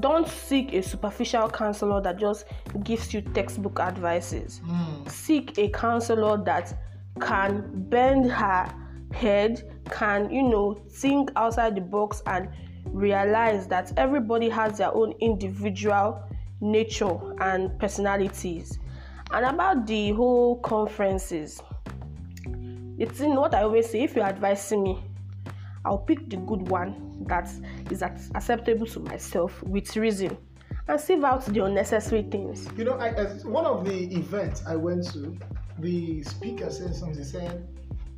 don't 0.00 0.28
seek 0.28 0.74
a 0.74 0.82
superficial 0.82 1.48
counselor 1.48 2.00
that 2.02 2.18
just 2.18 2.46
gives 2.84 3.14
you 3.14 3.20
textbook 3.20 3.80
advices. 3.80 4.60
Mm. 4.66 5.10
Seek 5.10 5.56
a 5.58 5.68
counselor 5.70 6.42
that 6.44 6.76
can 7.20 7.64
bend 7.88 8.30
her 8.30 8.72
head, 9.12 9.62
can, 9.90 10.30
you 10.30 10.42
know, 10.42 10.82
think 10.90 11.30
outside 11.36 11.74
the 11.74 11.80
box 11.80 12.22
and 12.26 12.48
realize 12.86 13.66
that 13.68 13.92
everybody 13.96 14.48
has 14.48 14.78
their 14.78 14.94
own 14.94 15.12
individual 15.20 16.22
nature 16.60 17.18
and 17.40 17.78
personalities. 17.78 18.78
And 19.30 19.44
about 19.44 19.86
the 19.86 20.12
whole 20.12 20.58
conferences, 20.60 21.62
it's 22.98 23.20
in 23.20 23.34
what 23.36 23.54
I 23.54 23.62
always 23.62 23.88
say 23.88 24.02
if 24.02 24.16
you're 24.16 24.24
advising 24.24 24.82
me, 24.82 25.02
I'll 25.84 25.98
pick 25.98 26.28
the 26.28 26.36
good 26.36 26.68
one 26.68 27.24
that 27.28 27.50
is 27.90 28.02
acceptable 28.02 28.86
to 28.86 29.00
myself 29.00 29.62
with 29.62 29.96
reason 29.96 30.36
and 30.88 31.00
save 31.00 31.24
out 31.24 31.44
the 31.46 31.64
unnecessary 31.64 32.22
things. 32.22 32.66
You 32.76 32.84
know, 32.84 32.94
I, 32.94 33.10
one 33.44 33.66
of 33.66 33.84
the 33.84 34.14
events 34.16 34.62
I 34.66 34.76
went 34.76 35.10
to, 35.12 35.36
the 35.78 36.22
speaker 36.22 36.70
said 36.70 36.94
something. 36.94 37.18
He 37.18 37.24
said, 37.24 37.68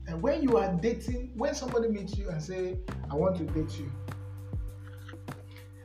and 0.06 0.22
when 0.22 0.42
you 0.42 0.56
are 0.56 0.72
dating, 0.80 1.32
when 1.36 1.54
somebody 1.54 1.88
meets 1.88 2.16
you 2.16 2.28
and 2.30 2.42
say, 2.42 2.78
I 3.10 3.14
want 3.14 3.36
to 3.38 3.44
date 3.44 3.78
you, 3.78 3.92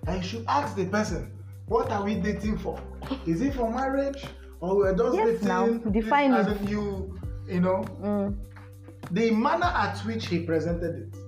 and 0.08 0.24
you 0.24 0.28
should 0.28 0.46
ask 0.48 0.76
the 0.76 0.86
person, 0.86 1.32
what 1.68 1.90
are 1.92 2.04
we 2.04 2.16
dating 2.16 2.60
for? 2.60 2.80
Is 3.26 3.42
it 3.42 3.56
for 3.56 3.72
marriage? 3.72 4.24
Or 4.60 4.78
we're 4.78 4.96
just 4.96 5.16
yes, 5.16 5.28
dating? 5.28 5.48
Now, 5.48 5.68
define 5.92 6.34
it. 6.34 6.70
you, 6.70 7.20
you 7.48 7.60
know, 7.60 7.84
mm. 8.02 8.36
the 9.12 9.32
manner 9.32 9.66
at 9.66 9.98
which 10.00 10.28
he 10.28 10.40
presented 10.40 10.96
it 10.96 11.25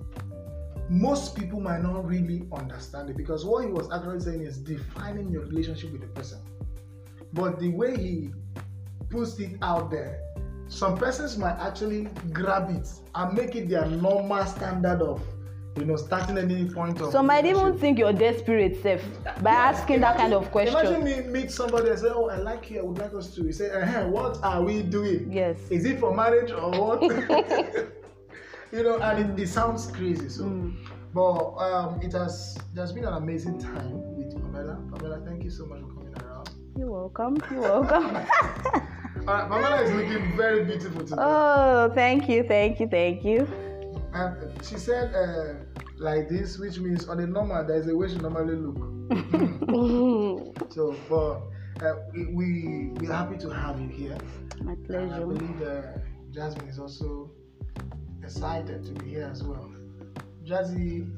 most 0.88 1.36
people 1.36 1.60
might 1.60 1.82
not 1.82 2.06
really 2.06 2.46
understand 2.52 3.10
it 3.10 3.16
because 3.16 3.44
what 3.44 3.64
he 3.64 3.70
was 3.70 3.90
actually 3.92 4.20
saying 4.20 4.42
is 4.42 4.58
defining 4.58 5.30
your 5.30 5.42
relationship 5.42 5.92
with 5.92 6.00
the 6.00 6.06
person. 6.08 6.38
But 7.32 7.58
the 7.58 7.68
way 7.68 7.96
he 7.96 8.30
puts 9.10 9.38
it 9.38 9.56
out 9.60 9.90
there, 9.90 10.20
some 10.68 10.96
persons 10.96 11.36
might 11.36 11.58
actually 11.58 12.08
grab 12.32 12.70
it 12.70 12.88
and 13.14 13.36
make 13.36 13.54
it 13.54 13.68
their 13.68 13.86
normal 13.86 14.44
standard 14.46 15.02
of 15.02 15.22
you 15.78 15.84
know 15.84 15.96
starting 15.96 16.36
any 16.38 16.68
point 16.68 17.00
of 17.00 17.12
some 17.12 17.26
might 17.26 17.44
even 17.44 17.78
think 17.78 17.98
you're 17.98 18.12
desperate 18.12 18.82
self 18.82 19.00
by 19.42 19.50
yeah, 19.50 19.56
asking 19.56 19.96
imagine, 19.96 20.00
that 20.00 20.16
kind 20.16 20.34
of 20.34 20.50
question. 20.50 20.76
Imagine 20.76 21.04
me 21.04 21.20
meet 21.40 21.50
somebody 21.50 21.90
and 21.90 21.98
say 21.98 22.08
oh 22.08 22.28
i 22.28 22.36
like 22.36 22.70
you 22.70 22.80
i 22.80 22.82
would 22.82 22.98
like 22.98 23.14
us 23.14 23.32
to 23.34 23.44
you 23.44 23.52
say 23.52 23.70
uh 23.70 24.08
what 24.08 24.38
are 24.42 24.62
we 24.62 24.82
doing? 24.82 25.30
Yes. 25.30 25.56
Is 25.70 25.84
it 25.84 26.00
for 26.00 26.14
marriage 26.14 26.50
or 26.50 26.70
what 26.70 27.00
you 28.72 28.82
know, 28.82 28.98
and 28.98 29.38
it, 29.38 29.42
it 29.42 29.48
sounds 29.48 29.86
crazy. 29.86 30.28
So, 30.28 30.44
mm. 30.44 30.74
but 31.14 31.56
um, 31.56 32.00
it 32.02 32.12
has 32.12 32.58
there's 32.74 32.92
been 32.92 33.04
an 33.04 33.14
amazing 33.14 33.58
time 33.58 34.16
with 34.16 34.34
Pamela. 34.34 34.78
Pamela, 34.92 35.20
thank 35.24 35.44
you 35.44 35.50
so 35.50 35.66
much 35.66 35.80
for 35.80 35.88
coming 35.88 36.14
around. 36.22 36.50
You're 36.76 36.90
welcome. 36.90 37.38
You're 37.50 37.60
welcome. 37.60 38.14
Right, 38.14 38.26
Pamela 39.26 39.82
is 39.82 39.92
looking 39.92 40.36
very 40.36 40.64
beautiful 40.64 41.00
today. 41.02 41.16
Oh, 41.18 41.90
thank 41.94 42.28
you, 42.28 42.44
thank 42.44 42.80
you, 42.80 42.88
thank 42.88 43.24
you. 43.24 43.48
And 44.12 44.64
she 44.64 44.76
said 44.76 45.14
uh, 45.14 45.54
like 45.96 46.28
this, 46.28 46.58
which 46.58 46.78
means 46.78 47.08
on 47.08 47.20
a 47.20 47.26
normal 47.26 47.64
there 47.64 47.76
is 47.76 47.88
a 47.88 47.96
way 47.96 48.08
she 48.08 48.16
normally 48.16 48.56
look. 48.56 48.76
so, 50.70 50.94
but 51.08 51.40
uh, 51.84 51.94
we 52.12 52.90
we 52.96 53.08
are 53.08 53.12
happy 53.12 53.38
to 53.38 53.48
have 53.48 53.80
you 53.80 53.88
here. 53.88 54.18
My 54.62 54.74
pleasure. 54.86 55.00
And 55.00 55.14
I 55.14 55.18
believe 55.20 55.62
uh, 55.62 55.82
Jasmine 56.30 56.68
is 56.68 56.78
also 56.78 57.30
excited 58.28 58.84
to 58.84 58.92
be 59.02 59.12
here 59.12 59.26
as 59.32 59.42
well. 59.42 59.70
Jazzy, 60.44 61.10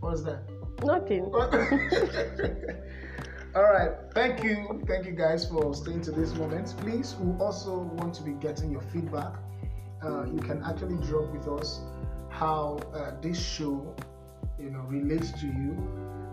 what's 0.00 0.24
that? 0.24 0.42
Nothing. 0.82 1.26
All 3.54 3.62
right. 3.62 3.90
Thank 4.14 4.42
you. 4.42 4.82
Thank 4.88 5.06
you 5.06 5.12
guys 5.12 5.48
for 5.48 5.72
staying 5.74 6.02
to 6.02 6.10
this 6.10 6.34
moment. 6.34 6.74
Please, 6.78 7.14
we 7.20 7.30
also 7.38 7.82
want 7.98 8.14
to 8.14 8.24
be 8.24 8.32
getting 8.32 8.72
your 8.72 8.80
feedback. 8.92 9.32
Uh, 10.02 10.24
you 10.24 10.40
can 10.40 10.60
actually 10.64 10.96
drop 11.06 11.32
with 11.32 11.46
us 11.46 11.82
how 12.30 12.80
uh, 12.94 13.12
this 13.22 13.40
show, 13.40 13.94
you 14.58 14.70
know, 14.70 14.80
relates 14.88 15.30
to 15.40 15.46
you, 15.46 15.76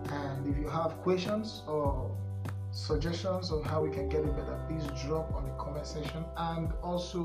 and 0.09 0.47
if 0.47 0.57
you 0.57 0.67
have 0.67 0.97
questions 1.03 1.61
or 1.67 2.09
suggestions 2.71 3.51
on 3.51 3.63
how 3.63 3.83
we 3.83 3.91
can 3.91 4.09
get 4.09 4.21
it 4.21 4.35
better, 4.35 4.59
please 4.67 4.83
drop 5.05 5.31
on 5.35 5.45
the 5.45 5.51
comment 5.63 5.85
section. 5.85 6.25
And 6.37 6.73
also, 6.81 7.23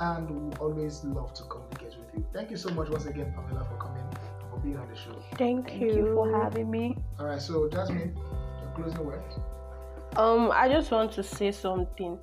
and 0.00 0.30
we 0.30 0.52
always 0.56 1.04
love 1.04 1.32
to 1.34 1.42
communicate 1.44 1.96
with 1.98 2.08
you. 2.14 2.24
Thank 2.32 2.50
you 2.50 2.56
so 2.56 2.70
much 2.70 2.88
once 2.90 3.06
again, 3.06 3.32
Pamela, 3.34 3.64
for 3.64 3.76
coming 3.76 4.02
and 4.02 4.18
for 4.50 4.58
being 4.58 4.76
on 4.76 4.88
the 4.88 4.96
show. 4.96 5.16
Thank, 5.36 5.68
Thank 5.68 5.80
you. 5.80 5.96
you 5.96 6.14
for 6.14 6.42
having 6.42 6.70
me. 6.70 6.96
All 7.18 7.26
right, 7.26 7.40
so 7.40 7.68
Jasmine, 7.68 8.14
your 8.60 8.70
closing 8.74 9.06
words. 9.06 9.36
Um, 10.16 10.50
I 10.52 10.68
just 10.68 10.90
want 10.90 11.12
to 11.12 11.22
say 11.22 11.50
something. 11.50 12.18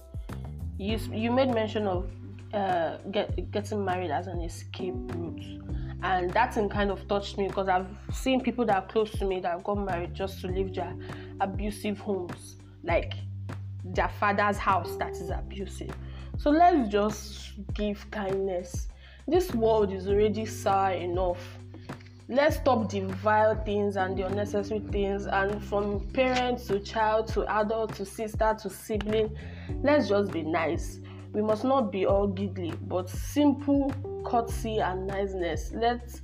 You 0.77 0.97
you 1.11 1.31
made 1.31 1.49
mention 1.53 1.87
of 1.87 2.09
uh, 2.53 2.97
get, 3.11 3.51
getting 3.51 3.83
married 3.83 4.11
as 4.11 4.27
an 4.27 4.41
escape 4.41 4.93
route 4.95 5.43
and 6.03 6.31
that 6.31 6.53
thing 6.53 6.69
kind 6.69 6.89
of 6.89 7.07
touched 7.07 7.37
me 7.37 7.47
because 7.47 7.67
I've 7.67 7.87
seen 8.11 8.41
people 8.41 8.65
that 8.65 8.75
are 8.75 8.87
close 8.87 9.11
to 9.11 9.25
me 9.25 9.39
that 9.41 9.51
have 9.51 9.63
got 9.63 9.75
married 9.75 10.13
just 10.13 10.41
to 10.41 10.47
leave 10.47 10.73
their 10.73 10.95
abusive 11.39 11.99
homes, 11.99 12.57
like 12.83 13.13
their 13.83 14.09
father's 14.19 14.57
house 14.57 14.95
that 14.97 15.11
is 15.11 15.29
abusive. 15.29 15.95
So 16.37 16.49
let's 16.49 16.89
just 16.89 17.53
give 17.73 18.09
kindness, 18.09 18.87
this 19.27 19.53
world 19.53 19.93
is 19.93 20.07
already 20.07 20.45
sour 20.45 20.91
enough. 20.91 21.37
Let's 22.27 22.55
stop 22.55 22.89
the 22.89 23.01
vile 23.01 23.61
things 23.63 23.97
and 23.97 24.17
the 24.17 24.25
unnecessary 24.25 24.79
things 24.91 25.27
and 25.27 25.63
from 25.63 25.99
parent 26.13 26.59
to 26.67 26.79
child 26.79 27.27
to 27.29 27.45
adult 27.59 27.93
to 27.95 28.05
sister 28.05 28.55
to 28.61 28.69
sibling 28.69 29.35
let's 29.83 30.07
just 30.07 30.31
be 30.31 30.41
nice. 30.41 30.99
We 31.33 31.41
must 31.41 31.63
not 31.63 31.91
be 31.91 32.05
all 32.05 32.27
giggly 32.27 32.73
but 32.87 33.09
simple 33.09 33.93
courtesy 34.31 34.79
and 34.79 35.07
niceness 35.07 35.71
let's 35.73 36.21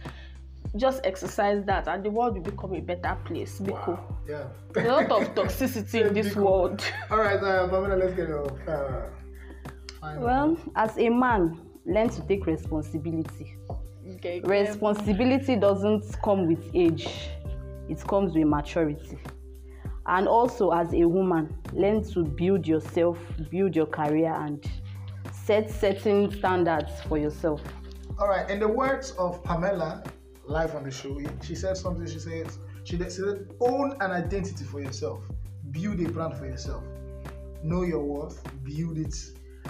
just 0.76 1.00
exercise 1.06 1.64
that 1.66 1.88
and 1.88 2.04
the 2.04 2.10
world 2.10 2.34
will 2.36 2.42
become 2.52 2.74
a 2.74 2.80
better 2.82 3.18
place 3.26 3.60
because 3.60 3.98
Wow. 3.98 4.18
Yeah. 4.28 4.84
a 4.84 4.88
lot 4.88 5.12
of 5.12 5.36
toxicity 5.36 6.08
in 6.08 6.14
this 6.14 6.34
Biko. 6.34 6.44
world 6.44 6.84
All 7.12 7.18
right, 7.20 7.42
uh, 7.42 7.68
Pamela, 7.68 7.96
let's 7.96 8.14
get 8.14 8.28
your 8.28 8.46
uh, 8.68 9.10
final. 10.02 10.24
Well, 10.24 10.58
as 10.76 10.98
a 10.98 11.10
man, 11.10 11.60
learn 11.86 12.10
to 12.10 12.22
take 12.28 12.46
responsibility. 12.46 13.56
okay 14.16 14.42
Responsibility 14.42 15.56
doesn't 15.56 16.04
come 16.24 16.48
with 16.48 16.64
age, 16.74 17.08
it 17.90 18.06
comes 18.08 18.36
with 18.36 18.46
maturity. 18.48 19.18
And 20.06 20.28
also, 20.28 20.72
as 20.72 20.94
a 20.94 21.06
woman, 21.06 21.54
learn 21.74 22.02
to 22.14 22.24
build 22.24 22.66
yourself, 22.68 23.18
build 23.50 23.76
your 23.76 23.88
career, 23.88 24.34
and 24.34 24.66
set 25.46 25.70
certain 25.70 26.32
standards 26.32 26.92
for 27.08 27.18
yourself. 27.18 27.62
All 28.20 28.28
right, 28.28 28.50
in 28.50 28.60
the 28.60 28.68
words 28.68 29.12
of 29.12 29.44
Pamela, 29.44 30.04
live 30.46 30.76
on 30.76 30.84
the 30.84 30.92
show, 30.92 31.20
she 31.44 31.54
said 31.54 31.78
something. 31.78 32.08
She 32.08 32.18
says, 32.18 32.58
she 32.84 32.98
said, 32.98 33.54
own 33.60 33.96
an 34.00 34.12
identity 34.12 34.64
for 34.64 34.82
yourself, 34.82 35.22
build 35.70 36.00
a 36.00 36.10
brand 36.10 36.36
for 36.36 36.48
yourself, 36.48 36.84
know 37.64 37.84
your 37.84 38.04
worth, 38.04 38.42
build 38.64 38.98
it, 38.98 39.16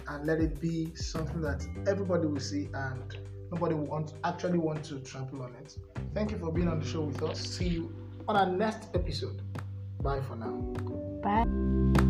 and 0.08 0.26
let 0.26 0.40
it 0.40 0.62
be 0.62 0.96
something 0.96 1.42
that 1.42 1.66
everybody 1.88 2.28
will 2.28 2.40
see 2.40 2.70
and 2.74 3.18
nobody 3.52 3.76
will 3.76 3.86
want, 3.86 4.14
actually 4.24 4.60
want 4.60 4.84
to 4.86 5.00
trample 5.00 5.42
on 5.42 5.54
it. 5.56 5.78
Thank 6.14 6.32
you 6.32 6.38
for 6.38 6.50
being 6.52 6.70
on 6.70 6.80
the 6.80 6.86
show 6.88 7.02
with 7.02 7.22
us. 7.24 7.40
See 7.40 7.68
you 7.68 7.94
on 8.30 8.38
our 8.38 8.46
next 8.46 8.88
episode. 8.94 9.42
Bye 10.02 10.22
for 10.22 10.38
now. 10.38 10.54
Bye. 11.22 12.07